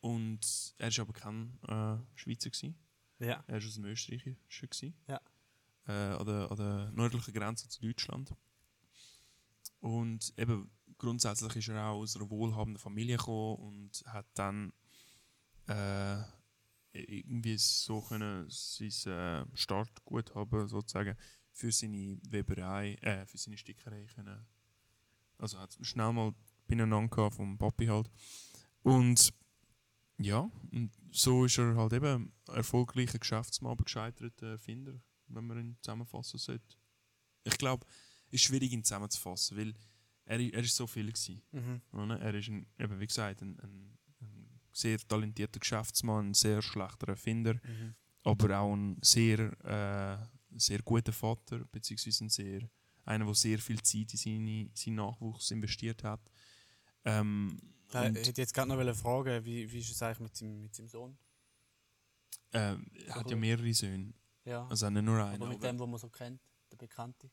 und 0.00 0.40
er 0.78 0.96
war 0.96 1.02
aber 1.02 1.12
kein 1.12 1.58
äh, 1.68 2.18
Schweizer. 2.18 2.50
Gewesen. 2.50 2.74
Ja. 3.18 3.44
Er 3.46 3.60
war 3.60 3.66
aus 3.66 3.74
dem 3.74 3.84
Österreichischen. 3.84 4.36
Gewesen. 4.48 4.94
Ja. 5.06 5.20
Äh, 5.86 5.92
an, 5.92 6.26
der, 6.26 6.50
an 6.50 6.56
der 6.56 6.90
nördlichen 6.92 7.34
Grenze 7.34 7.68
zu 7.68 7.80
Deutschland. 7.80 8.34
Und 9.80 10.32
eben 10.36 10.70
grundsätzlich 10.98 11.56
ist 11.56 11.68
er 11.68 11.84
auch 11.86 12.00
aus 12.00 12.16
einer 12.16 12.28
wohlhabenden 12.30 12.78
Familie 12.80 13.16
gekommen 13.16 13.56
und 13.56 14.04
hat 14.06 14.26
dann 14.34 14.72
äh, 15.68 16.22
irgendwie 16.92 17.56
so 17.58 18.00
können 18.00 18.46
sein 18.48 19.12
äh, 19.12 19.46
Startguthaben 19.54 20.66
sozusagen 20.68 21.16
für 21.52 21.72
seine 21.72 22.18
Weberei, 22.28 22.94
äh, 23.02 23.26
für 23.26 23.38
seine 23.38 23.56
Stickerei 23.56 24.06
können. 24.14 24.46
Also 25.38 25.58
hat 25.58 25.76
schnell 25.82 26.12
mal 26.12 26.34
beieinander 26.66 27.30
vom 27.30 27.58
Papi 27.58 27.86
halt. 27.86 28.10
Und 28.82 29.32
ja, 30.18 30.50
und 30.72 30.90
so 31.10 31.44
ist 31.44 31.58
er 31.58 31.74
halt 31.76 31.92
eben 31.92 32.32
erfolgreicher 32.48 33.18
Geschäftsmann, 33.18 33.72
aber 33.72 33.84
gescheiterter 33.84 34.52
Erfinder, 34.52 35.00
wenn 35.28 35.46
man 35.46 35.58
ihn 35.58 35.76
zusammenfassen 35.80 36.38
sollte. 36.38 36.76
Ich 37.44 37.56
glaube, 37.56 37.86
es 38.28 38.34
ist 38.34 38.42
schwierig, 38.42 38.72
ihn 38.72 38.84
zusammenzufassen, 38.84 39.56
weil 39.56 39.74
er, 40.24 40.38
er 40.38 40.62
ist 40.62 40.76
so 40.76 40.86
viel 40.86 41.10
gewesen. 41.10 41.42
Mhm. 41.52 41.80
Er 41.92 42.34
ist, 42.34 42.48
ein, 42.48 42.66
eben 42.78 43.00
wie 43.00 43.06
gesagt, 43.06 43.42
ein, 43.42 43.58
ein 43.60 43.98
sehr 44.72 44.98
talentierter 44.98 45.58
Geschäftsmann, 45.60 46.30
ein 46.30 46.34
sehr 46.34 46.62
schlechter 46.62 47.08
Erfinder, 47.08 47.54
Mhm. 47.54 47.94
aber 48.24 48.58
auch 48.60 48.74
ein 48.74 48.98
sehr, 49.02 49.38
äh, 49.64 50.58
sehr 50.58 50.80
guter 50.82 51.12
Vater, 51.12 51.60
beziehungsweise 51.72 52.24
ein 52.24 52.28
sehr, 52.28 52.68
einer, 53.04 53.24
der 53.24 53.34
sehr 53.34 53.58
viel 53.58 53.82
Zeit 53.82 54.12
in 54.12 54.18
seine, 54.18 54.70
seinen 54.74 54.96
Nachwuchs 54.96 55.50
investiert 55.50 56.02
hat. 56.04 56.20
Ähm, 57.04 57.58
und, 57.92 58.16
hätte 58.16 58.30
ich 58.30 58.36
jetzt 58.36 58.54
gerade 58.54 58.68
noch 58.68 58.94
fragen, 58.94 59.44
wie, 59.44 59.70
wie 59.70 59.78
ist 59.78 59.90
es 59.90 60.02
eigentlich 60.02 60.20
mit 60.20 60.36
seinem, 60.36 60.62
mit 60.62 60.74
seinem 60.74 60.88
Sohn? 60.88 61.18
äh, 62.52 62.76
er 63.06 63.14
hat 63.14 63.30
ja 63.30 63.36
mehrere 63.36 63.72
Söhne, 63.72 64.12
Ja. 64.44 64.66
also 64.66 64.90
nicht 64.90 65.02
nur 65.04 65.24
einen. 65.24 65.40
aber 65.42 65.48
mit 65.48 65.62
dem, 65.62 65.78
den 65.78 65.90
man 65.90 65.98
so 65.98 66.08
kennt, 66.08 66.40
der 66.70 66.76
Bekannte. 66.76 67.30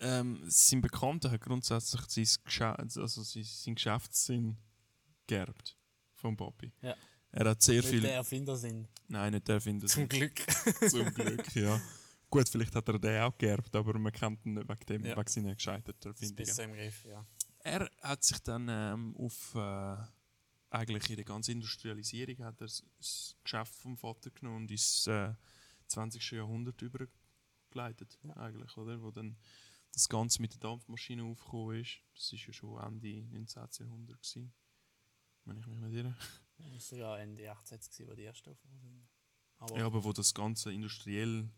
Ähm, 0.00 0.42
sein 0.46 0.80
Bekannter 0.80 1.30
hat 1.30 1.40
grundsätzlich 1.42 2.00
sein, 2.08 2.42
Geschä 2.44 2.64
also 2.64 3.06
sein 3.06 3.74
Geschäftssinn 3.74 4.56
geerbt 5.26 5.76
vom 6.22 6.36
Papi. 6.36 6.72
Ja. 6.80 6.96
Er 7.32 7.48
hat 7.50 7.62
sehr 7.62 7.76
Nicht 7.76 7.88
viel. 7.88 8.00
der 8.02 8.14
Erfinder 8.14 8.56
sind. 8.56 8.88
Nein, 9.08 9.32
nicht 9.32 9.48
der 9.48 9.56
Erfinder. 9.56 9.86
Zum 9.86 10.08
Glück. 10.08 10.40
Zum 10.90 11.12
Glück, 11.14 11.54
ja. 11.54 11.80
Gut, 12.30 12.48
vielleicht 12.48 12.74
hat 12.74 12.88
er 12.88 12.98
den 12.98 13.22
auch 13.22 13.36
geerbt, 13.36 13.74
aber 13.76 13.98
man 13.98 14.12
kennt 14.12 14.44
ihn 14.46 14.54
nicht 14.54 14.68
wegen, 14.68 14.86
dem, 14.86 15.04
Ja. 15.04 15.16
wegen 15.16 15.28
seiner 15.28 15.54
gescheiterten 15.54 16.10
Erfindungen. 16.12 16.36
besser 16.36 16.64
im 16.64 16.72
Griff, 16.72 17.04
ja. 17.04 17.26
Er 17.64 17.90
hat 18.00 18.24
sich 18.24 18.38
dann 18.40 18.66
ähm, 18.70 19.14
auf 19.16 19.54
äh, 19.54 19.96
eigentlich 20.70 21.10
in 21.10 21.16
der 21.16 21.24
ganzen 21.24 21.52
Industrialisierung 21.52 22.44
hat 22.44 22.60
er 22.60 22.66
das- 22.66 23.36
Geschäft 23.44 23.74
vom 23.76 23.96
Vater 23.96 24.30
genommen 24.30 24.62
und 24.64 24.70
ins 24.70 25.06
äh, 25.06 25.32
20. 25.88 26.30
Jahrhundert 26.32 26.80
übergeleitet, 26.82 28.18
eigentlich, 28.36 28.76
oder? 28.76 29.00
Wo 29.02 29.10
dann 29.10 29.36
das 29.92 30.08
Ganze 30.08 30.40
mit 30.40 30.52
der 30.54 30.60
Dampfmaschine 30.60 31.22
aufgekommen 31.24 31.80
ist. 31.80 31.98
Das 32.14 32.32
ist 32.32 32.46
ja 32.46 32.52
schon 32.52 32.80
Ende 32.82 33.22
19. 33.30 33.62
Jahrhundert 33.80 34.22
gewesen, 34.22 34.52
wenn 35.44 35.58
ich 35.58 35.66
mich 35.66 35.78
nicht 35.78 35.94
irre. 35.94 36.14
Das 36.58 36.72
war 36.72 36.80
sogar 36.80 37.20
Ende 37.20 37.50
18 37.50 37.78
gewesen, 37.78 38.08
wo 38.08 38.14
die 38.14 38.24
ersten 38.24 38.50
aufgekommen 38.50 38.80
sind. 38.80 39.08
Aber 39.58 39.78
Ja, 39.78 39.86
aber 39.86 40.04
wo 40.04 40.12
das 40.12 40.32
Ganze 40.34 40.72
industriell 40.72 41.48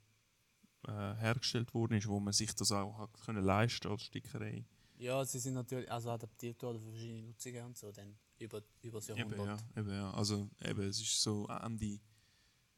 äh, 0.87 0.91
hergestellt 1.17 1.73
worden 1.75 1.95
ist, 1.99 2.07
wo 2.09 2.21
man 2.21 2.33
sich 2.33 2.55
das 2.55 2.73
auch 2.73 2.99
hat 2.99 3.13
können 3.25 3.45
leisten 3.45 3.89
als 3.89 4.03
Stickerei. 4.03 4.65
Ja, 4.97 5.25
sie 5.25 5.39
sind 5.41 5.55
natürlich 5.55 5.91
also 5.91 6.11
adaptiert 6.11 6.63
worden 6.63 6.81
für 6.81 6.91
verschiedene 6.91 7.23
Nutzungen 7.23 7.65
und 7.65 7.77
so, 7.77 7.91
dann 7.91 8.17
über, 8.39 8.63
über 8.83 8.99
das 8.99 9.09
Eben, 9.09 9.31
Jahrhundert. 9.31 9.61
ja, 9.75 9.81
eben, 9.81 9.91
ja. 9.91 10.11
Also 10.13 10.49
eben, 10.61 10.83
es 10.83 11.01
ist 11.01 11.21
so 11.21 11.47
Ende, 11.49 12.01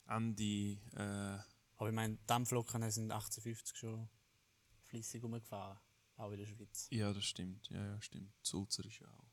Ende 0.08 0.78
äh, 0.94 1.38
Aber 1.76 1.88
ich 1.88 1.94
meine, 1.94 2.16
Dampfloken 2.26 2.88
sind 2.90 3.10
1850 3.10 3.76
schon 3.76 4.08
fließig 4.84 5.22
rumgefahren, 5.22 5.78
auch 6.16 6.30
in 6.30 6.38
der 6.38 6.46
Schweiz. 6.46 6.88
ja, 6.90 7.12
das 7.12 7.24
stimmt. 7.24 7.68
Ja, 7.70 7.84
ja, 7.84 8.00
stimmt. 8.00 8.32
Sulzer 8.42 8.84
ist 8.84 8.98
ja 9.00 9.08
auch 9.08 9.25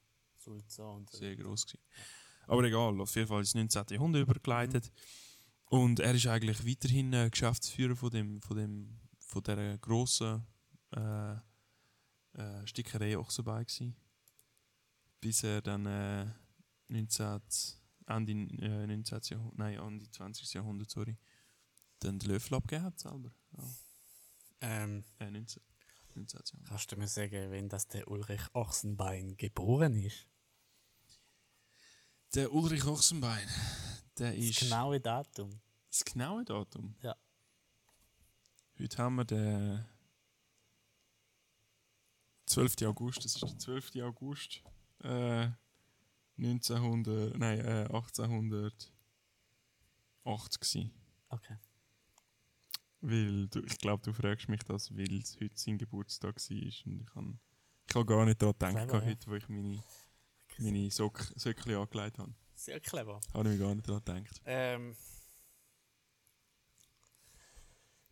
Sulza 0.43 0.83
und 0.83 1.09
so. 1.09 1.17
sehr 1.17 1.35
groß 1.35 1.65
gewesen. 1.65 1.83
Aber 2.47 2.63
egal, 2.63 2.99
auf 2.99 3.15
jeden 3.15 3.27
Fall 3.27 3.41
ist 3.41 3.55
das 3.55 3.73
19. 3.73 3.95
Jahrhundert 3.95 4.23
übergeleitet. 4.23 4.91
Und 5.65 5.99
er 5.99 6.13
ist 6.13 6.27
eigentlich 6.27 6.67
weiterhin 6.67 7.13
äh, 7.13 7.29
Geschäftsführer 7.29 7.95
von 7.95 8.11
dem, 8.11 8.41
von 8.41 8.57
dem, 8.57 8.99
von 9.19 9.43
der 9.43 9.77
grossen 9.79 10.45
äh, 10.91 11.33
äh, 12.33 12.67
Stickerei 12.67 13.17
Ochsenbein 13.17 13.65
gsi. 13.65 13.95
Bis 15.19 15.43
er 15.43 15.61
dann 15.61 15.85
äh, 15.85 16.27
19, 16.89 17.41
Ende 18.07 18.31
äh, 18.33 18.87
19. 18.87 19.21
Jahrhundert, 19.29 19.57
nein, 19.57 19.79
Ende 19.79 20.11
20. 20.11 20.53
Jahrhundert, 20.53 20.89
sorry, 20.89 21.17
dann 21.99 22.19
den 22.19 22.29
Löffel 22.29 22.55
abgegeben 22.55 22.85
hat 22.85 22.99
selber. 22.99 23.31
Ja. 23.57 23.63
Ähm, 24.61 25.03
Äh, 25.19 25.31
19. 25.31 25.61
19. 26.15 26.39
Jahrhundert. 26.39 26.69
kannst 26.69 26.91
du 26.91 26.97
mir 26.97 27.07
sagen, 27.07 27.51
wenn 27.51 27.69
das 27.69 27.87
der 27.87 28.07
Ulrich 28.09 28.43
Ochsenbein 28.53 29.37
geboren 29.37 29.95
ist? 29.95 30.27
Der 32.35 32.51
Ulrich 32.51 32.83
Ochsenbein, 32.85 33.47
der 34.17 34.31
Das 34.31 34.39
ist 34.39 34.61
genaue 34.61 34.99
Datum. 34.99 35.61
das 35.87 36.03
genaue 36.03 36.43
Datum. 36.43 36.95
Ja. 37.03 37.15
Heute 38.79 38.97
haben 38.97 39.15
wir 39.17 39.25
den 39.25 39.85
12. 42.47 42.81
August, 42.87 43.23
das 43.23 43.35
ist 43.35 43.43
der 43.43 43.55
12. 43.59 43.97
August 43.97 44.63
äh, 45.03 45.49
1900, 46.39 47.37
nein, 47.37 47.59
äh, 47.59 47.85
1808 47.91 48.89
gewesen. 50.59 50.91
Okay. 51.29 51.57
Weil 53.01 53.47
du, 53.49 53.59
ich 53.59 53.77
glaube, 53.77 54.01
du 54.01 54.11
fragst 54.11 54.49
mich 54.49 54.63
das, 54.63 54.89
weil 54.97 55.19
es 55.21 55.39
heute 55.39 55.55
sein 55.55 55.77
Geburtstag 55.77 56.37
war 56.37 56.57
und 56.87 57.01
ich 57.01 57.15
habe 57.15 57.37
ich 57.87 57.95
hab 57.95 58.07
gar 58.07 58.25
nicht 58.25 58.41
daran 58.41 58.55
gedacht, 58.57 58.89
Clever, 58.89 59.05
heute, 59.05 59.27
wo 59.27 59.35
ich 59.35 59.47
meine, 59.49 59.83
meine 60.59 60.89
Sock, 60.91 61.19
Söckchen 61.35 61.75
angelegt 61.75 62.17
habe. 62.19 62.33
Sehr 62.55 62.79
clever. 62.79 63.19
Habe 63.33 63.49
ich 63.53 63.57
mir 63.59 63.65
gar 63.65 63.75
nicht 63.75 63.87
daran 63.87 64.03
gedacht. 64.23 64.41
Ähm, 64.45 64.95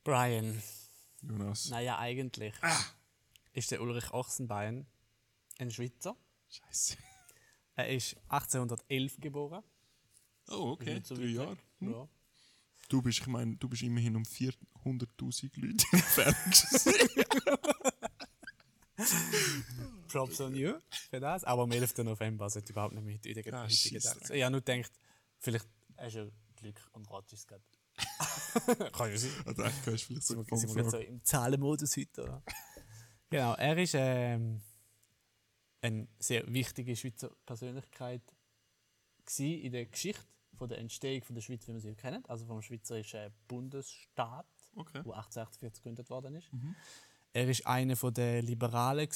Brian, 0.04 0.62
Jonas. 1.22 1.70
naja, 1.70 2.00
eigentlich 2.00 2.54
ist 3.54 3.72
der 3.72 3.82
Ulrich 3.82 4.12
Ochsenbein 4.12 4.88
ein 5.60 5.70
Schweizer. 5.72 6.16
Scheiße. 6.50 6.98
Er 7.76 7.90
ist 7.90 8.18
1811 8.30 9.18
geboren. 9.20 9.64
Oh, 10.50 10.72
okay. 10.72 11.02
So 11.04 11.16
Drei 11.16 11.26
Jahre. 11.26 11.52
weg. 11.52 11.90
Ja. 11.96 12.08
Du 12.90 13.02
bist, 13.02 13.20
ich 13.20 13.28
meine, 13.28 13.56
du 13.56 13.70
bist 13.70 13.84
immerhin 13.84 14.16
um 14.18 14.24
400.000 14.24 15.52
Leute 15.56 15.86
entfernt. 15.94 16.66
Props 20.08 20.42
on 20.42 20.56
you 20.56 20.74
für 21.10 21.20
das. 21.20 21.44
Aber 21.44 21.64
am 21.64 21.72
11. 21.72 21.98
November 22.00 22.50
sollte 22.50 22.72
überhaupt 22.72 22.94
nicht 22.96 23.04
mit 23.06 23.26
in 23.26 23.42
der 23.42 23.54
Ah, 23.54 23.64
heutigen. 23.64 24.00
Tag. 24.02 24.30
Ich 24.30 24.42
habe 24.44 24.52
nur 24.52 24.62
gedacht, 24.62 24.92
vielleicht 25.40 25.68
hast 25.98 26.16
du 26.16 26.32
Glück 26.56 26.82
und 26.94 27.10
ratest 27.12 27.34
es 27.34 27.48
gerade. 27.48 27.64
Kann 28.92 29.10
ja 29.12 29.18
sein. 29.18 29.32
also, 29.46 29.64
eigentlich 29.64 29.84
kannst 29.86 30.04
du 30.04 30.08
vielleicht 30.08 30.24
so 30.28 30.34
Sind 30.44 30.52
wir, 30.52 30.58
sind 30.84 30.92
so 30.92 30.98
im 30.98 31.24
Zahlenmodus 31.24 31.98
heute, 31.98 32.24
oder? 32.24 32.44
genau, 33.30 33.54
er 33.56 33.78
ist 33.78 33.94
ähm, 33.96 34.62
eine 35.82 36.08
sehr 36.20 36.52
wichtige 36.52 36.96
Schweizer 36.96 37.30
Persönlichkeit 37.46 38.22
in 39.38 39.72
der 39.72 39.86
Geschichte 39.86 40.26
von 40.56 40.68
der 40.68 40.80
Entstehung 40.80 41.24
von 41.24 41.36
der 41.36 41.42
Schweiz, 41.42 41.66
wie 41.68 41.74
wir 41.74 41.80
sie 41.80 41.96
kennen, 41.96 42.24
also 42.28 42.46
vom 42.46 42.62
Schweizerischen 42.62 43.32
Bundesstaat, 43.48 44.46
Okay. 44.76 45.02
wo 45.04 45.12
1848 45.12 45.82
gegründet 45.84 46.10
worden 46.10 46.36
ist. 46.36 46.52
Mhm. 46.54 46.76
Er 47.34 47.48
ist 47.48 47.66
einer 47.66 47.96
von 47.96 48.14
der 48.14 48.42
Liberalen 48.42 49.10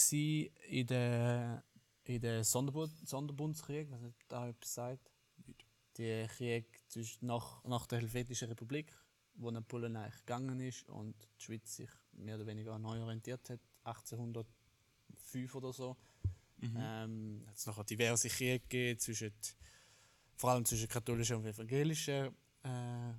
in 0.69 0.87
der 0.87 1.63
in 2.05 2.21
der 2.21 2.43
Sonderbund 2.43 2.91
Sonderbundskrieg, 3.07 3.89
was 3.89 4.01
nicht 4.01 4.17
da 4.27 4.47
etwas 4.47 4.73
sagt. 4.73 5.11
Der 5.97 6.27
Krieg 6.27 6.65
zwischen 6.87 7.25
nach, 7.25 7.63
nach 7.63 7.87
der 7.87 7.99
Helvetischen 7.99 8.49
Republik, 8.49 8.93
wo 9.35 9.49
Napoleon 9.49 9.95
eigentlich 9.95 10.19
gegangen 10.19 10.59
ist 10.59 10.87
und 10.89 11.15
die 11.39 11.43
Schweiz 11.43 11.75
sich 11.75 11.89
mehr 12.13 12.35
oder 12.35 12.45
weniger 12.45 12.77
neu 12.77 13.01
orientiert 13.01 13.49
hat, 13.49 13.59
1805 13.83 15.55
oder 15.55 15.73
so. 15.73 15.97
Ähm, 16.61 17.43
hat 17.47 17.57
es 17.57 17.65
nachher 17.65 17.83
diverse 17.83 18.29
Kriege 18.29 18.59
gegeben, 18.59 18.99
zwischen, 18.99 19.31
vor 20.35 20.51
allem 20.51 20.65
zwischen 20.65 20.87
katholischen 20.87 21.37
und 21.37 21.45
evangelischen 21.45 22.35
äh, 22.63 23.13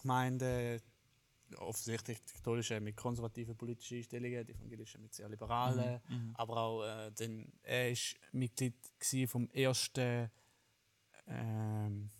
Gemeinden. 0.00 0.80
Offensichtlich 1.56 2.22
die 2.24 2.32
katholischen 2.34 2.82
mit 2.84 2.96
konservativen 2.96 3.56
politischen 3.56 3.96
Einstellungen, 3.98 4.44
die 4.46 4.52
evangelischen 4.52 5.00
mit 5.02 5.14
sehr 5.14 5.28
liberalen. 5.28 6.00
Aber 6.34 6.56
auch 6.56 6.84
äh, 6.84 7.10
den, 7.12 7.52
er 7.62 7.90
war 7.90 7.96
Mitglied 8.32 8.74
vom 9.26 9.48
ersten 9.50 10.30
ähm, 11.26 12.10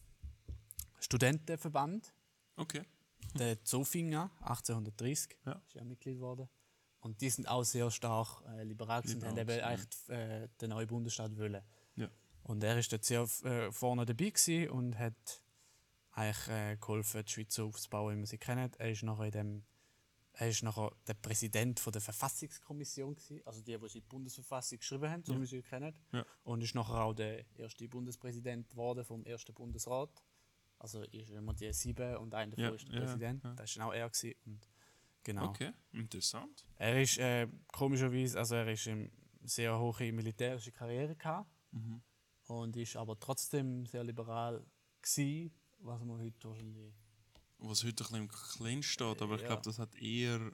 Studentenverband, 1.00 2.12
Okay. 2.56 2.82
der 3.38 3.62
Zofinger, 3.64 4.30
1830, 4.40 5.36
Ja. 5.46 5.52
ist 5.66 5.76
er 5.76 5.84
Mitglied 5.84 6.16
geworden. 6.16 6.48
Und 7.00 7.20
die 7.20 7.30
sind 7.30 7.46
auch 7.48 7.62
sehr 7.62 7.90
stark 7.90 8.42
äh, 8.48 8.64
liberal 8.64 9.02
und 9.06 9.24
haben 9.24 9.38
eben 9.38 9.60
eigentlich 9.60 10.08
äh, 10.08 10.48
den 10.60 10.70
neuen 10.70 10.88
Bundesstaat 10.88 11.36
wollen. 11.38 11.62
Ja. 11.94 12.08
Und 12.42 12.64
er 12.64 12.76
ist 12.78 12.92
dort 12.92 13.04
sehr 13.04 13.22
äh, 13.44 13.70
vorne 13.70 14.04
dabei 14.04 14.70
und 14.70 14.98
hat 14.98 15.40
eigentlich 16.18 16.48
äh, 16.48 16.76
geholfen, 16.76 17.24
die 17.24 17.31
Schweiz 17.33 17.54
so 17.54 17.66
aufzubauen, 17.68 18.12
wie 18.14 18.16
man 18.18 18.26
sie 18.26 18.38
kennt. 18.38 18.78
Er 18.81 18.90
ist 18.90 19.02
nachher 19.02 19.24
in 19.26 19.31
dem 19.33 19.64
er 20.40 20.48
ist 20.50 20.62
nachher 20.62 20.92
der 21.09 21.14
Präsident 21.14 21.81
von 21.81 21.92
der 21.92 22.00
Verfassungskommission 22.00 23.16
gewesen, 23.16 23.40
also 23.44 23.61
die, 23.61 23.76
die 23.76 23.88
die 23.88 24.00
Bundesverfassung 24.02 24.78
geschrieben 24.78 25.11
haben, 25.11 25.24
so 25.24 25.35
wie 25.35 25.40
wir 25.40 25.46
sie 25.48 25.62
kennen. 25.62 25.92
Ja. 26.12 26.24
Und 26.44 26.62
ist 26.62 26.76
nachher 26.76 27.02
auch 27.02 27.12
der 27.12 27.44
erste 27.57 27.88
Bundespräsident 27.88 28.68
geworden 28.70 29.04
vom 29.04 29.24
ersten 29.24 29.52
Bundesrat. 29.52 30.11
Also 30.78 31.02
ist 31.02 31.31
immer 31.31 31.54
die 31.54 31.72
sieben 31.72 32.16
und 32.18 32.35
einer 32.35 32.52
davon 32.54 32.64
Ja, 32.64 32.70
ist 32.76 32.87
der 32.87 32.94
ja, 32.94 33.00
Präsident. 33.00 33.42
ja. 33.42 33.54
Das 33.54 33.76
war 33.78 33.87
auch 33.88 33.92
er 33.94 34.09
gewesen. 34.09 34.35
Und 34.46 34.68
genau. 35.24 35.48
Okay, 35.48 35.72
interessant. 35.90 36.64
Er 36.76 37.02
ist 37.02 37.18
äh, 37.18 37.48
komischerweise, 37.72 38.38
also 38.38 38.54
er 38.54 38.68
ist 38.68 38.87
eine 38.87 39.11
sehr 39.42 39.76
hohe 39.76 40.12
militärische 40.12 40.70
Karriere 40.70 41.16
gehabt 41.16 41.50
Mhm. 41.72 42.00
und 42.46 42.76
ist 42.76 42.94
aber 42.96 43.18
trotzdem 43.18 43.87
sehr 43.87 44.04
liberal 44.04 44.64
gsi, 45.02 45.52
was 45.78 46.02
man 46.04 46.20
heute 46.20 46.48
wahrscheinlich 46.48 46.92
Was 47.58 47.82
heute 47.84 47.90
ein 47.92 47.96
bisschen 47.96 48.16
im 48.22 48.28
Kleinen 48.28 48.82
steht, 48.82 49.20
aber 49.22 49.34
ich 49.36 49.42
Ja. 49.42 49.48
glaube, 49.48 49.62
das 49.62 49.78
hat 49.78 49.94
eher. 49.96 50.52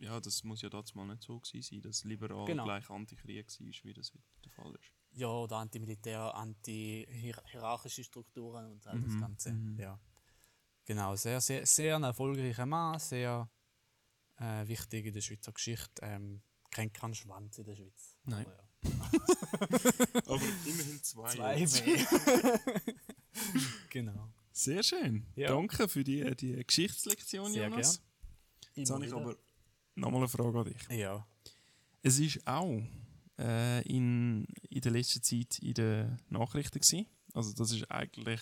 Ja, 0.00 0.20
das 0.20 0.44
muss 0.44 0.62
ja 0.62 0.68
damals 0.68 0.94
mal 0.94 1.06
nicht 1.06 1.22
so 1.22 1.40
gewesen 1.40 1.62
sein, 1.62 1.80
dass 1.80 2.04
liberal 2.04 2.44
Genau. 2.46 2.64
gleich 2.64 2.88
Antikrieg 2.88 3.46
war, 3.48 3.68
wie 3.84 3.92
das 3.94 4.12
heute 4.12 4.22
der 4.44 4.52
Fall 4.52 4.74
ist. 4.76 4.92
ja 5.12 5.26
oder 5.28 5.56
antimilitär, 5.56 6.34
anti-hierarchische 6.36 8.04
Strukturen 8.04 8.66
und 8.72 8.86
all 8.86 9.00
das 9.00 9.10
Mhm, 9.12 9.20
Ganze. 9.20 9.52
mhm. 9.52 9.78
Ja. 9.80 9.98
Genau, 10.84 11.16
sehr, 11.16 11.40
sehr, 11.40 11.66
sehr 11.66 11.96
ein 11.96 12.04
erfolgreicher 12.04 12.64
Mann, 12.66 12.98
sehr 13.00 13.50
äh, 14.36 14.66
wichtig 14.68 15.06
in 15.06 15.12
der 15.12 15.20
Schweizer 15.20 15.52
Geschichte. 15.52 16.00
Ähm, 16.02 16.42
kennt 16.70 16.94
keinen 16.94 17.14
Schwanz 17.14 17.58
in 17.58 17.64
der 17.64 17.74
Schweiz. 17.74 18.16
Nein. 18.24 18.46
Aber 18.46 18.52
ja. 18.52 18.60
Aber 20.26 20.42
immerhin 20.64 21.02
zwei. 21.02 21.34
Zwei 21.34 21.56
mehr. 21.66 22.60
genau. 23.90 24.28
Sehr 24.52 24.82
schön. 24.82 25.24
Ja. 25.36 25.48
Danke 25.48 25.88
für 25.88 26.02
die, 26.04 26.34
die 26.36 26.64
Geschichtslektion, 26.64 27.52
Sehr 27.52 27.68
Jonas. 27.68 28.02
Jetzt 28.74 28.88
Immer 28.90 28.96
habe 28.96 29.06
ich 29.06 29.12
wieder. 29.12 29.20
aber 29.22 29.36
nochmal 29.94 30.20
eine 30.20 30.28
Frage 30.28 30.58
an 30.58 30.64
dich. 30.64 30.88
Ja. 30.98 31.26
Es 32.02 32.18
ist 32.18 32.46
auch 32.46 32.82
äh, 33.38 33.82
in, 33.88 34.46
in 34.70 34.80
der 34.80 34.92
letzten 34.92 35.22
Zeit 35.22 35.58
in 35.60 35.74
den 35.74 36.18
Nachrichten 36.28 36.78
gewesen. 36.80 37.06
Also 37.34 37.52
das 37.52 37.70
ist 37.72 37.88
eigentlich, 37.90 38.40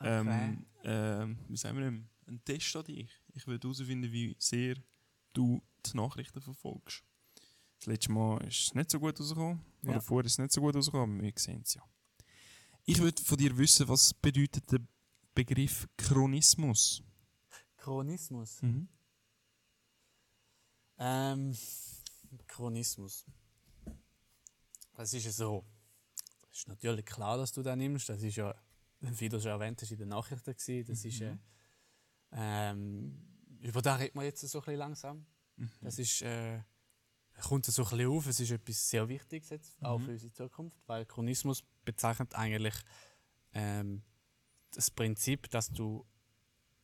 ähm, 0.00 0.64
ähm, 0.84 1.38
wie 1.48 1.56
sagen 1.56 1.78
wir 1.78 1.84
dem, 1.86 2.08
ein 2.26 2.44
Test 2.44 2.76
an 2.76 2.84
dich. 2.84 3.08
Ich 3.34 3.46
will 3.46 3.58
herausfinden, 3.60 4.12
wie 4.12 4.36
sehr 4.38 4.76
du 5.32 5.60
die 5.86 5.96
Nachrichten 5.96 6.40
verfolgst. 6.40 7.02
Das 7.78 7.86
letzte 7.86 8.12
Mal 8.12 8.38
ist 8.46 8.58
es 8.68 8.74
nicht 8.74 8.90
so 8.90 9.00
gut 9.00 9.18
rausgekommen, 9.18 9.60
Ja. 9.82 9.90
oder 9.90 10.00
vorher 10.00 10.26
ist 10.26 10.32
es 10.32 10.38
nicht 10.38 10.52
so 10.52 10.60
gut 10.60 10.76
rausgekommen, 10.76 11.16
aber 11.18 11.24
wir 11.26 11.32
sehen 11.36 11.62
es 11.64 11.74
ja. 11.74 11.82
Ich 12.84 12.98
würde 13.00 13.22
von 13.22 13.38
dir 13.38 13.56
wissen, 13.56 13.86
was 13.88 14.12
bedeutet 14.12 14.70
der 14.72 14.80
Begriff 15.34 15.88
Chronismus? 15.96 17.02
Chronismus. 17.76 18.60
Mhm. 18.60 18.88
Ähm, 20.98 21.56
Chronismus. 22.48 23.24
Das 24.94 25.14
ist 25.14 25.24
ja 25.24 25.32
so. 25.32 25.64
Es 26.50 26.58
ist 26.58 26.68
natürlich 26.68 27.06
klar, 27.06 27.38
dass 27.38 27.52
du 27.52 27.62
da 27.62 27.76
nimmst. 27.76 28.08
Das 28.08 28.22
ist 28.22 28.36
ja, 28.36 28.54
wie 29.00 29.28
du 29.28 29.40
schon 29.40 29.52
erwähnt 29.52 29.80
hast, 29.80 29.92
in 29.92 29.98
den 29.98 30.08
Nachrichten 30.08 30.52
gewesen. 30.52 30.86
Das 30.92 31.04
ist 31.04 31.20
äh, 31.20 31.36
ähm, 32.32 33.32
über 33.60 33.80
da 33.80 33.94
redet 33.94 34.14
man 34.14 34.24
jetzt 34.24 34.40
so 34.40 34.58
ein 34.58 34.64
bisschen 34.64 34.78
langsam. 34.78 35.26
Das 35.80 35.98
ist, 35.98 36.22
äh, 36.22 36.60
kommt 37.42 37.64
so 37.66 37.82
ein 37.82 37.88
bisschen 37.90 38.08
auf. 38.08 38.26
Es 38.26 38.40
ist 38.40 38.50
etwas 38.50 38.90
sehr 38.90 39.08
Wichtiges 39.08 39.50
jetzt, 39.50 39.82
auch 39.82 40.00
für 40.00 40.10
unsere 40.10 40.32
Zukunft, 40.32 40.78
weil 40.86 41.06
Chronismus 41.06 41.62
bezeichnet 41.84 42.34
eigentlich 42.34 42.74
ähm, 43.54 44.02
das 44.72 44.90
Prinzip, 44.90 45.50
dass 45.50 45.68
du 45.70 46.06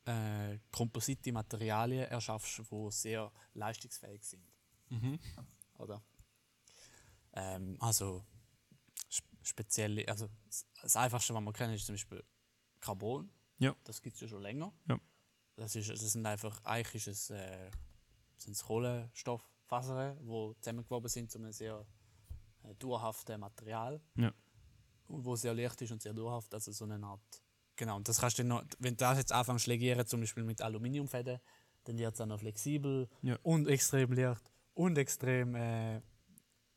äh, 0.05 0.59
komposite 0.73 1.33
Materialien 1.33 2.07
erschaffst, 2.09 2.59
die 2.71 2.91
sehr 2.91 3.31
leistungsfähig 3.55 4.23
sind. 4.25 4.45
Mhm. 4.91 5.19
Oder? 5.79 6.03
Ähm, 7.35 7.77
also 7.81 8.25
sp- 9.13 9.37
spezielle, 9.43 10.07
also 10.09 10.29
das- 10.83 10.97
einfachste, 10.97 11.35
was 11.35 11.43
man 11.43 11.53
kennt, 11.53 11.75
ist 11.75 11.87
zum 11.87 11.95
Beispiel 11.95 12.25
Carbon. 12.81 13.31
Ja. 13.59 13.75
Das 13.85 14.01
gibt 14.03 14.15
es 14.17 14.21
ja 14.23 14.29
schon 14.29 14.43
länger. 14.43 14.73
Ja. 14.89 14.99
Das, 15.57 15.75
ist, 15.77 15.91
das 15.91 16.01
sind 16.13 16.25
einfach, 16.27 16.63
eigentlich 16.65 17.07
ist 17.07 17.31
es, 17.31 17.31
äh, 17.31 17.71
Kohlenstofffasern, 18.65 20.19
die 20.21 20.55
zusammengewoben 20.61 21.09
sind 21.09 21.31
zu 21.31 21.39
einem 21.39 21.53
sehr 21.53 21.85
äh, 22.63 22.75
dauerhaften 22.77 23.41
Material. 23.41 24.01
Ja. 24.15 24.33
Wo 25.09 25.37
sehr 25.37 25.55
leicht 25.55 25.81
ist 25.83 25.91
und 25.93 26.03
sehr 26.03 26.13
dauerhaft, 26.15 26.53
also 26.55 26.71
so 26.73 26.85
eine 26.85 27.05
Art. 27.05 27.43
Genau, 27.77 27.97
und 27.97 28.09
das 28.09 28.21
kannst 28.21 28.39
du 28.39 28.45
noch, 28.45 28.63
wenn 28.79 28.95
du 28.95 28.99
das 28.99 29.19
jetzt 29.19 29.33
anfängst 29.33 29.65
zu 29.65 29.71
legieren, 29.71 30.07
zum 30.07 30.21
Beispiel 30.21 30.45
mit 30.45 30.61
Aluminiumfäden, 30.61 31.41
dann 31.85 31.97
wird 31.99 32.15
es 32.15 32.21
auch 32.21 32.27
noch 32.27 32.41
flexibel 32.41 33.09
Ja. 33.23 33.39
und 33.43 33.69
extrem 33.69 34.13
leicht 34.13 34.43
und 34.75 34.99
extrem 34.99 35.55
äh, 35.55 36.03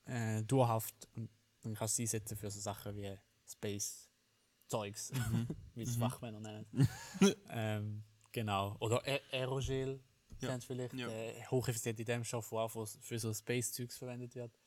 äh, 0.05 0.43
dauerhaft. 0.43 0.95
Und 1.15 1.29
dann 1.61 1.73
kannst 1.75 1.95
du 1.95 1.97
sie 1.97 2.03
einsetzen 2.03 2.37
für 2.37 2.49
so 2.51 2.59
Sachen 2.59 2.95
wie 2.95 3.17
Space-Zeugs, 3.47 5.11
wie 5.75 5.83
es 5.83 5.95
Fachmänner 5.97 6.39
nennen. 6.39 6.87
ähm, 7.49 8.03
genau. 8.31 8.75
Oder 8.79 9.03
Aer- 9.05 9.21
Aerogel, 9.31 9.99
Ja. 10.39 10.49
kennst 10.49 10.69
du 10.69 10.73
vielleicht, 10.73 10.93
Ja. 10.93 11.07
äh, 11.09 11.43
hocheffizient 11.47 11.99
in 11.99 12.05
dem 12.05 12.23
Stoff, 12.23 12.49
der 12.49 12.59
auch 12.59 12.69
für, 12.69 12.85
für 12.87 13.19
so 13.19 13.33
Space-Zeugs 13.33 13.97
verwendet 13.97 14.35
wird. 14.35 14.57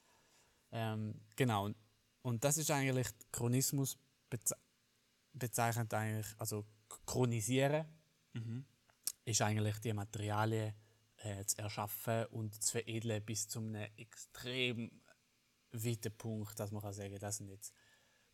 Ähm, 0.72 1.20
genau. 1.36 1.66
Und, 1.66 1.76
und 2.24 2.42
das 2.42 2.56
ist 2.56 2.70
eigentlich 2.70 3.08
Chronismus 3.30 3.98
beze 4.30 4.56
bezeichnet 5.32 5.92
eigentlich, 5.92 6.26
also 6.38 6.64
chronisieren 7.06 7.86
Mhm. 8.34 8.66
ist 9.24 9.42
eigentlich 9.42 9.78
die 9.78 9.92
Materialien 9.92 10.74
äh, 11.18 11.44
zu 11.44 11.58
erschaffen 11.58 12.26
und 12.26 12.60
zu 12.62 12.72
veredeln 12.72 13.24
bis 13.24 13.46
zu 13.48 13.60
einem 13.60 13.88
extrem 13.96 14.90
weiten 15.70 16.16
Punkt, 16.16 16.58
dass 16.58 16.72
man 16.72 16.82
kann 16.82 16.92
sagen, 16.92 17.16
das 17.18 17.36
sind 17.36 17.48
jetzt 17.48 17.72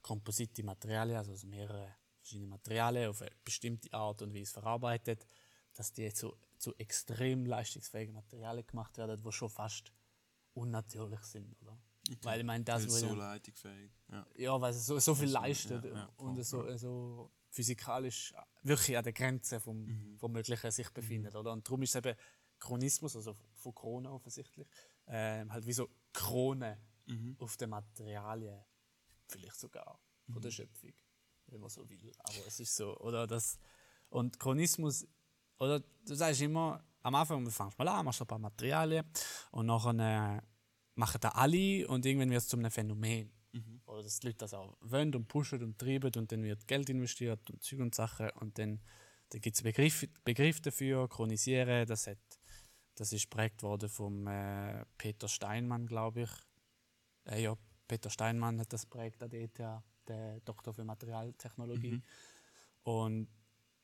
komposite 0.03 0.62
Materialien, 0.62 1.18
also 1.18 1.33
aus 1.33 1.44
mehrere 1.44 1.94
verschiedene 2.18 2.48
Materialien 2.48 3.11
auf 3.11 3.20
eine 3.20 3.31
bestimmte 3.44 3.92
Art 3.92 4.22
und 4.22 4.35
Weise 4.35 4.53
verarbeitet, 4.53 5.26
dass 5.74 5.92
die 5.92 6.12
zu, 6.12 6.35
zu 6.59 6.74
extrem 6.79 7.44
leistungsfähigen 7.44 8.14
Materialien 8.14 8.66
gemacht 8.66 8.96
werden, 8.96 9.22
die 9.22 9.33
schon 9.33 9.50
fast 9.50 9.92
unnatürlich 10.55 11.22
sind, 11.24 11.61
oder? 11.61 11.79
Weil 12.23 12.41
ich 12.41 12.47
meine, 12.47 12.65
das, 12.65 12.85
ist 12.85 12.99
so 12.99 13.15
leitungsfähig. 13.15 13.93
Ja. 14.11 14.27
ja, 14.37 14.61
weil 14.61 14.73
es 14.73 14.87
so, 14.87 14.99
so 14.99 15.15
viel 15.15 15.29
leistet 15.29 15.85
ja, 15.85 15.91
ja, 15.91 16.05
und 16.17 16.35
voll, 16.35 16.45
so, 16.45 16.77
so 16.77 17.31
physikalisch 17.51 18.35
wirklich 18.63 18.97
an 18.97 19.05
der 19.05 19.13
Grenze 19.13 19.61
vom, 19.61 19.85
Mhm. 19.85 20.19
vom 20.19 20.33
Möglichen 20.33 20.71
sich 20.71 20.91
befindet. 20.91 21.35
Oder? 21.35 21.53
Und 21.53 21.67
darum 21.67 21.83
ist 21.83 21.91
es 21.91 21.97
eben 21.97 22.17
Chronismus, 22.59 23.17
also 23.17 23.35
von 23.55 23.75
Krone 23.75 24.11
offensichtlich, 24.11 24.67
ähm, 25.07 25.53
halt 25.53 25.67
wie 25.67 25.73
so 25.73 25.89
Krone 26.13 26.79
Mhm. 27.07 27.37
auf 27.39 27.57
den 27.57 27.71
Materialien, 27.71 28.63
vielleicht 29.29 29.59
sogar 29.59 30.01
von 30.31 30.41
der 30.43 30.51
Schöpfung, 30.51 30.93
wenn 31.47 31.61
man 31.61 31.71
so 31.71 31.89
will. 31.89 32.13
Aber 32.19 32.47
es 32.47 32.61
ist 32.61 32.75
so, 32.77 32.97
oder 32.99 33.27
das. 33.27 33.59
Und 34.11 34.39
Chronismus, 34.39 35.07
oder 35.59 35.81
du 35.81 36.15
sagst 36.15 36.41
immer, 36.41 36.83
am 37.03 37.15
Anfang 37.15 37.49
fängst 37.51 37.79
du 37.79 37.85
mal 37.85 37.89
an, 37.99 38.05
machst 38.05 38.21
ein 38.21 38.27
paar 38.27 38.39
Materialien 38.39 39.05
und 39.53 39.67
nachher 39.67 40.37
äh, 40.39 40.43
machen 41.01 41.21
da 41.21 41.31
alle 41.31 41.89
und 41.89 42.07
irgendwann 42.07 42.31
wird 42.31 42.43
es 42.43 42.49
zu 42.49 42.57
einem 42.57 42.71
Phänomen. 42.71 43.31
Oder 43.87 44.05
dass 44.05 44.21
die 44.21 44.29
Leute 44.29 44.39
das 44.39 44.55
auch 44.55 44.77
wollen 44.81 45.13
und 45.15 45.27
pushen 45.27 45.63
und 45.65 45.79
treiben 45.79 46.13
und 46.17 46.31
dann 46.31 46.45
wird 46.45 46.69
Geld 46.69 46.89
investiert 46.89 47.51
und 47.51 47.63
Zeug 47.63 47.81
und 47.81 47.95
Sachen 47.95 48.31
und 48.41 48.57
dann, 48.59 48.81
dann 49.31 49.41
gibt 49.41 49.57
es 49.57 49.63
Begriff, 49.63 50.07
Begriff 50.23 50.61
dafür, 50.61 51.09
Chronisieren, 51.09 51.87
das, 51.87 52.07
hat, 52.07 52.19
das 52.95 53.13
ist 53.13 53.29
geprägt 53.29 53.65
worden 53.65 53.89
vom 53.89 54.29
äh, 54.29 54.85
Peter 54.97 55.27
Steinmann, 55.27 55.87
glaube 55.87 56.23
ich. 56.23 56.31
Äh, 57.25 57.43
ja, 57.43 57.57
Peter 57.89 58.11
Steinmann 58.11 58.61
hat 58.61 58.73
das 58.73 58.89
geprägt 58.89 59.21
an 59.23 59.31
der 59.31 59.41
ETH, 59.41 59.59
der 60.07 60.41
Doktor 60.45 60.73
für 60.73 60.85
Materialtechnologie. 60.85 62.01
Und 62.85 63.29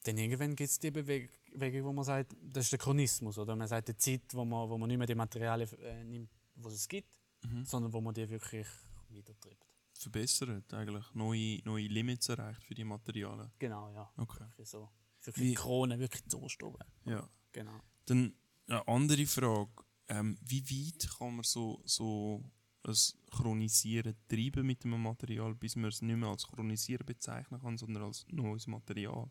dann 0.04 0.18
irgendwann 0.18 0.54
gibt 0.54 0.70
es 0.70 0.78
die 0.78 0.92
Bewegung, 0.92 1.84
wo 1.84 1.92
man 1.92 2.04
sagt, 2.04 2.36
das 2.40 2.66
ist 2.66 2.72
der 2.72 2.78
Chronismus. 2.78 3.36
Oder 3.38 3.56
man 3.56 3.66
sagt 3.66 3.88
die 3.88 3.96
Zeit, 3.96 4.22
wo 4.32 4.44
man, 4.44 4.68
wo 4.70 4.78
man 4.78 4.86
nicht 4.86 4.98
mehr 4.98 5.06
die 5.08 5.16
Materialien 5.16 5.68
äh, 5.80 6.04
nimmt, 6.04 6.30
die 6.62 6.74
es 6.74 6.88
gibt, 6.88 7.16
sondern 7.64 7.92
wo 7.92 8.00
man 8.00 8.14
die 8.14 8.28
wirklich 8.28 8.66
weitertreibt. 9.08 9.64
Verbessert 9.98 10.72
eigentlich. 10.74 11.04
Neue, 11.14 11.60
neue 11.64 11.86
Limits 11.88 12.28
erreicht 12.28 12.62
für 12.64 12.74
die 12.74 12.84
Materialien. 12.84 13.50
Genau, 13.58 13.88
ja. 13.90 14.10
Okay. 14.16 14.44
Wirklich 14.44 14.68
so. 14.68 14.90
Wirklich 15.22 15.44
Wie- 15.44 15.48
die 15.50 15.54
Krone, 15.54 15.98
wirklich 15.98 16.24
zuerst 16.28 16.62
oben. 16.62 16.78
Ja. 17.04 17.28
Genau. 17.52 17.80
Dann 18.04 18.34
eine 18.68 18.86
andere 18.86 19.26
Frage. 19.26 19.70
Ähm, 20.08 20.38
wie 20.42 20.62
weit 20.70 21.08
kann 21.18 21.34
man 21.36 21.42
so, 21.44 21.82
so 21.84 22.44
ein 22.84 22.94
Chronisieren 23.30 24.14
treiben 24.28 24.66
mit 24.66 24.84
einem 24.84 25.02
Material, 25.02 25.54
bis 25.54 25.74
man 25.76 25.88
es 25.88 26.02
nicht 26.02 26.16
mehr 26.16 26.28
als 26.28 26.46
Chronisieren 26.46 27.04
bezeichnen 27.06 27.60
kann, 27.60 27.76
sondern 27.78 28.04
als 28.04 28.24
neues 28.28 28.66
Material? 28.66 29.30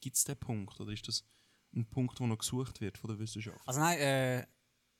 Gibt 0.00 0.16
es 0.16 0.24
diesen 0.24 0.38
Punkt 0.38 0.78
oder 0.80 0.92
ist 0.92 1.06
das 1.08 1.24
ein 1.74 1.84
Punkt, 1.86 2.18
der 2.18 2.26
noch 2.28 2.38
gesucht 2.38 2.80
wird 2.80 2.96
von 2.96 3.08
der 3.08 3.18
Wissenschaft? 3.18 3.60
Also 3.66 3.80
nein, 3.80 3.98
äh, 3.98 4.46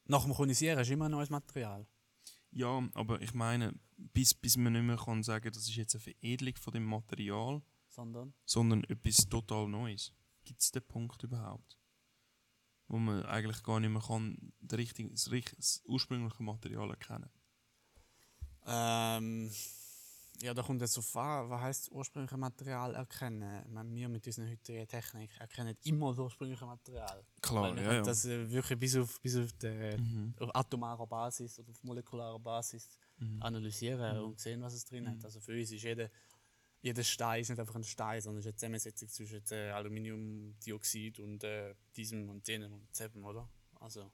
nach 0.08 0.24
dem 0.24 0.32
Chronisieren 0.34 0.78
ist 0.78 0.90
immer 0.90 1.06
ein 1.06 1.10
neues 1.10 1.30
Material. 1.30 1.86
Ja, 2.50 2.88
aber 2.94 3.20
ich 3.20 3.34
meine, 3.34 3.74
bis, 3.96 4.34
bis 4.34 4.56
man 4.56 4.72
nicht 4.72 4.82
mehr 4.84 4.96
kann 4.96 5.22
sagen, 5.22 5.50
das 5.52 5.64
ist 5.68 5.76
jetzt 5.76 5.94
eine 5.94 6.02
Veredelung 6.02 6.56
von 6.56 6.72
dem 6.72 6.84
Material, 6.84 7.62
Sondern 7.88 8.32
sondern 8.44 8.84
etwas 8.84 9.16
total 9.28 9.68
Neues. 9.68 10.12
Gibt 10.44 10.60
es 10.62 10.70
den 10.70 10.82
Punkt 10.86 11.22
überhaupt? 11.22 11.78
Wo 12.88 12.98
man 12.98 13.24
eigentlich 13.26 13.62
gar 13.64 13.80
nicht 13.80 13.90
mehr 13.90 14.02
kann, 14.02 14.52
das, 14.60 15.30
richt- 15.30 15.58
das 15.58 15.82
ursprüngliche 15.86 16.42
Material 16.42 16.90
erkennen 16.90 17.30
Ähm, 18.64 19.50
ja, 20.42 20.52
da 20.54 20.62
kommt 20.62 20.80
jetzt 20.80 20.98
auf 20.98 21.16
an, 21.16 21.48
was 21.50 21.60
heisst 21.60 21.90
ursprüngliches 21.92 22.38
Material 22.38 22.94
erkennen. 22.94 23.62
Ich 23.66 23.72
meine, 23.72 23.94
wir 23.94 24.08
mit 24.08 24.26
unserer 24.26 24.48
heutigen 24.50 24.86
Technik 24.86 25.30
erkennen 25.38 25.76
immer 25.84 26.10
das 26.10 26.18
ursprüngliche 26.18 26.64
Material. 26.66 27.24
Klar, 27.40 27.62
Weil 27.64 27.76
wir 27.76 27.82
ja, 27.82 27.92
ja. 27.94 28.02
das 28.02 28.24
äh, 28.26 28.50
wirklich 28.50 28.78
bis 28.78 28.96
auf, 28.96 29.20
bis 29.20 29.36
auf, 29.36 29.52
die, 29.54 29.96
Mhm. 29.98 30.34
auf 30.38 30.54
atomarer 30.54 31.06
Basis 31.06 31.58
oder 31.58 31.70
auf 31.70 31.82
molekularer 31.84 32.38
Basis 32.38 32.88
Mhm. 33.18 33.42
analysieren 33.42 34.18
und 34.18 34.38
sehen, 34.38 34.60
was 34.62 34.74
es 34.74 34.84
drin 34.84 35.08
hat. 35.08 35.24
Also 35.24 35.40
für 35.40 35.52
uns 35.58 35.70
ist 35.72 35.82
jeder, 35.82 36.10
jeder 36.82 37.02
Stein 37.02 37.40
ist 37.40 37.48
nicht 37.48 37.58
einfach 37.58 37.74
ein 37.74 37.84
Stein, 37.84 38.20
sondern 38.20 38.40
es 38.40 38.46
ist 38.46 38.50
eine 38.50 38.56
Zusammensetzung 38.78 39.08
zwischen 39.08 39.42
äh, 39.52 39.70
Aluminiumdioxid 39.70 41.18
und 41.20 41.42
äh, 41.44 41.74
diesem 41.96 42.28
und 42.28 42.46
jenem 42.46 42.72
und 42.74 42.86
diesem, 42.98 43.24
oder? 43.24 43.48
Also 43.80 44.10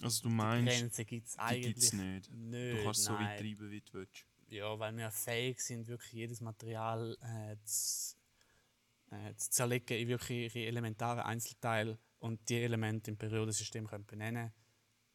Also 0.00 0.22
du 0.22 0.28
meinst, 0.30 0.78
Grenzen 0.78 1.06
gibt 1.06 1.26
es 1.26 1.34
die 1.34 1.38
eigentlich 1.40 1.74
gibt 1.74 1.78
es 1.84 1.92
nicht. 1.92 2.30
nicht. 2.32 2.78
Du 2.78 2.84
kannst 2.84 3.04
so 3.04 3.12
weit 3.12 3.20
nein. 3.20 3.38
treiben, 3.38 3.70
wie 3.70 3.80
du 3.80 3.92
willst. 3.92 4.24
Ja, 4.48 4.78
weil 4.78 4.96
wir 4.96 5.10
fähig 5.10 5.60
sind, 5.60 5.86
wirklich 5.88 6.12
jedes 6.12 6.40
Material 6.40 7.16
äh, 7.20 7.56
zu, 7.64 8.16
äh, 9.10 9.34
zu 9.34 9.50
zerlegen 9.50 9.98
in 9.98 10.08
wirklich 10.08 10.54
ihre 10.54 10.66
elementaren 10.66 11.20
Einzelteile 11.20 11.98
und 12.18 12.48
die 12.48 12.62
Elemente 12.62 13.10
im 13.10 13.18
Periodensystem 13.18 13.86
können 13.86 14.06
benennen. 14.06 14.52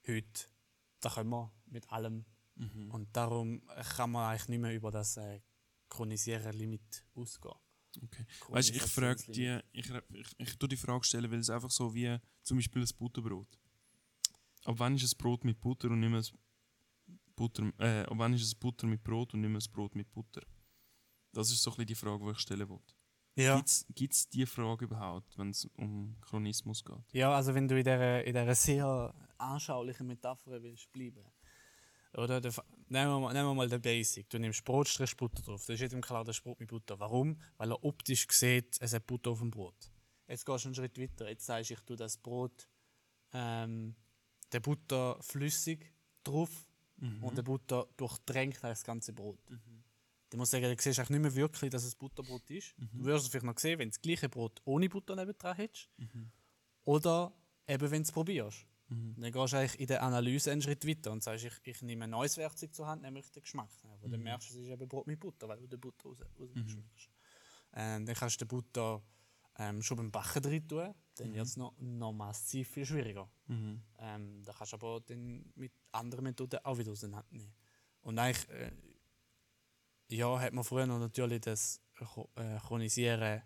Heute, 0.07 0.47
da 0.99 1.09
können 1.09 1.31
wir 1.31 1.51
mit 1.65 1.89
allem. 1.91 2.25
Mhm. 2.55 2.91
Und 2.91 3.15
darum 3.15 3.63
kann 3.95 4.11
man 4.11 4.29
eigentlich 4.29 4.49
nicht 4.49 4.59
mehr 4.59 4.75
über 4.75 4.91
das 4.91 5.17
äh, 5.17 5.41
Chronisieren-Limit 5.89 7.05
ausgehen. 7.15 7.55
Okay. 8.01 8.25
Weißt 8.49 8.71
ich 8.71 8.81
frage 8.83 9.31
die, 9.31 9.59
ich, 9.71 9.89
ich, 9.89 10.27
ich 10.37 10.57
tue 10.57 10.69
die 10.69 10.77
Frage 10.77 11.03
stellen, 11.03 11.31
weil 11.31 11.39
es 11.39 11.49
einfach 11.49 11.69
so 11.69 11.93
wie 11.93 12.17
zum 12.41 12.57
Beispiel 12.57 12.81
ein 12.81 12.89
Butterbrot. 12.97 13.59
Ab 14.65 14.75
wann 14.77 14.95
ist 14.95 15.03
es 15.03 15.15
Brot 15.15 15.43
mit 15.43 15.59
Butter 15.59 15.89
und 15.89 15.99
nicht 15.99 16.09
mehr 16.09 16.23
Butter, 17.35 17.71
äh, 17.79 18.05
wann 18.09 18.33
ist 18.33 18.43
es 18.43 18.55
Butter 18.55 18.87
mit 18.87 19.03
Brot 19.03 19.33
und 19.33 19.41
nicht 19.41 19.49
mehr 19.49 19.61
ein 19.61 19.73
Brot 19.73 19.95
mit 19.95 20.11
Butter? 20.11 20.41
Das 21.31 21.49
ist 21.51 21.63
so 21.63 21.71
ein 21.71 21.75
bisschen 21.75 21.87
die 21.87 21.95
Frage, 21.95 22.25
die 22.25 22.31
ich 22.31 22.39
stellen 22.39 22.69
wollte. 22.69 22.93
Ja. 23.35 23.63
Gibt 23.95 24.13
es 24.13 24.29
diese 24.29 24.45
Frage 24.45 24.85
überhaupt, 24.85 25.37
wenn 25.37 25.49
es 25.49 25.65
um 25.77 26.15
Chronismus 26.21 26.83
geht? 26.83 27.13
Ja, 27.13 27.33
also 27.35 27.55
wenn 27.55 27.67
du 27.67 27.75
in 27.75 27.83
dieser, 27.83 28.23
in 28.23 28.33
dieser 28.33 28.55
sehr 28.55 29.13
anschaulichen 29.39 30.05
Metapher 30.05 30.61
willst 30.61 30.91
bleiben. 30.91 31.25
Oder 32.15 32.39
der, 32.39 32.53
nehmen, 32.89 33.11
wir 33.11 33.19
mal, 33.19 33.33
nehmen 33.33 33.49
wir 33.49 33.55
mal 33.55 33.67
den 33.67 33.81
Basic. 33.81 34.29
Du 34.29 34.37
nimmst 34.37 34.63
Brot, 34.63 34.87
strichst 34.87 35.17
Butter 35.17 35.41
drauf. 35.41 35.65
Das 35.65 35.73
ist 35.73 35.81
jedem 35.81 36.01
klar, 36.01 36.23
das 36.23 36.37
ist 36.37 36.43
Brot 36.43 36.59
mit 36.59 36.69
Butter. 36.69 36.99
Warum? 36.99 37.41
Weil 37.57 37.71
er 37.71 37.83
optisch 37.83 38.27
sieht, 38.29 38.77
es 38.79 38.93
hat 38.93 39.07
Butter 39.07 39.31
auf 39.31 39.39
dem 39.39 39.49
Brot. 39.49 39.91
Jetzt 40.27 40.45
gehst 40.45 40.65
du 40.65 40.67
einen 40.67 40.75
Schritt 40.75 40.99
weiter. 40.99 41.27
Jetzt 41.27 41.47
sagst 41.47 41.71
du, 41.71 41.73
ich 41.73 41.79
tue 41.81 41.95
das 41.95 42.17
Brot, 42.17 42.69
ähm, 43.31 43.95
der 44.51 44.59
Butter 44.59 45.17
flüssig 45.21 45.91
drauf 46.23 46.67
und 47.21 47.37
der 47.37 47.43
Butter 47.43 47.87
durchdrängt 47.97 48.63
das 48.63 48.83
ganze 48.83 49.13
Brot. 49.13 49.39
Dann 50.29 50.39
musst 50.39 50.53
du 50.53 50.57
sagen, 50.57 50.75
du 50.75 50.81
siehst 50.81 50.99
eigentlich 50.99 51.09
nicht 51.11 51.21
mehr 51.21 51.35
wirklich, 51.35 51.69
dass 51.69 51.83
es 51.83 51.95
Butterbrot 51.95 52.49
ist. 52.49 52.73
Du 52.93 53.05
wirst 53.05 53.25
es 53.25 53.29
vielleicht 53.31 53.45
noch 53.45 53.59
sehen, 53.59 53.77
wenn 53.79 53.89
du 53.89 53.93
das 53.93 54.01
gleiche 54.01 54.29
Brot 54.29 54.61
ohne 54.65 54.89
Butter 54.89 55.15
nebendran 55.15 55.55
hättest. 55.55 55.89
Oder 56.85 57.31
eben, 57.67 57.91
wenn 57.91 58.01
du 58.01 58.07
es 58.07 58.11
probierst. 58.11 58.65
Dann 59.17 59.31
gehst 59.31 59.53
du 59.53 59.57
eigentlich 59.57 59.79
in 59.79 59.87
der 59.87 60.03
Analyse 60.03 60.51
einen 60.51 60.61
Schritt 60.61 60.87
weiter 60.87 61.11
und 61.11 61.23
sagst, 61.23 61.45
ich, 61.45 61.53
ich 61.63 61.81
nehme 61.81 62.03
ein 62.05 62.09
neues 62.11 62.37
Werkzeug 62.37 62.73
zur 62.73 62.87
Hand, 62.87 63.01
nämlich 63.01 63.29
den 63.31 63.41
Geschmack. 63.41 63.69
Aber 63.83 64.09
dann 64.09 64.21
merkst 64.21 64.49
du, 64.49 64.53
es 64.53 64.59
ist 64.59 64.69
eben 64.69 64.87
Brot 64.87 65.07
mit 65.07 65.19
Butter, 65.19 65.47
weil 65.47 65.59
du 65.59 65.67
die 65.67 65.77
Butter 65.77 66.09
raus, 66.09 66.19
rausschmeckst. 66.39 67.09
Ähm, 67.75 68.05
dann 68.05 68.15
kannst 68.15 68.39
du 68.39 68.45
die 68.45 68.49
Butter 68.49 69.01
ähm, 69.57 69.81
schon 69.81 69.97
beim 69.97 70.11
Backen 70.11 70.41
drin 70.41 70.67
tun, 70.67 70.93
dann 71.15 71.33
wird 71.33 71.45
es 71.45 71.57
noch, 71.57 71.73
noch 71.79 72.11
massiv 72.11 72.69
viel 72.69 72.85
schwieriger. 72.85 73.29
Ähm, 73.99 74.43
da 74.43 74.53
kannst 74.53 74.73
du 74.73 74.77
aber 74.77 75.01
dann 75.01 75.51
mit 75.55 75.71
anderen 75.91 76.23
Methoden 76.23 76.59
auch 76.63 76.77
wieder 76.77 76.91
auseinandernehmen. 76.91 77.53
Und 78.01 78.17
eigentlich, 78.17 78.49
äh, 78.49 78.71
ja, 80.09 80.39
hat 80.39 80.53
man 80.53 80.63
früher 80.63 80.87
noch 80.87 80.99
natürlich 80.99 81.41
das 81.41 81.81
äh, 82.35 82.57
Chronisieren 82.59 83.41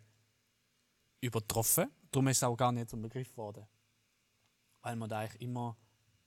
übertroffen. 1.22 1.92
Darum 2.12 2.28
ist 2.30 2.38
es 2.38 2.44
auch 2.44 2.56
gar 2.56 2.72
nicht 2.72 2.90
zum 2.90 3.02
Begriff 3.02 3.32
geworden. 3.32 3.66
Weil 4.82 4.96
man 4.96 5.10
da 5.10 5.20
eigentlich 5.20 5.42
immer 5.42 5.78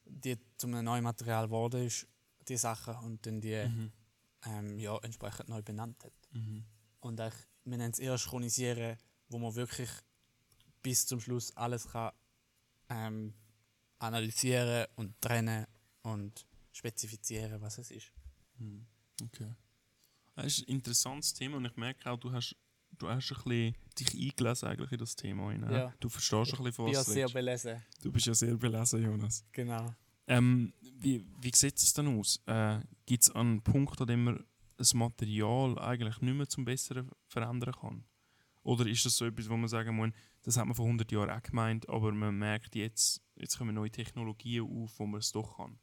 die 0.05 0.37
zum 0.57 0.71
neuen 0.73 1.05
Material 1.05 1.47
geworden 1.47 1.87
ist, 1.87 2.07
die 2.49 2.57
Sachen, 2.57 2.97
und 2.97 3.25
dann 3.25 3.41
die 3.41 3.53
ähm, 4.45 4.79
ja, 4.79 4.97
entsprechend 4.99 5.49
neu 5.49 5.63
benannt 5.63 6.05
hat. 6.05 6.13
Und 7.01 7.21
eigentlich, 7.21 7.47
wir 7.65 7.79
nennen 7.79 7.93
es 7.93 7.99
eher 7.99 8.17
Chronisieren, 8.17 8.99
wo 9.31 9.39
man 9.39 9.55
wirklich 9.55 9.89
bis 10.83 11.07
zum 11.07 11.21
Schluss 11.21 11.57
alles 11.57 11.89
kann 11.89 12.13
ähm, 12.91 13.33
analysieren 13.99 14.87
und 14.97 15.19
trennen 15.21 15.67
und 16.03 16.47
spezifizieren, 16.73 17.61
was 17.61 17.79
es 17.79 17.91
ist. 17.91 18.13
Okay. 19.23 19.55
Das 20.35 20.47
ist 20.47 20.69
ein 20.69 20.75
interessantes 20.75 21.33
Thema 21.33 21.57
und 21.57 21.65
ich 21.65 21.77
merke 21.77 22.11
auch, 22.11 22.19
du 22.19 22.33
hast, 22.33 22.57
du 22.99 23.09
hast 23.09 23.31
ein 23.33 23.37
bisschen 23.45 23.77
dich 23.99 24.15
eingelesen 24.15 24.69
eigentlich 24.69 24.93
in 24.93 24.99
das 24.99 25.17
Thema. 25.17 25.47
Rein, 25.47 25.67
ja? 25.71 25.95
Du 26.01 26.09
verstehst 26.09 26.55
ein 26.55 26.65
bisschen, 26.65 26.73
von 26.73 26.87
Ich 26.87 26.93
bin 26.93 26.95
ja 26.95 27.01
was 27.01 27.07
sehr 27.07 27.29
belesen. 27.29 27.83
Du 28.03 28.13
bist 28.13 28.27
ja 28.27 28.35
sehr 28.35 28.57
belesen, 28.57 29.03
Jonas. 29.03 29.45
Genau. 29.53 29.95
Ähm, 30.27 30.73
wie, 30.81 31.27
wie 31.41 31.53
sieht 31.55 31.77
es 31.77 31.93
denn 31.93 32.19
aus? 32.19 32.41
Äh, 32.47 32.81
Gibt 33.07 33.25
es 33.25 33.31
einen 33.31 33.63
Punkt, 33.63 34.01
an 34.01 34.07
dem 34.07 34.25
man 34.25 34.47
das 34.77 34.95
Material 34.95 35.79
eigentlich 35.79 36.21
nicht 36.21 36.35
mehr 36.35 36.49
zum 36.49 36.65
Besseren 36.65 37.11
verändern 37.27 37.75
kann? 37.79 38.05
Oder 38.63 38.87
ist 38.87 39.05
das 39.07 39.17
so 39.17 39.25
etwas, 39.27 39.49
wo 39.49 39.57
man 39.57 39.69
sagen 39.69 39.97
muss, 39.97 40.11
das 40.43 40.57
hat 40.57 40.67
man 40.67 40.75
vor 40.75 40.85
100 40.87 41.11
Jahren 41.13 41.31
auch 41.31 41.43
gemeint, 41.43 41.89
aber 41.89 42.13
man 42.13 42.35
merkt 42.37 42.75
jetzt, 42.75 43.23
jetzt 43.37 43.57
kommen 43.59 43.75
neue 43.75 43.91
Technologien 43.91 44.63
auf, 44.65 44.99
wo 44.99 45.07
man 45.07 45.21
es 45.21 45.33
doch 45.33 45.57
kann? 45.57 45.79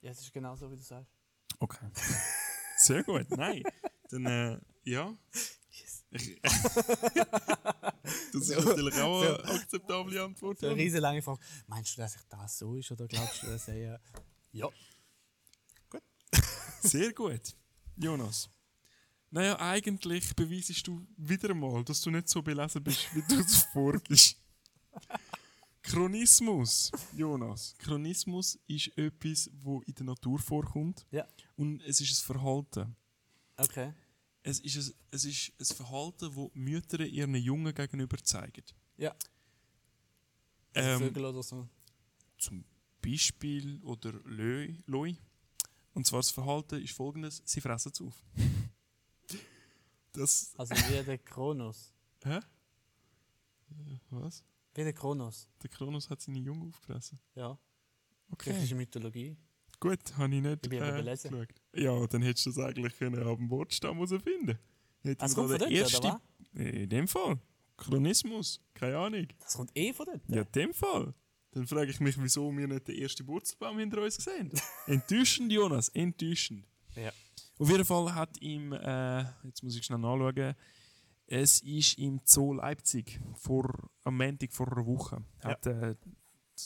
Ja, 0.00 0.10
es 0.12 0.20
ist 0.20 0.32
genau 0.32 0.54
so, 0.56 0.70
wie 0.70 0.76
du 0.76 0.82
sagst. 0.82 1.10
Okay. 1.58 1.86
Sehr 2.78 3.02
gut, 3.02 3.28
nein. 3.30 3.62
Dann, 4.10 4.26
äh, 4.26 4.60
ja. 4.84 5.12
Ich- 6.10 6.40
das 6.42 8.34
ist 8.34 8.64
natürlich 8.64 8.94
auch 9.00 9.22
eine 9.22 9.44
akzeptable 9.44 10.22
Antwort. 10.22 10.58
So 10.60 10.66
eine 10.68 10.76
riesen 10.76 11.00
lange 11.00 11.20
Frage. 11.22 11.40
Meinst 11.66 11.96
du, 11.96 12.02
dass 12.02 12.14
ich 12.16 12.22
das 12.28 12.58
so 12.58 12.76
ist 12.76 12.90
oder 12.92 13.08
glaubst 13.08 13.42
du, 13.42 13.46
dass 13.48 13.66
er. 13.68 14.00
Ja. 14.52 14.68
Sehr 16.80 17.12
gut. 17.12 17.56
Jonas. 17.96 18.48
Naja, 19.30 19.58
eigentlich 19.58 20.34
beweisest 20.34 20.86
du 20.86 21.06
wieder 21.16 21.52
mal, 21.54 21.84
dass 21.84 22.00
du 22.00 22.10
nicht 22.10 22.28
so 22.28 22.42
belesen 22.42 22.82
bist, 22.82 23.14
wie 23.14 23.22
du 23.22 23.40
es 23.40 23.62
vorgibst. 23.72 24.36
Chronismus, 25.82 26.90
Jonas. 27.14 27.74
Chronismus 27.78 28.58
ist 28.66 28.96
etwas, 28.98 29.50
wo 29.60 29.82
in 29.82 29.94
der 29.94 30.06
Natur 30.06 30.38
vorkommt 30.38 31.06
Ja. 31.10 31.26
und 31.56 31.80
es 31.82 32.00
ist 32.00 32.10
ein 32.20 32.24
Verhalten. 32.26 32.96
Okay. 33.56 33.92
Es 34.42 34.60
ist 34.60 34.76
ein, 34.76 34.94
es 35.12 35.24
ist 35.24 35.52
ein 35.60 35.76
Verhalten, 35.76 36.32
das 36.34 36.50
Mütter 36.54 37.00
ihren 37.00 37.34
Jungen 37.36 37.72
gegenüber 37.74 38.16
zeigen. 38.18 38.64
Ja. 38.96 39.14
Ähm, 40.74 40.98
Vögel 40.98 41.24
oder 41.24 41.42
so. 41.42 41.68
zum 42.38 42.64
Beispiel 43.00 43.80
oder. 43.82 44.12
Loi. 44.24 45.16
Und 45.94 46.06
zwar 46.06 46.18
das 46.20 46.30
Verhalten 46.30 46.82
ist 46.82 46.92
folgendes: 46.94 47.42
Sie 47.44 47.60
fressen 47.60 47.92
es 47.92 48.00
auf. 48.00 48.14
Das. 50.16 50.54
Also 50.56 50.74
wie 50.74 51.04
der 51.04 51.18
Kronos. 51.18 51.92
Hä? 52.24 52.40
Was? 54.10 54.44
Wie 54.74 54.82
der 54.82 54.92
Kronos. 54.92 55.48
Der 55.62 55.70
Kronos 55.70 56.08
hat 56.10 56.20
seine 56.20 56.38
Jungen 56.38 56.68
aufgefressen. 56.68 57.18
Ja. 57.34 57.58
Okay. 58.30 58.50
Griechische 58.50 58.74
Mythologie. 58.74 59.36
Gut, 59.78 60.16
habe 60.16 60.34
ich 60.34 60.42
nicht 60.42 60.58
Ich 60.64 60.70
bin 60.70 60.82
äh, 60.82 60.92
belesen. 60.92 61.30
geschaut. 61.30 61.54
Ja, 61.74 62.06
dann 62.06 62.22
hättest 62.22 62.46
du 62.46 62.50
das 62.50 62.58
eigentlich 62.64 62.96
können 62.96 63.22
ab 63.26 63.36
dem 63.36 63.50
Wortstamm 63.50 63.96
herausfinden 63.96 64.58
können. 65.02 65.16
Das 65.18 65.34
kommt 65.34 65.50
von 65.50 65.58
dort, 65.58 65.70
oder 65.70 65.82
was? 65.82 66.20
In 66.54 66.88
dem 66.88 67.06
Fall. 67.06 67.38
Chronismus. 67.76 68.60
Keine 68.74 68.96
Ahnung. 68.98 69.26
Das 69.40 69.54
kommt 69.54 69.70
eh 69.76 69.92
von 69.92 70.06
dort. 70.06 70.22
Ja, 70.28 70.42
in 70.42 70.52
dem 70.52 70.72
Fall. 70.74 71.14
Dann 71.50 71.66
frage 71.66 71.90
ich 71.90 72.00
mich, 72.00 72.20
wieso 72.20 72.50
wir 72.56 72.66
nicht 72.66 72.88
den 72.88 72.98
ersten 72.98 73.26
Wurzelbaum 73.26 73.78
hinter 73.78 74.02
uns 74.02 74.16
sehen. 74.16 74.50
enttäuschend, 74.86 75.52
Jonas, 75.52 75.88
enttäuschend. 75.90 76.66
Ja. 76.96 77.12
Auf 77.58 77.70
jeden 77.70 77.84
Fall 77.84 78.14
hat 78.14 78.40
ihm, 78.40 78.72
äh, 78.72 79.24
jetzt 79.44 79.62
muss 79.62 79.76
ich 79.76 79.84
schnell 79.84 79.98
nachschauen, 79.98 80.54
es 81.26 81.60
ist 81.60 81.98
im 81.98 82.20
Zoo 82.24 82.54
Leipzig 82.54 83.20
vor, 83.34 83.90
am 84.04 84.16
Montag 84.16 84.52
vor 84.52 84.70
einer 84.70 84.86
Woche. 84.86 85.24
Hat 85.40 85.66
äh, 85.66 85.96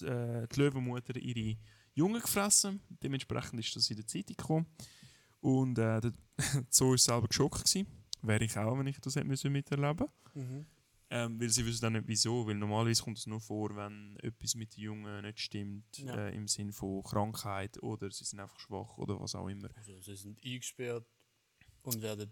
die, 0.01 0.05
äh, 0.05 0.47
die 0.47 0.61
Löwenmutter 0.61 1.17
ihre 1.17 1.57
Jungen 1.95 2.21
gefressen. 2.21 2.81
Dementsprechend 3.03 3.61
ist 3.61 3.75
das 3.75 3.89
in 3.91 3.97
der 3.97 4.07
Zeitung 4.07 4.37
gekommen. 4.37 4.67
Und 5.41 5.79
äh, 5.79 6.01
der 6.01 6.13
Zoo 6.71 6.91
war 6.91 6.99
selber 6.99 7.29
geschockt. 7.29 7.65
Gewesen. 7.65 7.87
Wäre 8.23 8.45
ich 8.45 8.57
auch, 8.59 8.79
wenn 8.79 8.87
ich 8.87 9.01
das 9.01 9.17
hätte 9.17 9.27
müssen 9.27 9.53
miterleben 9.53 10.07
Mhm. 10.35 10.65
Ähm, 11.11 11.41
weil 11.41 11.49
sie 11.51 11.67
wissen 11.67 11.83
dann 11.83 11.93
nicht 11.95 12.07
wieso, 12.09 12.47
weil 12.47 12.55
normalerweise 12.55 13.03
kommt 13.03 13.19
es 13.19 13.27
nur 13.27 13.41
vor, 13.41 13.75
wenn 13.77 14.17
etwas 14.21 14.55
mit 14.55 14.77
den 14.77 14.83
Jungen 14.85 15.23
nicht 15.23 15.41
stimmt, 15.41 15.99
Ja. 15.99 16.15
äh, 16.15 16.35
im 16.37 16.47
Sinne 16.49 16.73
von 16.73 17.03
Krankheit 17.03 17.83
oder 17.83 18.11
sie 18.11 18.25
sind 18.25 18.41
einfach 18.41 18.59
schwach 18.61 18.97
oder 18.97 19.19
was 19.21 19.35
auch 19.35 19.49
immer. 19.49 19.69
Also 19.77 20.01
sie 20.01 20.17
sind 20.17 20.41
eingesperrt 20.45 21.07
und 21.83 22.01
werden. 22.01 22.31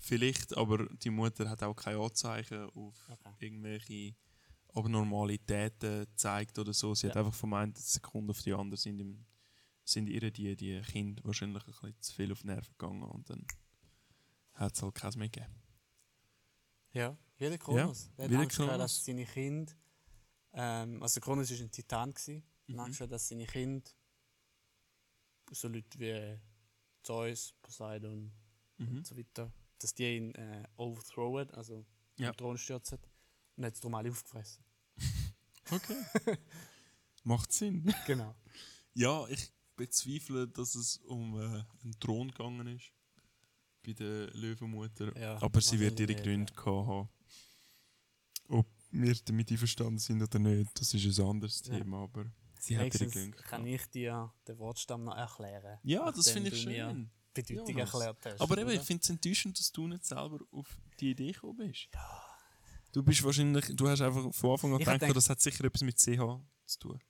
Vielleicht, 0.00 0.56
aber 0.56 0.86
die 0.96 1.10
Mutter 1.10 1.48
hat 1.48 1.62
auch 1.62 1.74
keine 1.74 1.98
Anzeichen 2.00 2.64
auf 2.70 3.08
Okay. 3.08 3.32
irgendwelche 3.38 4.14
Abnormalitäten 4.74 6.00
gezeigt 6.06 6.58
oder 6.58 6.72
so. 6.74 6.94
Sie 6.94 7.06
hat 7.06 7.14
Ja. 7.14 7.20
einfach 7.24 7.34
von 7.34 7.54
einer 7.54 7.72
Sekunde 7.76 8.32
auf 8.32 8.42
die 8.42 8.52
andere 8.52 8.76
sind, 8.76 8.98
im, 8.98 9.24
sind 9.84 10.08
ihr 10.08 10.30
die, 10.32 10.56
die 10.56 10.80
Kinder 10.82 11.22
wahrscheinlich 11.24 11.62
ein 11.62 11.70
bisschen 11.70 12.00
zu 12.02 12.14
viel 12.14 12.32
auf 12.32 12.40
die 12.40 12.48
Nerven 12.48 12.72
gegangen 12.76 13.02
und 13.04 13.30
dann 13.30 13.46
hat 14.54 14.74
es 14.74 14.82
halt 14.82 14.94
keins 14.96 15.16
mehr 15.16 15.28
gegeben. 15.28 15.54
Ja, 16.92 17.16
wie 17.38 17.48
der 17.48 17.58
Kronos. 17.58 18.10
Ja, 18.18 18.28
Der 18.28 18.38
hat 18.38 18.44
Angst 18.44 18.56
gehabt, 18.58 18.80
dass 18.80 19.04
seine 19.04 19.24
Kinder. 19.26 19.72
Ähm, 20.52 21.02
also 21.02 21.20
Kronos 21.20 21.50
war 21.50 21.58
ein 21.58 21.70
Titan. 21.70 22.12
Gewesen. 22.14 22.42
Mhm. 22.66 22.80
Angst 22.80 22.98
gehabt, 22.98 23.12
dass 23.12 23.28
seine 23.28 23.46
Kinder. 23.46 23.90
So 25.50 25.68
Leute 25.68 25.98
wie 25.98 26.38
Zeus, 27.02 27.52
Poseidon 27.62 28.32
Mhm. 28.78 28.96
und 28.98 29.06
so 29.06 29.16
weiter. 29.16 29.52
Dass 29.78 29.94
die 29.94 30.16
ihn 30.16 30.34
äh, 30.34 30.64
overthrowen, 30.76 31.50
also 31.50 31.84
Ja. 32.16 32.30
den 32.32 32.36
Thron 32.36 32.58
stürzen. 32.58 32.98
Und 33.56 33.64
hat 33.66 33.74
es 33.74 33.80
darum 33.80 33.94
alle 33.94 34.10
aufgefressen. 34.10 34.64
Okay. 35.70 35.96
Macht 37.22 37.50
Sinn. 37.52 37.84
Genau. 38.06 38.34
Ja, 38.92 39.26
ich 39.28 39.50
bezweifle, 39.76 40.46
dass 40.46 40.74
es 40.74 40.98
um 40.98 41.40
äh, 41.40 41.64
einen 41.82 41.98
Thron 41.98 42.28
gegangen 42.30 42.66
ist. 42.66 42.92
Bei 43.82 43.92
der 43.94 44.26
Löwenmutter. 44.34 45.16
Ja, 45.18 45.40
Aber 45.42 45.60
sie 45.62 45.78
wird 45.80 45.98
ihre 46.00 46.14
Gründe 46.14 46.52
gehabt 46.52 46.86
haben. 46.86 47.08
Wir 48.96 49.14
damit 49.24 49.50
einverstanden 49.50 49.98
sind 49.98 50.22
oder 50.22 50.38
nicht, 50.38 50.70
das 50.80 50.94
ist 50.94 51.18
ein 51.18 51.24
anderes 51.26 51.62
Ja. 51.66 51.78
Thema. 51.78 52.04
Aber 52.04 52.26
sie 52.60 52.78
hat 52.78 52.94
ihre 53.00 53.30
kann 53.32 53.66
ich 53.66 53.84
dir 53.86 54.32
den 54.46 54.58
Wortstamm 54.58 55.04
noch 55.04 55.16
erklären. 55.16 55.78
Ja, 55.82 56.10
das 56.12 56.30
finde 56.30 56.50
ich 56.50 56.62
schön. 56.62 57.10
Bedeutung 57.34 57.66
Jonas. 57.76 57.92
erklärt 57.92 58.24
hast. 58.26 58.40
Aber 58.40 58.56
eben, 58.58 58.70
ich 58.70 58.80
finde 58.82 59.02
es 59.02 59.10
enttäuschend, 59.10 59.58
dass 59.58 59.72
du 59.72 59.88
nicht 59.88 60.04
selber 60.04 60.38
auf 60.52 60.78
die 61.00 61.10
Idee 61.10 61.32
gekommen 61.32 61.56
bist. 61.56 61.88
Du 62.92 63.02
bist 63.02 63.24
wahrscheinlich, 63.24 63.66
du 63.74 63.88
hast 63.88 64.00
einfach 64.02 64.32
von 64.32 64.50
Anfang 64.52 64.70
an 64.74 64.80
Ich 64.80 64.84
gedacht, 64.86 65.00
gedacht- 65.00 65.16
das 65.16 65.28
hat 65.28 65.40
sicher 65.40 65.64
etwas 65.64 65.82
mit 65.82 65.98
CH 65.98 66.40
zu 66.66 66.78
tun. 66.78 67.00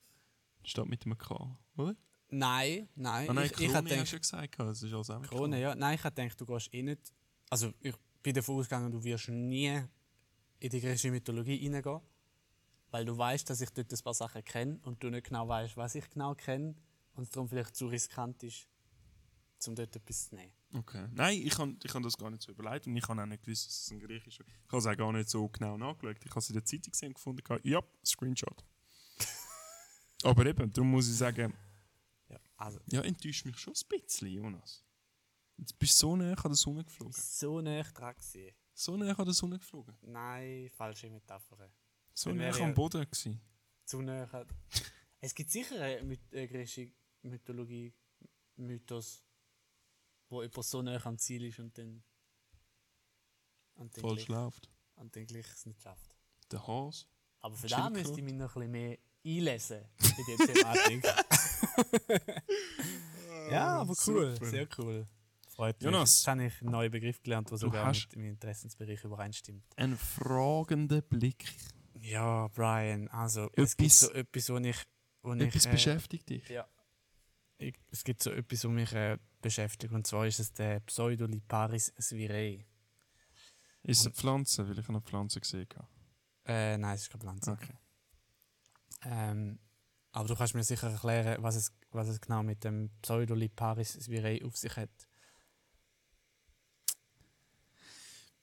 Statt 0.63 0.87
mit 0.87 1.05
dem 1.05 1.15
K, 1.15 1.55
oder? 1.77 1.95
Nein, 2.31 2.89
nein. 2.95 3.29
Ah 3.29 3.33
nein, 3.33 3.45
ich, 3.45 3.51
ich 3.51 3.57
Krone 3.57 3.73
hatte 3.75 3.99
hast 3.99 4.11
gedacht, 4.11 4.11
ja 4.13 4.17
gesagt, 4.47 4.59
das 4.59 4.81
ist 4.81 4.93
alles 4.93 5.29
Krone, 5.29 5.61
ja. 5.61 5.75
Nein, 5.75 5.93
ich 5.93 6.03
hatte 6.03 6.23
gedacht, 6.23 6.41
du 6.41 6.45
gehst 6.47 6.73
eh 6.73 6.81
nicht. 6.81 7.13
Also, 7.51 7.71
ich 7.81 7.93
bin 8.23 8.33
davon 8.33 8.55
ausgegangen, 8.55 8.91
du 8.91 9.03
wirst 9.03 9.29
nie 9.29 9.83
in 10.59 10.69
die 10.69 10.79
griechische 10.81 11.11
Mythologie 11.11 11.57
hineingehen. 11.57 12.01
Weil 12.91 13.05
du 13.05 13.17
weißt, 13.17 13.49
dass 13.49 13.61
ich 13.61 13.69
dort 13.71 13.91
ein 13.91 13.99
paar 14.03 14.13
Sachen 14.13 14.43
kenne 14.43 14.79
und 14.83 15.03
du 15.03 15.09
nicht 15.09 15.27
genau 15.27 15.47
weißt, 15.47 15.75
was 15.75 15.95
ich 15.95 16.09
genau 16.09 16.35
kenne. 16.35 16.75
Und 17.15 17.23
es 17.23 17.29
darum 17.29 17.49
vielleicht 17.49 17.75
zu 17.75 17.87
riskant 17.87 18.41
ist, 18.43 18.67
um 19.67 19.75
dort 19.75 19.95
etwas 19.95 20.29
zu 20.29 20.35
nehmen. 20.35 20.51
Okay. 20.73 21.07
Nein, 21.11 21.41
ich 21.41 21.57
habe 21.57 21.75
ich 21.81 21.93
hab 21.93 22.03
das 22.03 22.17
gar 22.17 22.29
nicht 22.29 22.43
so 22.43 22.51
überlegt 22.51 22.87
und 22.87 22.95
ich 22.95 23.07
habe 23.07 23.21
auch 23.21 23.25
nicht 23.25 23.43
gewusst, 23.43 23.67
dass 23.67 23.81
es 23.81 23.91
ein 23.91 23.99
Griechisch 23.99 24.39
ist. 24.39 24.47
Ich 24.47 24.71
habe 24.71 24.77
es 24.77 24.85
auch 24.85 24.97
gar 24.97 25.11
nicht 25.13 25.29
so 25.29 25.47
genau 25.47 25.77
nachgeschaut. 25.77 26.17
Ich 26.23 26.29
habe 26.31 26.39
es 26.39 26.49
in 26.49 26.53
der 26.55 26.65
Zeitung 26.65 26.91
gesehen 26.91 27.07
und 27.09 27.13
gefunden, 27.15 27.43
ja, 27.63 27.81
Screenshot. 28.05 28.63
Aber 30.23 30.45
eben, 30.45 30.71
darum 30.71 30.91
muss 30.91 31.07
ich 31.09 31.15
sagen, 31.15 31.53
Ja, 32.29 32.39
also, 32.57 32.79
ja, 32.87 33.01
enttäuscht 33.01 33.45
mich 33.45 33.57
schon 33.57 33.73
ein 33.73 33.99
bisschen, 34.01 34.27
Jonas. 34.27 34.83
Jetzt 35.57 35.79
bist 35.79 35.93
du 36.01 36.07
so 36.07 36.15
näher 36.17 36.37
an 36.37 36.51
der 36.51 36.55
Sonne 36.55 36.83
geflogen. 36.83 37.13
so 37.13 37.61
nah 37.61 37.81
dran 37.83 38.13
gewesen. 38.15 38.53
So 38.77 38.97
näher 38.97 39.17
an 39.17 39.25
der 39.25 39.33
Sonne 39.33 39.57
geflogen. 39.57 39.95
Nein, 40.01 40.69
falsche 40.69 41.09
Metapher. 41.09 41.71
So 42.13 42.29
Dann 42.29 42.37
näher 42.37 42.55
am 42.59 42.73
Boden 42.73 43.05
gewesen. 43.05 43.39
Zu 43.85 44.01
näher. 44.01 44.45
Es 45.21 45.33
gibt 45.33 45.49
sicher 45.49 45.81
einen 45.81 46.09
My 46.09 46.19
äh, 46.31 46.45
griechische 46.45 46.91
Mythologie, 47.21 47.93
Mythos, 48.57 49.23
wo 50.27 50.41
jemand 50.41 50.65
so 50.65 50.81
näher 50.81 51.05
am 51.05 51.17
Ziel 51.17 51.45
ist 51.45 51.57
und 51.59 51.77
dann. 51.77 52.03
Und 53.75 53.95
dann 53.95 54.01
Falsch 54.01 54.25
gleich, 54.25 54.37
läuft. 54.37 54.69
und 54.95 55.15
dann 55.15 55.25
gleich 55.25 55.47
es 55.47 55.65
nicht 55.65 55.81
schafft. 55.81 56.13
Der 56.51 56.67
Hase. 56.67 57.05
Aber 57.39 57.55
für 57.55 57.67
das 57.67 57.89
müsste 57.91 58.19
ich 58.19 58.23
mich 58.23 58.33
noch 58.33 58.55
ein 58.57 58.71
bisschen 58.71 58.71
mehr 58.71 58.97
einlesen 59.25 59.85
in 60.17 60.25
die 60.25 60.35
Thematik. 60.47 61.03
ja, 63.51 63.79
aber 63.79 63.95
cool. 64.05 64.33
Super. 64.33 64.45
Sehr 64.45 64.67
cool. 64.77 65.07
Freut 65.55 65.79
mich. 65.79 65.85
Jonas. 65.85 66.19
Jetzt 66.19 66.27
habe 66.27 66.45
ich 66.45 66.61
einen 66.61 66.71
neuen 66.71 66.91
Begriff 66.91 67.21
gelernt, 67.23 67.49
der 67.49 67.57
sogar 67.57 67.87
mit 67.87 68.15
meinem 68.15 68.31
Interessensbereich 68.31 69.03
übereinstimmt. 69.05 69.63
Ein 69.77 69.95
fragender 69.95 71.01
Blick. 71.01 71.45
Ja, 72.01 72.49
Brian, 72.49 73.07
also 73.07 73.49
es 73.53 73.77
gibt 73.77 73.89
Etwas- 73.91 73.99
so 74.01 74.11
etwas, 74.11 74.49
wo 74.49 74.57
ich... 74.57 74.83
Wo 75.21 75.33
Etwas 75.33 75.63
ich, 75.63 75.69
äh, 75.69 75.71
beschäftigt 75.71 76.29
dich. 76.29 76.49
Ja. 76.49 76.67
Ich, 77.57 77.73
es 77.89 78.03
gibt 78.03 78.21
so 78.21 78.31
etwas, 78.31 78.65
was 78.65 78.71
mich 78.71 78.91
äh, 78.91 79.17
beschäftigt, 79.41 79.93
und 79.93 80.05
zwar 80.05 80.27
ist 80.27 80.39
es 80.39 80.51
der 80.51 80.81
Pseudoliparis 80.81 81.93
svirae. 81.99 82.65
Ist 83.83 84.01
es 84.01 84.05
eine 84.07 84.15
Pflanze? 84.15 84.67
Weil 84.67 84.77
ich 84.77 84.89
eine 84.89 85.01
Pflanze 85.01 85.39
gesehen 85.39 85.67
habe. 85.73 85.87
Äh, 86.45 86.77
nein, 86.77 86.95
es 86.95 87.03
ist 87.03 87.09
keine 87.11 87.21
Pflanze. 87.21 87.51
Okay. 87.53 87.77
Ähm, 89.03 89.59
aber 90.11 90.27
du 90.27 90.35
kannst 90.35 90.53
mir 90.53 90.63
sicher 90.63 90.91
erklären, 90.91 91.41
was 91.41 91.55
es, 91.55 91.71
was 91.91 92.09
es 92.09 92.19
genau 92.19 92.43
mit 92.43 92.63
dem 92.63 92.89
Pseudoliparis 93.01 93.93
svirae 93.93 94.43
auf 94.43 94.57
sich 94.57 94.75
hat. 94.75 94.89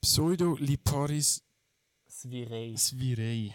Pseudoliparis 0.03 1.43
Svirae. 2.09 2.77
svirae. 2.77 3.55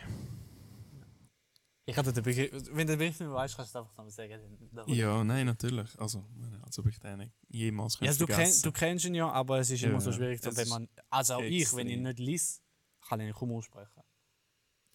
Ich 1.85 1.95
hatte 1.95 2.11
den 2.11 2.23
Begriff, 2.23 2.51
wenn 2.71 2.87
du 2.87 2.93
den 2.93 2.99
Begriff 2.99 3.19
nicht 3.19 3.29
weißt, 3.31 3.55
kannst 3.55 3.73
du 3.75 3.79
es 3.79 3.83
einfach 3.83 3.97
nochmal 3.97 4.11
sagen. 4.11 4.41
Ja, 4.87 5.23
nein, 5.23 5.45
natürlich. 5.45 5.97
Also, 5.99 6.25
als 6.61 6.77
ob 6.79 6.87
ich 6.87 6.99
den 6.99 7.31
jemals 7.49 7.97
Ja, 8.01 8.13
du, 8.13 8.25
kenn, 8.25 8.51
du 8.61 8.71
kennst 8.71 9.05
ihn 9.05 9.15
ja, 9.15 9.29
aber 9.29 9.59
es 9.59 9.69
ist 9.69 9.83
immer 9.83 10.01
so 10.01 10.09
Ja, 10.11 10.15
schwierig, 10.17 10.41
so, 10.41 10.55
wenn 10.55 10.67
man. 10.69 10.89
Also 11.09 11.35
auch 11.35 11.41
ich, 11.43 11.73
wenn 11.75 11.87
ich 11.87 11.97
nicht 11.97 12.19
lies, 12.19 12.61
kann 13.07 13.19
ich 13.21 13.27
ihn 13.27 13.33
kaum 13.33 13.51
aussprechen. 13.53 14.01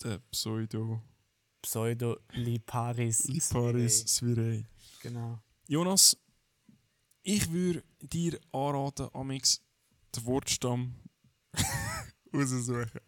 Der 0.03 0.19
Pseudoliparis 0.31 1.03
Pseudoliparis 1.63 3.19
svirae. 3.19 3.89
svirae. 3.89 4.67
Genau. 5.03 5.39
Jonas, 5.69 6.17
ich 7.23 7.51
würde 7.51 7.83
dir 8.01 8.39
anraten, 8.53 9.09
amix 9.15 9.63
den 10.15 10.27
Wortstamm 10.27 10.95
raussuchen. 12.33 13.01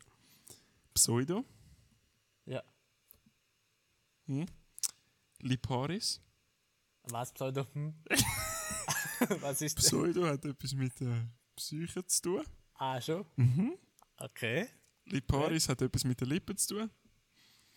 Pseudo, 0.94 1.44
Ja. 2.46 2.62
hm? 4.26 4.46
Liparis. 5.40 6.20
Was 7.04 7.32
Pseudo? 7.32 7.66
Hm? 7.74 7.94
was 9.40 9.60
ist 9.60 9.78
das? 9.78 9.86
Pseudo 9.86 10.26
hat 10.26 10.44
etwas 10.44 10.72
mit 10.74 10.98
der 11.00 11.28
Psyche 11.56 12.04
zu 12.06 12.22
tun. 12.22 12.42
Ah, 12.74 13.00
schon? 13.00 13.26
Mhm. 13.36 13.76
Okay. 14.16 14.68
Liparis 15.06 15.68
hat 15.68 15.82
etwas 15.82 16.04
mit 16.04 16.20
den 16.20 16.28
Lippen 16.28 16.56
zu 16.56 16.74
tun. 16.76 16.90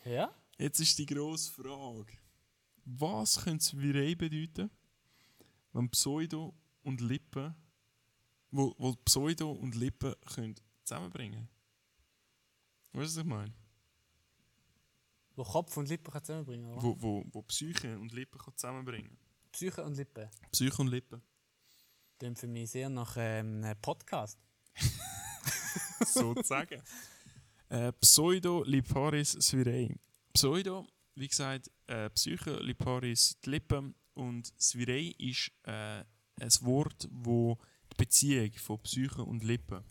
Ja? 0.05 0.33
Jetzt 0.57 0.79
ist 0.79 0.97
die 0.97 1.05
grosse 1.05 1.51
Frage. 1.51 2.13
Was 2.85 3.43
könnte 3.43 3.57
das 3.65 3.77
Virei 3.77 4.15
bedeuten, 4.15 4.71
wenn 5.73 5.89
Pseudo 5.89 6.55
und 6.83 7.01
Lippen, 7.01 7.53
wo, 8.51 8.75
wo 8.77 8.93
Pseudo 9.05 9.51
und 9.51 9.75
Lippen 9.75 10.15
können 10.33 10.55
zusammenbringen 10.83 11.49
Weißt 12.93 13.15
du, 13.15 13.19
was 13.19 13.25
ich 13.25 13.25
meine? 13.25 13.53
Wo 15.35 15.43
Kopf 15.43 15.77
und 15.77 15.87
Lippen 15.89 16.11
kann 16.11 16.23
zusammenbringen, 16.23 16.65
oder? 16.65 16.81
Wo, 16.81 16.95
wo, 16.99 17.23
wo 17.31 17.41
Psyche 17.43 17.97
und 17.99 18.11
Lippen 18.11 18.39
kann 18.39 18.55
zusammenbringen 18.55 19.17
Psyche 19.51 19.83
und 19.83 19.95
Lippen. 19.95 20.29
Psyche 20.51 20.81
und 20.81 20.87
Lippen. 20.87 21.21
Klingt 22.17 22.39
für 22.39 22.47
mich 22.47 22.71
sehr 22.71 22.89
nach 22.89 23.15
ähm, 23.17 23.63
einem 23.63 23.79
Podcast. 23.79 24.39
sozusagen. 26.05 26.81
äh, 27.69 27.91
Pseudo 27.93 28.63
Liparis 28.63 29.31
Svirae. 29.31 29.95
Pseudo, 30.33 30.87
wie 31.15 31.27
gesagt, 31.27 31.71
äh, 31.87 32.09
Psyche, 32.11 32.57
Liparis 32.57 33.39
die 33.43 33.49
Lippen 33.51 33.95
und 34.13 34.53
Svirae 34.59 35.11
ist 35.17 35.51
äh, 35.63 36.03
ein 36.39 36.51
Wort, 36.61 37.07
wo 37.11 37.57
Beziehung 37.97 38.51
von 38.53 38.81
Psyche 38.83 39.23
und 39.23 39.43
Lippen 39.43 39.83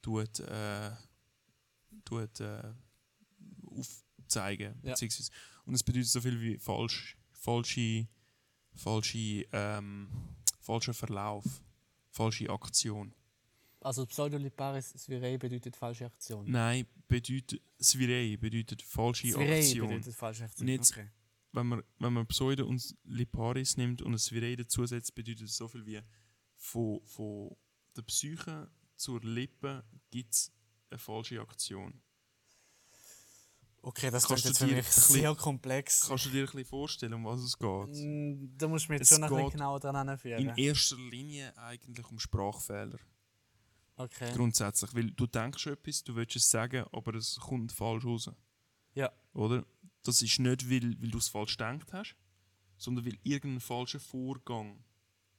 tut, 0.00 0.40
äh, 0.40 0.90
tut, 2.04 2.40
äh, 2.40 2.72
aufzeigen. 3.66 4.78
Ja. 4.82 4.94
Und 5.64 5.74
es 5.74 5.82
bedeutet 5.82 6.08
so 6.08 6.20
viel 6.20 6.40
wie 6.40 6.58
falsch, 6.58 7.16
falsche, 7.32 8.06
falsche, 8.74 9.46
ähm, 9.52 10.08
falscher 10.60 10.94
Verlauf, 10.94 11.44
falsche 12.10 12.48
Aktion. 12.50 13.14
Also 13.80 14.06
Pseudoliparis 14.06 14.90
svirae 14.96 15.36
bedeutet 15.38 15.76
falsche 15.76 16.06
Aktion. 16.06 16.50
Nein, 16.50 16.86
bedeutet 17.06 17.60
Svirei 17.78 18.36
bedeutet 18.38 18.80
falsche 18.80 19.28
Svirae 19.28 19.58
Aktion. 19.58 19.88
bedeutet 19.88 20.14
falsche 20.14 20.44
Aktion. 20.44 20.68
Jetzt- 20.68 20.92
okay. 20.92 21.10
Wenn 21.52 21.66
man, 21.68 21.82
wenn 21.98 22.12
man 22.12 22.26
Pseudo 22.26 22.66
und 22.66 22.96
Liparis 23.04 23.76
nimmt 23.76 24.02
und 24.02 24.12
ein 24.12 24.18
Svirei 24.18 24.56
dazusetzt, 24.56 25.14
bedeutet 25.14 25.42
es 25.48 25.56
so 25.56 25.68
viel 25.68 25.86
wie 25.86 26.00
von, 26.64 27.00
von 27.04 27.56
der 27.96 28.02
Psyche 28.02 28.70
zur 28.96 29.20
Lippe 29.20 29.84
gibt 30.10 30.32
es 30.32 30.52
eine 30.90 30.98
falsche 30.98 31.40
Aktion. 31.40 32.00
okay, 33.82 34.10
das 34.10 34.24
klingt 34.24 34.44
jetzt 34.44 34.58
für 34.58 34.66
mich 34.66 34.86
sehr 34.86 35.34
komplex. 35.34 36.06
Kannst 36.08 36.24
du 36.26 36.30
dir 36.30 36.40
ein 36.40 36.46
bisschen 36.46 36.64
vorstellen, 36.64 37.14
um 37.14 37.24
was 37.26 37.40
es 37.42 37.58
geht? 37.58 37.88
Mm, 37.88 38.56
Da 38.56 38.66
musst 38.68 38.88
du 38.88 38.92
mich 38.92 39.00
jetzt 39.00 39.10
Es 39.12 39.16
schon 39.18 39.24
ein 39.24 39.30
bisschen 39.30 39.50
genauer 39.50 39.78
dran 39.80 40.08
anführen. 40.08 40.40
In 40.40 40.56
erster 40.56 40.96
Linie 40.96 41.56
eigentlich 41.58 42.08
um 42.10 42.18
Sprachfehler. 42.18 42.98
Okay. 43.96 44.32
Grundsätzlich. 44.34 44.94
Weil 44.94 45.10
du 45.10 45.26
denkst 45.26 45.66
etwas, 45.66 46.02
du 46.02 46.16
willst 46.16 46.34
es 46.36 46.50
sagen, 46.50 46.84
aber 46.92 47.14
es 47.14 47.36
kommt 47.36 47.72
falsch 47.72 48.04
raus. 48.06 48.30
Ja. 48.94 49.12
Oder? 49.34 49.64
Das 50.02 50.22
ist 50.22 50.38
nicht, 50.38 50.70
weil, 50.70 51.00
weil 51.00 51.10
du 51.10 51.18
es 51.18 51.28
falsch 51.28 51.56
gedacht 51.56 51.92
hast, 51.92 52.16
sondern 52.78 53.04
weil 53.04 53.18
irgendein 53.22 53.60
falscher 53.60 54.00
Vorgang 54.00 54.82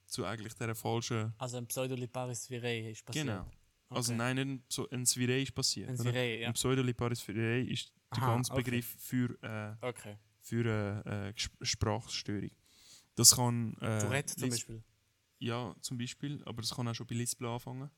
zu 0.05 0.25
eigentlich 0.25 0.53
dieser 0.53 0.75
falschen. 0.75 1.33
Also 1.37 1.57
ein 1.57 1.67
Pseudoliparis 1.67 2.45
svirae 2.45 2.91
ist 2.91 3.05
passiert. 3.05 3.25
Genau. 3.27 3.45
Also 3.89 4.13
Okay. 4.13 4.17
nein, 4.17 4.47
nicht 4.47 4.63
so 4.71 4.89
ein 4.89 5.05
Svirei 5.05 5.41
ist 5.43 5.53
passiert. 5.53 5.89
Ein? 5.89 5.97
Svirae, 5.97 6.39
ja. 6.41 6.47
Ein 6.47 6.53
Pseudoliparis 6.53 7.19
Svirei 7.19 7.61
ist 7.61 7.91
der 8.15 8.23
Aha, 8.23 8.33
ganze 8.33 8.51
okay. 8.51 8.63
Begriff 8.63 8.95
für, 8.99 9.37
äh, 9.43 9.75
Okay. 9.85 10.17
für 10.41 10.61
eine 10.61 11.27
äh, 11.29 11.33
Ges- 11.39 11.51
Sprachstörung. 11.61 12.49
Das 13.15 13.35
kann. 13.35 13.73
Äh, 13.81 13.99
Tourette 14.01 14.35
zum 14.35 14.49
Beispiel. 14.49 14.83
Ja, 15.39 15.75
zum 15.81 15.97
Beispiel, 15.97 16.41
aber 16.45 16.61
das 16.61 16.73
kann 16.73 16.87
auch 16.87 16.95
schon 16.95 17.05
bei 17.07 17.15
Lispel 17.15 17.47
anfangen. 17.47 17.89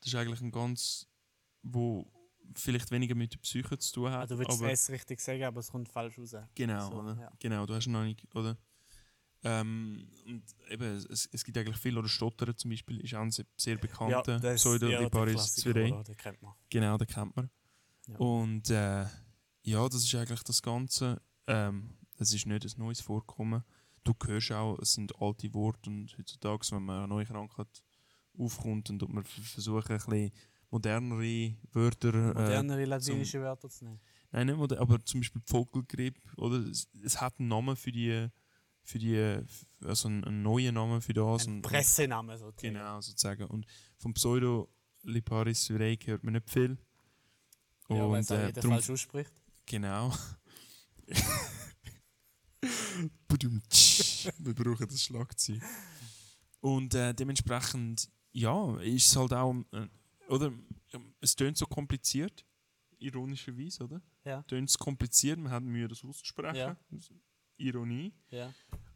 Das 0.00 0.08
ist 0.08 0.14
eigentlich 0.16 0.40
ein 0.40 0.50
ganz, 0.50 1.06
wo 1.62 2.10
vielleicht 2.54 2.90
weniger 2.90 3.14
mit 3.14 3.32
der 3.34 3.38
Psyche 3.38 3.78
zu 3.78 3.92
tun 3.92 4.10
hat. 4.10 4.22
Ah, 4.22 4.26
du 4.26 4.38
willst 4.38 4.58
aber 4.60 4.70
es 4.72 4.90
richtig 4.90 5.20
sagen, 5.20 5.44
aber 5.44 5.60
es 5.60 5.70
kommt 5.70 5.88
falsch 5.88 6.18
raus. 6.18 6.34
Genau, 6.54 6.90
So, 6.90 7.00
oder? 7.00 7.16
ja. 7.20 7.32
Genau, 7.38 7.64
du 7.66 7.74
hast 7.74 7.86
noch 7.86 8.02
nicht, 8.04 8.22
oder? 8.34 8.58
Ähm, 9.44 10.08
und 10.26 10.42
eben, 10.70 10.96
es, 10.96 11.28
es 11.30 11.44
gibt 11.44 11.56
eigentlich 11.58 11.76
viel, 11.76 11.96
oder 11.98 12.08
Stottern 12.08 12.56
zum 12.56 12.70
Beispiel, 12.70 13.00
ist 13.00 13.14
auch 13.14 13.20
ein 13.20 13.30
sehr, 13.30 13.44
sehr 13.56 13.76
bekannter 13.76 14.40
das- 14.40 14.62
Pseudoliparis 14.62 15.34
Klassiker, 15.34 15.70
Svirei. 15.72 15.92
oder? 15.92 16.04
Den 16.04 16.16
kennt 16.16 16.42
man. 16.42 16.54
Genau, 16.70 16.96
den 16.96 17.06
kennt 17.06 17.36
man. 17.36 17.50
Ja. 18.06 18.16
Und 18.16 18.70
äh, 18.70 19.06
ja, 19.62 19.88
das 19.88 20.02
ist 20.04 20.14
eigentlich 20.14 20.42
das 20.42 20.62
Ganze. 20.62 21.20
Ähm, 21.46 21.96
es 22.18 22.32
ist 22.32 22.46
nicht 22.46 22.64
ein 22.64 22.72
neues 22.78 23.00
Vorkommen. 23.00 23.62
Du 24.02 24.12
hörst 24.26 24.52
auch, 24.52 24.78
es 24.80 24.92
sind 24.94 25.12
alte 25.20 25.52
Worte 25.54 25.88
und 25.90 26.16
heutzutage, 26.18 26.66
wenn 26.72 26.82
man 26.82 26.98
eine 26.98 27.08
neue 27.08 27.24
Krankheit 27.24 27.68
aufkommt 28.38 28.90
und 28.90 29.08
man 29.12 29.24
versucht, 29.24 29.90
ein 29.90 29.96
bisschen 29.98 30.32
modernere 30.70 31.54
Wörter. 31.72 32.12
Äh, 32.14 32.34
Modernere 32.34 32.84
latinische 32.84 33.40
Wörter 33.40 33.68
zu 33.70 33.84
nehmen. 33.84 34.00
nein, 34.32 34.46
nicht 34.46 34.56
moder 34.56 34.80
aber 34.80 35.02
zum 35.04 35.20
Beispiel 35.20 35.40
Vogelgrippe. 35.46 36.20
Oder 36.36 36.56
es, 36.68 36.88
es 37.02 37.20
hat 37.20 37.38
einen 37.38 37.48
Namen 37.48 37.76
für 37.76 37.92
die, 37.92 38.28
für 38.84 38.98
die 38.98 39.40
also 39.84 40.08
einen 40.08 40.42
neuen 40.42 40.74
Namen 40.74 41.00
für 41.02 41.12
das. 41.14 41.46
Ein 41.46 41.54
und- 41.56 41.62
Pressename 41.62 42.38
sozusagen. 42.38 42.74
Genau, 42.74 43.00
sozusagen. 43.00 43.44
Und 43.46 43.66
vom 43.98 44.14
Pseudo 44.14 44.68
Liparis 45.02 45.64
Svirei 45.64 45.96
hört 46.04 46.22
man 46.24 46.34
nicht 46.34 46.48
viel. 46.48 46.78
Ja, 47.88 47.96
weil 47.96 48.02
und 48.04 48.14
es 48.20 48.30
äh, 48.30 48.46
jeder 48.46 48.60
drum- 48.62 48.70
falsch 48.72 48.90
ausspricht. 48.90 49.32
Genau. 49.66 50.12
Wir 54.38 54.54
brauchen 54.54 54.86
das 54.88 55.02
Schlagzeug. 55.02 55.60
Und 56.60 56.94
äh, 56.94 57.12
dementsprechend, 57.14 58.08
ja, 58.32 58.76
ist 58.80 59.08
es 59.08 59.16
halt 59.16 59.32
auch, 59.34 59.54
äh, 59.72 59.86
oder, 60.28 60.52
ähm, 60.92 61.14
es 61.20 61.34
tönt 61.36 61.58
so 61.58 61.66
kompliziert, 61.66 62.44
ironischerweise, 62.98 63.84
oder? 63.84 64.00
Ja. 64.24 64.42
Tönt 64.44 64.70
es 64.70 64.78
kompliziert, 64.78 65.38
man 65.38 65.52
hat 65.52 65.62
Mühe, 65.62 65.88
das 65.88 66.02
auszusprechen. 66.04 66.56
Ja. 66.56 66.76
Ironie. 67.56 68.12
Ja. 68.30 68.52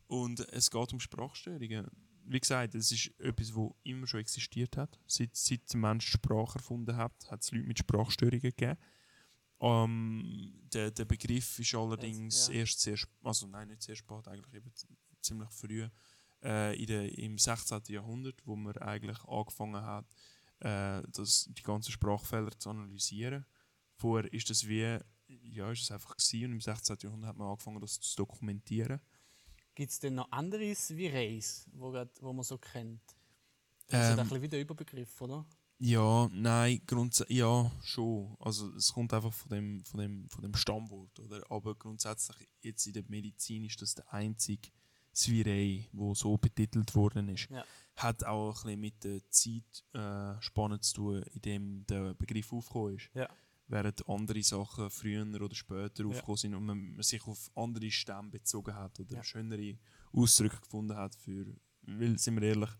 Und 0.06 0.40
es 0.52 0.70
geht 0.70 0.92
um 0.92 1.00
Sprachstörungen. 1.00 1.86
Wie 2.24 2.40
gesagt, 2.40 2.74
es 2.74 2.92
ist 2.92 3.10
etwas, 3.20 3.48
das 3.48 3.70
immer 3.84 4.06
schon 4.06 4.20
existiert 4.20 4.76
hat. 4.76 4.98
Seit, 5.06 5.34
seit 5.34 5.72
der 5.72 5.80
Mensch 5.80 6.08
Sprache 6.10 6.58
erfunden 6.58 6.96
hat, 6.96 7.12
hat 7.30 7.42
es 7.42 7.52
Leute 7.52 7.66
mit 7.66 7.78
Sprachstörungen 7.78 8.40
gegeben. 8.40 8.78
Ähm, 9.60 10.52
der, 10.72 10.90
der 10.90 11.04
Begriff 11.04 11.58
ist 11.58 11.74
allerdings 11.74 12.48
ja. 12.48 12.54
erst 12.54 12.80
sehr, 12.80 12.98
also 13.22 13.46
nein, 13.46 13.68
nicht 13.68 13.82
sehr 13.82 13.96
spät, 13.96 14.28
eigentlich 14.28 14.54
eben 14.54 14.72
ziemlich 15.20 15.50
früh, 15.50 15.88
äh, 16.42 16.78
in 16.80 16.86
der, 16.86 17.18
im 17.18 17.38
16. 17.38 17.82
Jahrhundert, 17.88 18.46
wo 18.46 18.54
man 18.54 18.76
eigentlich 18.76 19.22
angefangen 19.24 19.82
hat, 19.82 20.06
äh, 20.60 21.02
das, 21.12 21.48
die 21.50 21.62
ganzen 21.62 21.92
Sprachfehler 21.92 22.56
zu 22.58 22.70
analysieren. 22.70 23.46
Vorher 23.96 24.32
ist 24.32 24.48
das 24.48 24.68
wie, 24.68 24.98
ja, 25.28 25.70
ist 25.70 25.82
es 25.82 25.90
einfach 25.90 26.16
gewesen 26.16 26.44
und 26.46 26.52
im 26.52 26.60
16. 26.60 26.96
Jahrhundert 27.02 27.28
hat 27.30 27.36
man 27.36 27.48
angefangen, 27.48 27.80
das 27.80 28.00
zu 28.00 28.16
dokumentieren. 28.16 29.00
Gibt 29.74 29.92
es 29.92 30.00
denn 30.00 30.14
noch 30.16 30.30
andere 30.32 30.74
Svireis, 30.74 31.68
wo, 31.72 31.90
grad- 31.90 32.20
wo 32.22 32.32
man 32.32 32.44
so 32.44 32.58
kennt? 32.58 33.00
Das 33.86 34.06
ist 34.08 34.12
Ähm, 34.14 34.18
ein 34.20 34.26
bisschen 34.28 34.42
wie 34.42 34.48
der 34.48 34.60
Überbegriff, 34.60 35.20
oder? 35.20 35.46
Ja, 35.80 36.28
nein, 36.32 36.80
grundsätzlich, 36.86 37.38
ja, 37.38 37.70
schon. 37.82 38.36
Also 38.40 38.74
es 38.74 38.92
kommt 38.92 39.14
einfach 39.14 39.32
von 39.32 39.48
dem, 39.50 39.84
von 39.84 40.00
dem, 40.00 40.28
von 40.28 40.42
dem 40.42 40.54
Stammwort, 40.54 41.18
oder? 41.20 41.48
Aber 41.50 41.76
grundsätzlich 41.76 42.48
jetzt 42.60 42.84
in 42.88 42.94
der 42.94 43.04
Medizin 43.06 43.64
ist 43.64 43.80
das 43.80 43.94
der 43.94 44.12
einzige 44.12 44.68
Svirei, 45.14 45.88
wo 45.92 46.14
so 46.14 46.36
betitelt 46.36 46.94
worden 46.96 47.28
ist. 47.28 47.48
Ja. 47.50 47.64
Hat 47.96 48.24
auch 48.24 48.48
ein 48.48 48.80
bisschen 48.80 48.80
mit 48.80 49.04
der 49.04 49.20
Zeitspanne 49.30 50.74
äh, 50.76 50.80
zu 50.80 50.94
tun, 50.94 51.22
in 51.22 51.40
dem 51.42 51.86
der 51.86 52.14
Begriff 52.14 52.52
aufgekommen 52.52 52.96
ist. 52.96 53.10
Ja. 53.14 53.28
Während 53.70 54.08
andere 54.08 54.42
Sachen 54.42 54.90
früher 54.90 55.26
oder 55.40 55.54
später 55.54 56.06
aufgekommen 56.06 56.36
sind 56.38 56.54
und 56.54 56.64
man, 56.64 57.02
sich 57.02 57.22
auf 57.26 57.50
andere 57.54 57.90
Stämme 57.90 58.30
bezogen 58.30 58.74
hat 58.74 58.98
oder 58.98 59.16
Ja. 59.16 59.22
schönere 59.24 59.76
Ausdrücke 60.12 60.60
gefunden 60.60 60.96
hat 60.96 61.14
für, 61.14 61.46
weil, 61.82 62.18
sind 62.18 62.40
wir 62.40 62.48
ehrlich, 62.48 62.70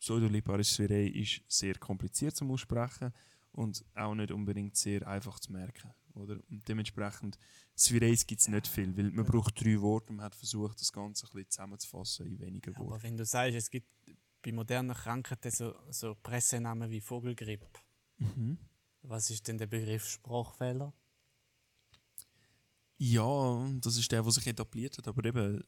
Pseudoliparis 0.00 0.74
Svirei 0.74 1.06
ist 1.06 1.40
sehr 1.48 1.76
kompliziert 1.78 2.36
zum 2.36 2.50
Aussprechen 2.50 3.12
und 3.52 3.82
auch 3.94 4.14
nicht 4.14 4.30
unbedingt 4.32 4.76
sehr 4.76 5.06
einfach 5.08 5.38
zu 5.40 5.50
merken. 5.52 5.90
Oder? 6.12 6.38
Und 6.50 6.68
dementsprechend, 6.68 7.38
Svireis 7.74 8.26
gibt 8.26 8.40
es 8.42 8.48
nicht 8.48 8.66
viel, 8.68 8.94
weil 8.96 9.10
man 9.10 9.24
braucht 9.24 9.58
drei 9.64 9.80
Worte 9.80 10.10
und 10.10 10.16
man 10.16 10.26
hat 10.26 10.34
versucht, 10.34 10.78
das 10.80 10.92
Ganze 10.92 11.26
ein 11.26 11.30
bisschen 11.32 11.50
zusammenzufassen 11.50 12.26
in 12.26 12.38
weniger 12.38 12.72
Aber 12.76 12.90
Worten. 12.90 13.02
wenn 13.02 13.16
du 13.16 13.24
sagst, 13.24 13.56
es 13.56 13.70
gibt 13.70 13.88
bei 14.42 14.52
modernen 14.52 14.94
Krankheiten 14.94 15.50
so, 15.50 15.74
so 15.90 16.14
Pressenamen 16.16 16.90
wie 16.90 17.00
Vogelgrippe, 17.00 17.66
Mhm. 18.18 18.58
Was 19.04 19.30
ist 19.30 19.46
denn 19.46 19.58
der 19.58 19.66
Begriff 19.66 20.06
Sprachfehler? 20.06 20.92
Ja, 22.96 23.70
das 23.80 23.96
ist 23.96 24.10
der, 24.10 24.22
der 24.22 24.32
sich 24.32 24.46
etabliert 24.46 24.96
hat, 24.98 25.08
aber 25.08 25.24
eben, 25.24 25.62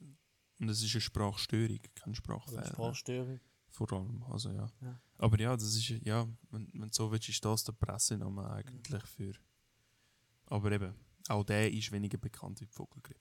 und 0.58 0.66
das 0.66 0.82
ist 0.82 0.94
eine 0.94 1.00
Sprachstörung, 1.00 1.80
Oder 2.04 2.14
Sprachfehler. 2.14 2.66
Sprachstörung? 2.66 3.40
Vor 3.68 3.92
allem, 3.92 4.22
also 4.24 4.50
ja. 4.50 4.66
Ja. 4.80 5.00
Aber 5.18 5.38
ja, 5.38 5.56
das 5.56 5.74
ist, 5.74 5.88
ja, 5.88 6.26
wenn, 6.50 6.70
wenn 6.72 6.90
so 6.92 7.10
willst, 7.10 7.28
ist 7.28 7.44
das 7.44 7.64
der 7.64 7.72
Pressename 7.72 8.48
eigentlich 8.50 9.02
für. 9.02 9.34
Aber 10.46 10.72
eben, 10.72 10.94
auch 11.28 11.44
der 11.44 11.70
ist 11.70 11.92
weniger 11.92 12.18
bekannt 12.18 12.60
wie 12.60 12.66
die 12.66 12.72
Vogelgrippe. 12.72 13.20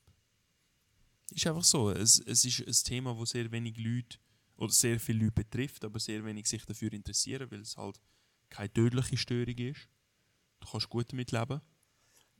Ist 1.31 1.47
einfach 1.47 1.63
so, 1.63 1.89
es, 1.89 2.19
es 2.19 2.45
ist 2.45 2.59
ein 2.61 2.87
Thema, 2.87 3.15
das 3.15 3.31
sehr 3.31 3.51
wenig 3.51 3.77
Leute, 3.77 4.19
oder 4.57 4.71
sehr 4.71 4.99
viele 4.99 5.25
Leute 5.25 5.43
betrifft, 5.43 5.83
aber 5.83 5.99
sehr 5.99 6.23
wenig 6.23 6.47
sich 6.47 6.63
dafür 6.65 6.93
interessieren, 6.93 7.49
weil 7.51 7.61
es 7.61 7.75
halt 7.75 7.99
keine 8.49 8.71
tödliche 8.71 9.17
Störung 9.17 9.57
ist. 9.57 9.89
Du 10.65 10.71
kannst 10.71 10.89
gut 10.89 11.11
damit 11.11 11.31
leben. 11.31 11.61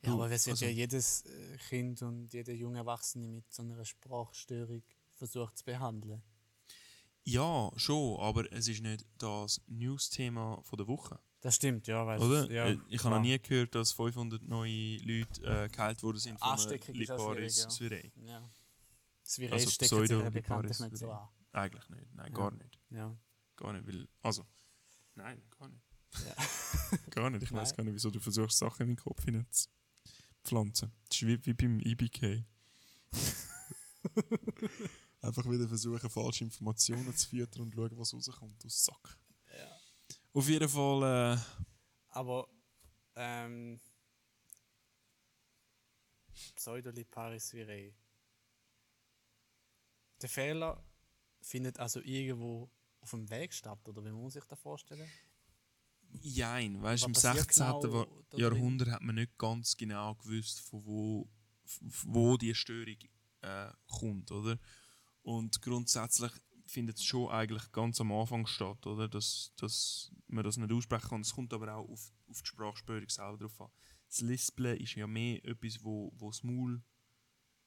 Ja, 0.04 0.12
aber 0.12 0.30
es 0.30 0.46
wird 0.46 0.54
also- 0.54 0.64
ja 0.66 0.70
jedes 0.70 1.22
äh, 1.22 1.56
Kind 1.68 2.02
und 2.02 2.32
jeder 2.32 2.52
junge 2.52 2.78
Erwachsene 2.78 3.26
mit 3.28 3.52
so 3.52 3.62
einer 3.62 3.84
Sprachstörung 3.84 4.82
versucht 5.14 5.58
zu 5.58 5.64
behandeln. 5.64 6.22
Ja, 7.24 7.70
schon, 7.76 8.20
aber 8.20 8.50
es 8.52 8.68
ist 8.68 8.82
nicht 8.82 9.04
das 9.18 9.60
News-Thema 9.66 10.62
der 10.78 10.86
Woche. 10.86 11.18
Das 11.40 11.56
stimmt, 11.56 11.86
ja. 11.86 12.06
Weil 12.06 12.20
Oder? 12.20 12.50
Ja, 12.50 12.66
Äh, 12.66 12.78
ich 12.88 13.02
habe 13.04 13.16
noch 13.16 13.22
nie 13.22 13.38
gehört, 13.38 13.74
dass 13.74 13.92
500 13.92 14.42
neue 14.42 14.96
Leute 14.98 15.42
äh, 15.42 15.68
geheilt 15.68 16.02
worden 16.02 16.18
sind 16.18 16.38
von 16.38 16.56
Liparis 16.94 17.66
schwierig, 17.76 18.12
Svirei. 18.12 18.12
Ja. 18.26 18.50
Das 19.22 19.38
Virus 19.38 19.52
Also 19.52 19.70
steckt 19.70 19.90
sich 19.90 20.10
ja 20.10 20.30
bekanntlich 20.30 20.78
nicht 20.78 20.96
so 20.96 21.10
an. 21.10 21.28
Eigentlich 21.52 21.88
nicht, 21.88 22.14
nein, 22.14 22.32
Ja. 22.32 22.38
gar 22.38 22.50
nicht. 22.52 22.80
Ja. 22.90 23.16
Gar 23.56 23.72
nicht, 23.72 23.86
weil, 23.86 24.08
also, 24.22 24.46
nein, 25.14 25.42
gar 25.58 25.68
nicht. 25.68 25.82
Ja. 26.12 26.36
gar 27.10 27.30
nicht, 27.30 27.42
ich 27.42 27.52
weiß 27.52 27.74
gar 27.76 27.84
nicht, 27.84 27.94
wieso 27.94 28.10
du 28.10 28.20
versuchst, 28.20 28.58
Sachen 28.58 28.82
in 28.82 28.88
meinen 28.88 28.96
Kopf 28.96 29.24
hinein 29.24 29.46
zu 29.50 29.68
pflanzen. 30.44 30.92
Das 31.08 31.22
ist 31.22 31.26
wie, 31.26 31.46
wie 31.46 31.54
beim 31.54 31.80
IBK. 31.80 32.44
Einfach 35.20 35.44
wieder 35.50 35.66
versuchen, 35.66 36.08
falsche 36.08 36.44
Informationen 36.44 37.14
zu 37.16 37.28
füttern 37.28 37.62
und 37.62 37.74
schauen, 37.74 37.98
was 37.98 38.14
rauskommt 38.14 38.64
aus 38.64 38.84
Sack. 38.84 39.18
Ja. 39.56 39.80
Auf 40.32 40.48
jeden 40.48 40.68
Fall, 40.68 41.36
äh, 41.36 41.38
Aber 42.10 42.48
ähm, 43.16 43.80
Pseudoliparis 46.54 47.52
virei. 47.54 47.94
Der 50.22 50.28
Fehler 50.28 50.82
findet 51.40 51.78
also 51.78 52.00
irgendwo 52.00 52.70
auf 53.00 53.10
dem 53.10 53.28
Weg 53.30 53.52
statt, 53.52 53.86
oder 53.88 54.04
wie 54.04 54.10
muss 54.10 54.22
man 54.22 54.30
sich 54.30 54.44
das 54.44 54.58
vorstellen? 54.58 55.10
Jein, 56.22 56.82
weißt 56.82 57.04
du, 57.04 57.08
im 57.08 57.16
Was 57.16 57.22
passiert 57.22 57.52
16. 57.52 57.80
genau? 57.82 58.06
Jahrhundert 58.34 58.90
hat 58.90 59.02
man 59.02 59.14
nicht 59.14 59.36
ganz 59.38 59.76
genau 59.76 60.14
gewusst, 60.16 60.60
von 60.60 60.84
wo, 60.84 61.28
wo 62.04 62.36
die 62.36 62.54
Störung 62.54 62.96
äh, 63.42 63.70
kommt, 63.86 64.30
oder? 64.32 64.58
Und 65.22 65.60
grundsätzlich 65.62 66.32
findet 66.66 66.96
es 66.98 67.04
schon 67.04 67.28
eigentlich 67.30 67.70
ganz 67.72 68.00
am 68.00 68.12
Anfang 68.12 68.46
statt, 68.46 68.86
oder? 68.86 69.08
Dass, 69.08 69.52
dass 69.56 70.12
man 70.26 70.44
das 70.44 70.56
nicht 70.56 70.72
aussprechen 70.72 71.08
kann. 71.08 71.20
Es 71.20 71.32
kommt 71.34 71.52
aber 71.52 71.74
auch 71.74 71.88
auf, 71.88 72.12
auf 72.28 72.42
die 72.42 72.46
Sprachstörung 72.48 73.08
selber 73.08 73.38
drauf 73.38 73.60
an. 73.60 73.70
Das 74.08 74.20
Lispeln 74.20 74.78
ist 74.78 74.94
ja 74.94 75.06
mehr 75.06 75.44
etwas, 75.44 75.82
wo, 75.82 76.12
wo 76.16 76.30
das 76.30 76.42
Maul 76.42 76.82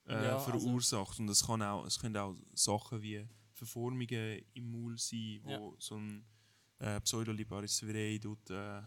äh, 0.05 0.13
Ja, 0.13 0.37
also- 0.37 0.51
verursacht. 0.51 1.19
Und 1.19 1.29
es, 1.29 1.45
kann 1.45 1.61
auch, 1.61 1.85
es 1.85 1.99
können 1.99 2.17
auch 2.17 2.35
Sachen 2.53 3.01
wie 3.01 3.25
Verformungen 3.53 4.41
im 4.53 4.71
Maul 4.71 4.97
sein, 4.97 5.39
wo 5.43 5.49
Ja. 5.49 5.71
so 5.79 5.95
ein 5.97 6.25
äh, 6.79 6.99
Pseudoliparis 7.01 7.83
virei 7.85 8.17
tut, 8.21 8.49
äh, 8.49 8.81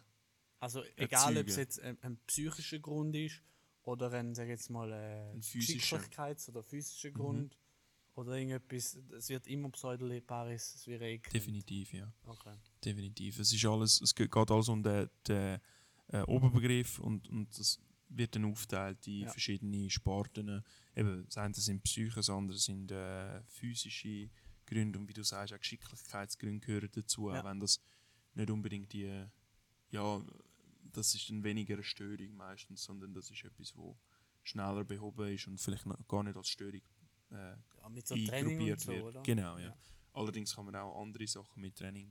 Also 0.60 0.82
egal, 0.96 1.36
ob 1.38 1.46
es 1.48 1.56
jetzt 1.56 1.80
ein, 1.80 1.98
ein 2.02 2.18
psychischer 2.26 2.78
Grund 2.78 3.14
ist 3.16 3.42
oder 3.82 4.10
ein, 4.12 4.34
sag 4.34 4.48
jetzt 4.48 4.70
mal, 4.70 4.90
äh, 4.92 5.30
Ein. 5.32 5.40
Geschicklichkeits- 5.40 6.48
oder 6.48 6.62
physischer 6.62 7.10
Mhm. 7.10 7.14
Grund 7.14 7.58
oder 8.14 8.32
irgendetwas, 8.36 8.98
es 9.16 9.28
wird 9.28 9.46
immer 9.46 9.70
Pseudoliparis 9.70 10.86
virei 10.86 11.16
genannt. 11.16 11.34
Definitiv, 11.34 11.92
ja. 11.94 12.12
Okay. 12.26 12.54
Definitiv. 12.84 13.38
Es 13.38 13.52
ist 13.52 13.64
alles, 13.64 14.00
es 14.00 14.14
geht 14.14 14.34
alles 14.36 14.68
um 14.68 14.82
den, 14.82 15.08
den 15.26 15.58
äh, 16.08 16.20
Oberbegriff 16.22 16.98
und, 16.98 17.28
und 17.28 17.58
das 17.58 17.80
wird 18.08 18.34
dann 18.36 18.44
aufgeteilt 18.44 19.06
in 19.06 19.22
Ja. 19.22 19.30
verschiedene 19.30 19.88
Sparten. 19.88 20.62
Eben, 20.94 21.24
das 21.24 21.38
eine 21.38 21.54
sind 21.54 21.82
Psyche, 21.82 22.16
das 22.16 22.28
andere 22.28 22.58
sind 22.58 22.90
äh, 22.92 23.42
physische 23.48 24.28
Gründe 24.72 24.98
und 24.98 25.08
wie 25.08 25.12
du 25.12 25.22
sagst, 25.24 25.52
auch 25.54 25.58
Geschicklichkeitsgründe 25.58 26.66
gehören 26.66 26.88
dazu, 26.92 27.30
Ja. 27.30 27.40
auch 27.40 27.44
wenn 27.44 27.60
das 27.60 27.80
nicht 28.34 28.50
unbedingt 28.50 28.92
die, 28.92 29.26
ja, 29.90 30.22
das 30.92 31.14
ist 31.14 31.28
dann 31.30 31.42
weniger 31.44 31.74
eine 31.74 31.82
Störung 31.84 32.34
meistens, 32.36 32.82
sondern 32.84 33.12
das 33.14 33.30
ist 33.30 33.44
etwas, 33.44 33.76
wo 33.76 33.96
schneller 34.42 34.84
behoben 34.84 35.28
ist 35.34 35.46
und 35.46 35.58
vielleicht 35.60 35.86
noch 35.86 35.96
gar 36.08 36.22
nicht 36.22 36.36
als 36.36 36.48
Störung 36.48 36.80
äh, 37.30 37.34
Ja, 37.80 37.88
mit 37.88 38.06
so 38.06 38.14
Training 38.14 38.72
und 38.72 38.80
so, 38.80 38.92
wird. 38.92 39.02
oder? 39.04 39.22
Genau, 39.22 39.56
ja. 39.58 39.66
Ja. 39.68 39.76
Allerdings 40.14 40.54
kann 40.54 40.66
man 40.66 40.76
auch 40.76 41.00
andere 41.00 41.26
Sachen 41.26 41.60
mit 41.62 41.76
Training 41.76 42.08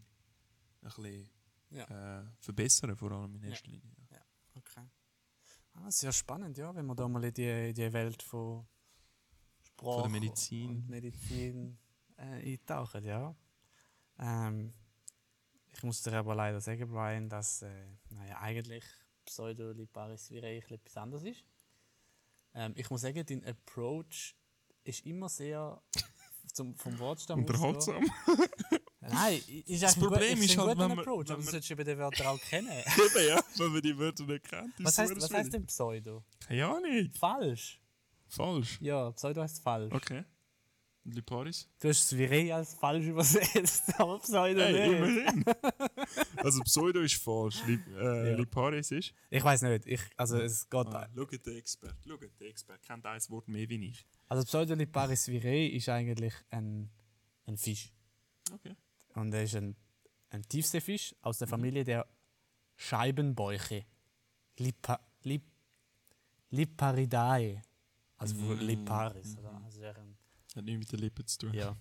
ein 0.82 0.90
bisschen 0.90 1.30
Ja. 1.70 2.22
äh, 2.22 2.26
verbessern, 2.40 2.96
vor 2.96 3.12
allem 3.12 3.36
in 3.36 3.44
erster 3.44 3.70
Linie. 3.70 3.92
Ja. 4.10 4.22
Okay. 4.56 4.88
Ah, 5.74 5.92
sehr 5.92 6.12
spannend, 6.12 6.58
ja, 6.58 6.74
wenn 6.76 6.86
wir 6.88 6.96
da 6.96 7.08
mal 7.08 7.24
in 7.24 7.34
die, 7.34 7.70
in 7.70 7.74
die 7.74 7.94
Welt 7.94 8.22
von 8.24 8.66
Sprache 9.64 10.02
Von 10.02 10.12
der 10.12 10.22
Medizin. 10.22 10.70
und 10.70 10.90
Medizin 10.90 11.78
äh, 12.22 12.52
eintauchen, 12.54 13.04
ja. 13.04 13.36
Ähm, 14.20 14.74
ich 15.74 15.84
muss 15.84 16.02
dir 16.04 16.14
aber 16.14 16.36
leider 16.36 16.60
sagen, 16.62 16.90
Brian, 16.92 17.30
dass 17.30 17.62
äh, 17.64 17.86
naja, 18.10 18.38
eigentlich 18.40 18.84
Pseudoliparis 19.26 20.30
virei 20.32 20.58
etwas 20.58 20.98
anderes 20.98 21.24
ist. 21.24 21.44
Ähm, 22.54 22.74
ich 22.76 22.90
muss 22.90 23.02
sagen, 23.02 23.26
dein 23.26 23.46
Approach 23.46 24.36
ist 24.84 25.06
immer 25.06 25.30
sehr 25.30 25.82
zum, 26.54 26.76
vom 26.76 26.98
Wortstamm. 27.00 27.40
Unterhaltsam. 27.40 28.04
Nein, 29.00 29.42
ist 29.66 29.82
Das 29.84 29.96
eigentlich 29.96 30.08
Problem 30.10 30.36
gut, 30.40 30.46
ist 30.50 30.58
halt, 30.58 30.70
wenn 30.78 30.78
man- 30.90 31.00
Approach, 31.00 31.28
wenn 31.30 31.34
aber 31.34 31.42
du 31.42 31.46
man- 31.46 31.52
solltest 31.52 31.72
eben 31.72 31.86
die 31.86 31.98
Wörter 31.98 32.30
auch 32.32 32.40
kennen. 32.40 32.68
Eben, 32.70 33.28
ja, 33.28 33.42
wenn 33.58 33.72
man 33.72 33.82
die 33.82 33.98
Wörter 33.98 34.24
nicht 34.26 34.44
kennt. 34.48 34.74
Was 34.80 34.98
heißt, 34.98 35.16
was 35.16 35.32
heißt 35.32 35.54
denn 35.54 35.66
Pseudo? 35.66 36.24
Keine 36.46 36.68
Ahnung. 36.68 37.12
Falsch. 37.18 37.82
Falsch. 38.28 38.80
Ja, 38.82 39.12
Pseudo 39.12 39.42
heißt 39.42 39.62
falsch. 39.64 39.94
Okay. 39.94 40.24
Liparis? 41.04 41.68
Du 41.80 41.90
hast 41.90 42.12
das 42.12 42.18
Virei 42.18 42.54
als 42.54 42.76
falsch 42.76 43.06
übersetzt, 43.08 43.92
aber 44.00 44.20
Pseudo 44.20 44.62
Hey, 44.62 44.88
nicht. 44.90 44.98
immerhin. 44.98 45.46
also 46.38 46.62
Pseudo 46.62 47.00
ist 47.02 47.16
falsch. 47.16 47.64
Lip, 47.66 47.82
äh, 47.88 48.32
Ja. 48.32 48.38
Liparis 48.38 48.92
ist. 48.92 49.14
Ich 49.30 49.44
weiß 49.44 49.64
nicht. 49.64 49.88
Ich, 49.88 50.02
also 50.16 50.38
es 50.38 50.70
geht. 50.70 50.88
Ah, 50.88 51.10
schau 51.16 51.26
den 51.26 51.58
Expert. 51.58 51.96
Schau 52.08 52.18
den 52.18 52.32
Expert. 52.42 52.82
Kennt 52.84 53.06
ein 53.06 53.20
Wort 53.30 53.48
mehr 53.48 53.68
wie 53.68 53.84
ich. 53.90 54.06
Also 54.28 54.44
Pseudoliparis 54.44 55.28
virei 55.28 55.66
ist 55.68 55.90
eigentlich 55.90 56.34
ein, 56.52 56.90
ein 57.48 57.58
Fisch. 57.58 57.92
Okay. 58.54 58.76
Und 59.16 59.34
er 59.34 59.44
ist 59.44 59.56
ein, 59.56 59.76
ein 60.30 60.44
Tiefseefisch 60.44 61.16
aus 61.22 61.40
der 61.40 61.48
Familie 61.48 61.84
der 61.84 62.06
Scheibenbäuche. 62.76 63.86
Lipa, 64.60 65.00
Lip, 65.24 65.44
Liparidae. 66.52 67.62
Also 68.18 68.36
von 68.36 68.60
Liparis. 68.60 69.36
Oder? 69.38 69.62
Also 69.66 69.82
er 69.82 69.98
ein, 69.98 70.11
Hat 70.56 70.64
nichts 70.66 70.80
mit 70.80 70.92
den 70.92 71.00
Lippen 71.00 71.26
zu 71.28 71.38
tun. 71.40 71.54
ja. 71.54 71.76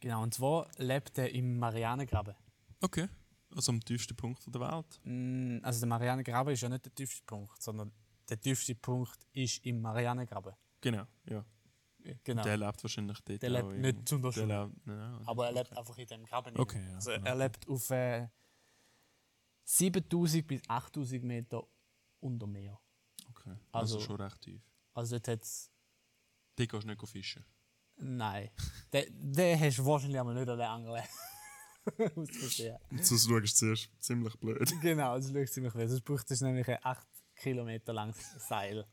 Genau, 0.00 0.22
und 0.24 0.34
zwar 0.34 0.68
lebt 0.78 1.16
er 1.16 1.30
im 1.32 1.58
Marianengraben. 1.60 2.34
Okay. 2.80 3.08
Also 3.54 3.70
am 3.70 3.80
tiefsten 3.80 4.16
Punkt 4.16 4.42
der 4.52 4.60
Welt. 4.60 5.00
Mm, 5.04 5.58
Also 5.62 5.78
der 5.80 5.88
Marianengraben 5.88 6.52
ist 6.54 6.60
ja 6.62 6.68
nicht 6.68 6.84
der 6.84 6.92
tiefste 6.94 7.22
Punkt, 7.24 7.62
sondern 7.62 7.92
der 8.28 8.40
tiefste 8.40 8.74
Punkt 8.74 9.16
ist 9.32 9.64
im 9.64 9.80
Marianengraben. 9.80 10.54
Genau, 10.80 11.04
ja. 11.26 11.44
Genau. 12.24 12.42
Der 12.42 12.56
lebt 12.56 12.82
wahrscheinlich 12.82 13.20
dort 13.20 13.42
Der 13.42 13.50
lebt 13.50 13.76
nicht 13.78 14.08
zu 14.08 14.18
der 14.18 14.32
Der 14.32 14.40
Schule. 14.42 14.64
lebt, 14.64 15.28
Aber 15.28 15.46
er 15.46 15.52
lebt 15.52 15.76
einfach 15.78 15.96
in 15.98 16.06
dem 16.08 16.24
Graben. 16.24 16.58
Okay, 16.58 16.84
ja, 16.88 16.94
also 16.96 17.10
ja, 17.12 17.18
er 17.22 17.36
lebt 17.36 17.68
auf 17.68 17.90
äh, 17.90 18.26
7000 19.64 20.46
bis 20.46 20.62
8000 20.68 21.22
Meter 21.22 21.62
unter 22.20 22.46
Meer. 22.48 22.80
okay. 23.28 23.54
Also, 23.70 23.96
also- 23.96 24.00
schon 24.00 24.16
recht 24.20 24.40
tief. 24.40 24.62
Also 24.94 25.16
dort 25.16 25.28
hat 25.28 25.42
es. 25.44 25.70
Dort 26.56 26.68
gehst 26.68 26.82
du 26.82 26.88
nicht 26.88 27.08
fischen. 27.08 27.44
Nein. 28.02 28.50
den, 28.92 29.32
den 29.32 29.60
hast 29.60 29.78
du 29.78 29.86
wahrscheinlich 29.86 30.18
einmal 30.18 30.34
nicht 30.34 30.48
an 30.48 30.58
den 30.58 30.66
Angeln. 30.66 31.04
Aus 32.16 32.36
Versehen. 32.36 32.78
Sonst 33.00 33.28
schaust 33.28 33.28
du 33.28 33.44
zuerst 33.44 33.90
ziemlich 34.00 34.38
blöd. 34.38 34.72
Genau, 34.80 35.16
das 35.16 35.30
schaut 35.30 35.48
ziemlich 35.48 35.74
weh. 35.74 35.86
Sonst 35.86 36.04
braucht 36.04 36.30
es 36.30 36.40
nämlich 36.40 36.68
ein 36.68 36.78
8 36.82 37.06
Kilometer 37.36 37.92
langes 37.92 38.34
Seil. 38.48 38.86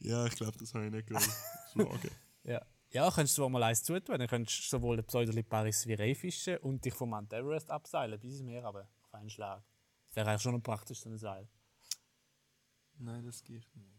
Ja, 0.00 0.26
ich 0.26 0.34
glaube, 0.34 0.58
das 0.58 0.72
habe 0.74 0.86
ich 0.86 0.92
nicht 0.92 1.06
gewollt. 1.06 1.28
Schlagen. 1.72 2.10
Ja. 2.44 2.64
Ja, 2.90 3.10
könntest 3.10 3.36
du 3.36 3.42
zwar 3.42 3.50
mal 3.50 3.62
eins 3.64 3.82
zutun, 3.84 4.18
dann 4.18 4.28
könntest 4.28 4.64
du 4.64 4.68
sowohl 4.78 4.96
den 4.96 5.04
Pseudoliparis 5.04 5.86
virei 5.86 6.14
fischen 6.14 6.56
und 6.58 6.82
dich 6.84 6.94
vom 6.94 7.10
Mount 7.10 7.32
Everest 7.34 7.70
abseilen, 7.70 8.18
bis 8.18 8.34
ins 8.34 8.42
Meer 8.42 8.64
aber 8.64 8.88
auf 9.02 9.14
einen 9.14 9.28
Schlag. 9.28 9.62
Das 10.06 10.16
wäre 10.16 10.30
eigentlich 10.30 10.42
schon 10.42 10.54
noch 10.54 10.62
praktisch, 10.62 11.00
so 11.00 11.10
ein 11.10 11.18
Seil. 11.18 11.46
Nein, 12.96 13.26
das 13.26 13.44
geht 13.44 13.66
nicht. 13.76 13.97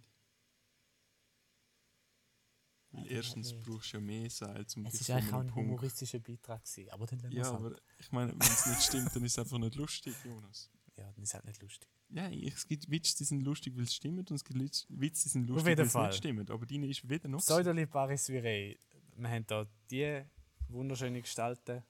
Weil 2.91 3.11
erstens 3.11 3.53
brauchst 3.53 3.93
du 3.93 3.97
ja 3.97 4.01
mehr 4.01 4.29
Seil, 4.29 4.65
um 4.75 4.85
Es 4.85 5.07
war 5.09 5.17
eigentlich 5.17 5.33
auch 5.33 5.39
ein 5.39 5.47
Punkt... 5.47 5.55
humoristischer 5.69 6.19
Beitrag, 6.19 6.63
gewesen, 6.63 6.89
aber 6.89 7.05
dann 7.05 7.19
lassen 7.19 7.35
Ja, 7.35 7.41
es 7.41 7.47
halt. 7.49 7.59
aber 7.59 7.75
ich 7.99 8.11
meine, 8.11 8.31
wenn 8.31 8.39
es 8.41 8.65
nicht 8.65 8.81
stimmt, 8.83 9.15
dann 9.15 9.23
ist 9.25 9.31
es 9.33 9.39
einfach 9.39 9.57
nicht 9.59 9.75
lustig, 9.75 10.15
Jonas. 10.25 10.69
Ja, 10.97 11.09
dann 11.13 11.23
ist 11.23 11.33
halt 11.33 11.45
nicht 11.45 11.61
lustig. 11.61 11.87
Ja, 12.09 12.29
es 12.29 12.67
gibt 12.67 12.89
Witze, 12.91 13.15
die 13.19 13.23
sind 13.23 13.41
lustig, 13.43 13.73
weil 13.77 13.83
es 13.83 13.95
stimmt, 13.95 14.29
und 14.31 14.35
es 14.35 14.43
gibt 14.43 14.59
Witze, 14.59 14.87
die 14.89 15.29
sind 15.29 15.47
lustig, 15.47 15.77
weil 15.77 15.85
es 15.85 15.93
nicht 15.93 16.15
stimmt. 16.15 16.51
Aber 16.51 16.65
deine 16.65 16.87
ist 16.87 17.07
weder 17.07 17.29
noch. 17.29 17.39
Pseudoliparis 17.39 18.27
virei. 18.27 18.77
Wir 19.15 19.29
haben 19.29 19.45
hier 19.47 19.67
die 19.89 20.25
wunderschöne 20.67 21.21
Gestalten. 21.21 21.83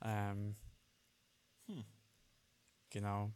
Ähm, 0.00 0.56
Genau. 2.92 3.32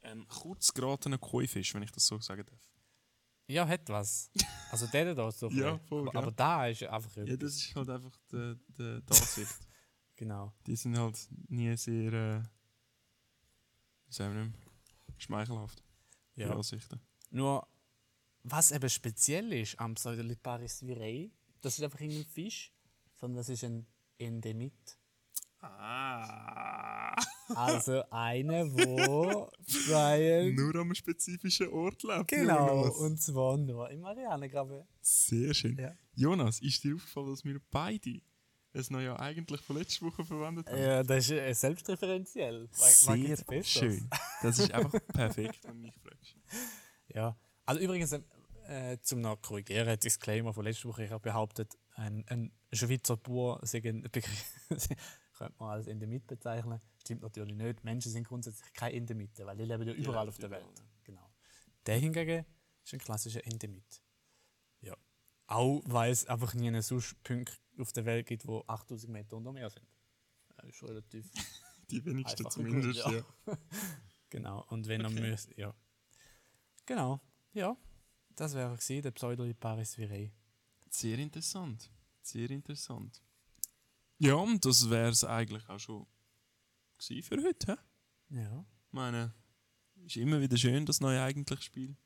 Ein 0.00 0.26
kurz 0.28 0.72
geratener 0.72 1.18
Koi-Fisch, 1.18 1.74
wenn 1.74 1.82
ich 1.82 1.92
das 1.92 2.06
so 2.06 2.18
sagen 2.20 2.44
darf. 2.46 2.60
Ja, 3.48 3.66
hat 3.66 3.88
was. 3.88 4.30
Also 4.70 4.86
der 4.88 5.14
da 5.14 5.30
so. 5.30 5.48
Ja, 5.50 5.72
ein 5.72 5.78
bisschen. 5.78 5.88
voll, 5.88 6.08
aber, 6.08 6.18
aber 6.18 6.32
da 6.32 6.66
ist 6.66 6.82
einfach 6.82 7.16
Ja, 7.16 7.22
etwas. 7.24 7.38
das 7.38 7.54
ist 7.56 7.76
halt 7.76 7.90
einfach 7.90 8.16
die, 8.32 8.56
die, 8.76 9.00
die 9.02 9.10
Ansicht. 9.12 9.54
Genau. 10.18 10.50
Die 10.66 10.76
sind 10.76 10.98
halt 10.98 11.28
nie 11.48 11.76
sehr, 11.76 12.10
äh, 12.10 12.42
wie 14.06 14.12
sagen 14.14 14.34
wir 14.34 14.44
nicht, 14.46 14.56
schmeichelhaft. 15.18 15.82
Die 16.36 16.40
Ja. 16.40 16.54
Ansichten. 16.56 16.98
Nur, 17.30 17.68
was 18.42 18.70
eben 18.70 18.88
speziell 18.88 19.52
ist 19.52 19.78
am 19.78 19.94
Pseudoliparis 19.94 20.86
virei, 20.86 21.30
das 21.60 21.76
ist 21.76 21.84
einfach 21.84 22.00
irgendein 22.00 22.24
Fisch, 22.24 22.72
sondern 23.12 23.36
das 23.36 23.50
ist 23.50 23.62
ein 23.64 23.86
Endemit. 24.16 24.98
Ah. 25.60 27.05
Also 27.54 28.02
einer, 28.10 28.66
wo 28.72 29.50
bei 29.90 30.52
Nur 30.54 30.74
an 30.74 30.80
einem 30.80 30.94
spezifischen 30.94 31.68
Ort 31.68 32.02
lebt. 32.02 32.28
Genau, 32.28 32.84
Jonas. 32.84 32.96
und 32.96 33.20
zwar 33.20 33.56
nur 33.56 33.90
im 33.90 34.00
Marianengraben. 34.00 34.84
Sehr 35.00 35.54
schön. 35.54 35.78
Ja. 35.78 35.92
Jonas, 36.14 36.60
ist 36.60 36.82
dir 36.84 36.94
aufgefallen, 36.94 37.30
dass 37.30 37.44
wir 37.44 37.60
beide 37.70 38.20
es 38.72 38.90
noch 38.90 39.00
ja 39.00 39.18
eigentlich 39.18 39.60
von 39.62 39.76
letzter 39.76 40.06
Woche 40.06 40.24
verwendet 40.24 40.68
haben? 40.70 40.78
Ja, 40.78 41.02
das 41.02 41.24
ist 41.24 41.30
äh, 41.32 41.52
selbstreferenziell. 41.52 42.68
Sehr 42.72 43.64
schön. 43.64 44.08
Das 44.42 44.58
ist 44.58 44.70
einfach 44.72 45.00
perfekt, 45.08 45.60
wenn 45.64 45.76
du 45.76 45.82
mich 45.82 45.94
fragst. 45.96 46.36
Ja, 47.14 47.36
also 47.64 47.80
übrigens, 47.80 48.12
äh, 48.68 48.98
zum 49.02 49.20
noch 49.20 49.40
korrigieren, 49.40 49.98
Disclaimer 49.98 50.52
von 50.52 50.64
letzter 50.64 50.88
Woche, 50.88 51.04
ich 51.04 51.10
habe 51.10 51.22
behauptet, 51.22 51.76
ein, 51.94 52.24
ein 52.28 52.52
Schweizer 52.72 53.16
Bauer 53.16 53.60
sei 53.62 53.80
ein 53.84 54.02
Begriff, 54.02 54.44
könnte 55.36 55.54
man 55.58 55.70
als 55.70 55.86
Endemit 55.86 56.26
bezeichnen. 56.26 56.80
Stimmt 56.98 57.22
natürlich 57.22 57.54
nicht. 57.54 57.84
Menschen 57.84 58.10
sind 58.10 58.26
grundsätzlich 58.26 58.72
keine 58.72 58.94
Endemiten, 58.94 59.46
weil 59.46 59.56
die 59.56 59.64
leben 59.64 59.86
ja 59.86 59.94
überall 59.94 60.26
leben 60.26 60.28
auf 60.28 60.38
der 60.38 60.48
überall, 60.48 60.62
Welt. 60.62 60.82
Genau. 61.04 61.30
Der 61.86 61.98
hingegen 61.98 62.44
ist 62.84 62.92
ein 62.92 62.98
klassischer 62.98 63.46
Endemit. 63.46 64.02
Ja. 64.80 64.96
Auch 65.46 65.82
weil 65.86 66.10
es 66.10 66.26
einfach 66.26 66.54
nie 66.54 66.68
einen 66.68 66.82
sonst 66.82 67.22
Punkt 67.22 67.60
auf 67.78 67.92
der 67.92 68.04
Welt 68.04 68.26
gibt, 68.26 68.46
wo 68.46 68.64
8000 68.66 69.12
Meter 69.12 69.36
unter 69.36 69.52
Meer 69.52 69.70
sind. 69.70 69.86
Das 70.56 70.66
ist 70.66 70.82
relativ 70.82 71.30
Die 71.90 72.04
wenigsten 72.04 72.50
zumindest, 72.50 73.02
Grund, 73.02 73.16
ja. 73.16 73.24
ja. 73.46 73.58
Genau, 74.28 74.64
und 74.70 74.88
wenn 74.88 75.02
er 75.02 75.10
müsste, 75.10 75.54
ja. 75.58 75.72
Genau, 76.84 77.20
ja. 77.52 77.76
Das 78.34 78.54
wäre 78.54 78.76
der 78.76 79.10
Pseudoliparis 79.12 79.96
virei. 79.96 80.32
Sehr 80.90 81.18
interessant. 81.18 81.90
Sehr 82.22 82.50
interessant. 82.50 83.22
Ja, 84.18 84.34
und 84.34 84.64
das 84.64 84.88
wäre 84.88 85.10
es 85.10 85.24
eigentlich 85.24 85.68
auch 85.68 85.78
schon 85.78 86.06
für 86.98 87.42
heute. 87.42 87.78
hä? 88.28 88.36
Ja. 88.40 88.64
Ich 88.86 88.92
meine, 88.92 89.34
ist 90.04 90.16
immer 90.16 90.40
wieder 90.40 90.56
schön, 90.56 90.86
das 90.86 91.00
neue 91.00 91.22
eigentliche 91.22 91.62
Spiel, 91.62 91.96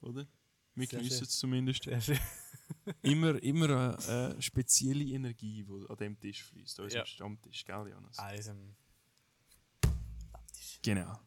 oder? 0.00 0.26
Wir 0.74 0.86
genießen 0.86 1.22
es 1.24 1.38
zumindest. 1.38 1.86
Immer, 3.02 3.42
immer 3.42 3.64
eine, 3.66 3.98
eine 4.08 4.40
spezielle 4.42 5.04
Energie, 5.04 5.64
die 5.64 5.86
an 5.90 5.96
dem 5.96 6.18
Tisch 6.20 6.44
fließt, 6.44 6.78
an 6.78 6.84
unserem 6.84 7.00
Ja. 7.00 7.06
Stammtisch, 7.06 7.64
gell, 7.64 7.88
Jonas? 7.88 8.16
Also, 8.18 8.52
Stammtisch. 9.82 10.78
Genau. 10.82 11.18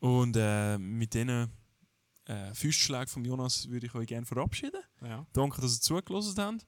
Und 0.00 0.34
äh, 0.36 0.78
mit 0.78 1.12
diesen 1.14 1.50
äh, 2.24 2.54
Füßschlägen 2.54 3.06
von 3.06 3.24
Jonas 3.24 3.68
würde 3.68 3.86
ich 3.86 3.94
euch 3.94 4.06
gerne 4.06 4.26
verabschieden. 4.26 4.80
Ja. 5.02 5.26
Danke, 5.34 5.60
dass 5.60 5.76
ihr 5.76 5.80
zugelassen 5.82 6.38
habt. 6.38 6.66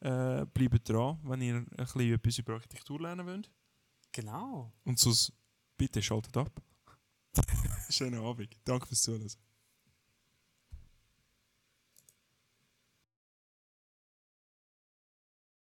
Äh, 0.00 0.44
bleibt 0.46 0.88
dran, 0.88 1.18
wenn 1.22 1.40
ihr 1.40 1.56
ein 1.56 1.66
bisschen 1.74 2.14
etwas 2.14 2.38
über 2.38 2.54
Architektur 2.54 3.00
lernen 3.00 3.26
wollt. 3.26 3.50
Genau. 4.12 4.72
Und 4.84 4.98
sonst 4.98 5.32
bitte 5.76 6.02
schaltet 6.02 6.36
ab. 6.36 6.50
Schönen 7.90 8.20
Abend. 8.20 8.56
Danke 8.64 8.86
fürs 8.86 9.02
Zuhören. 9.02 9.30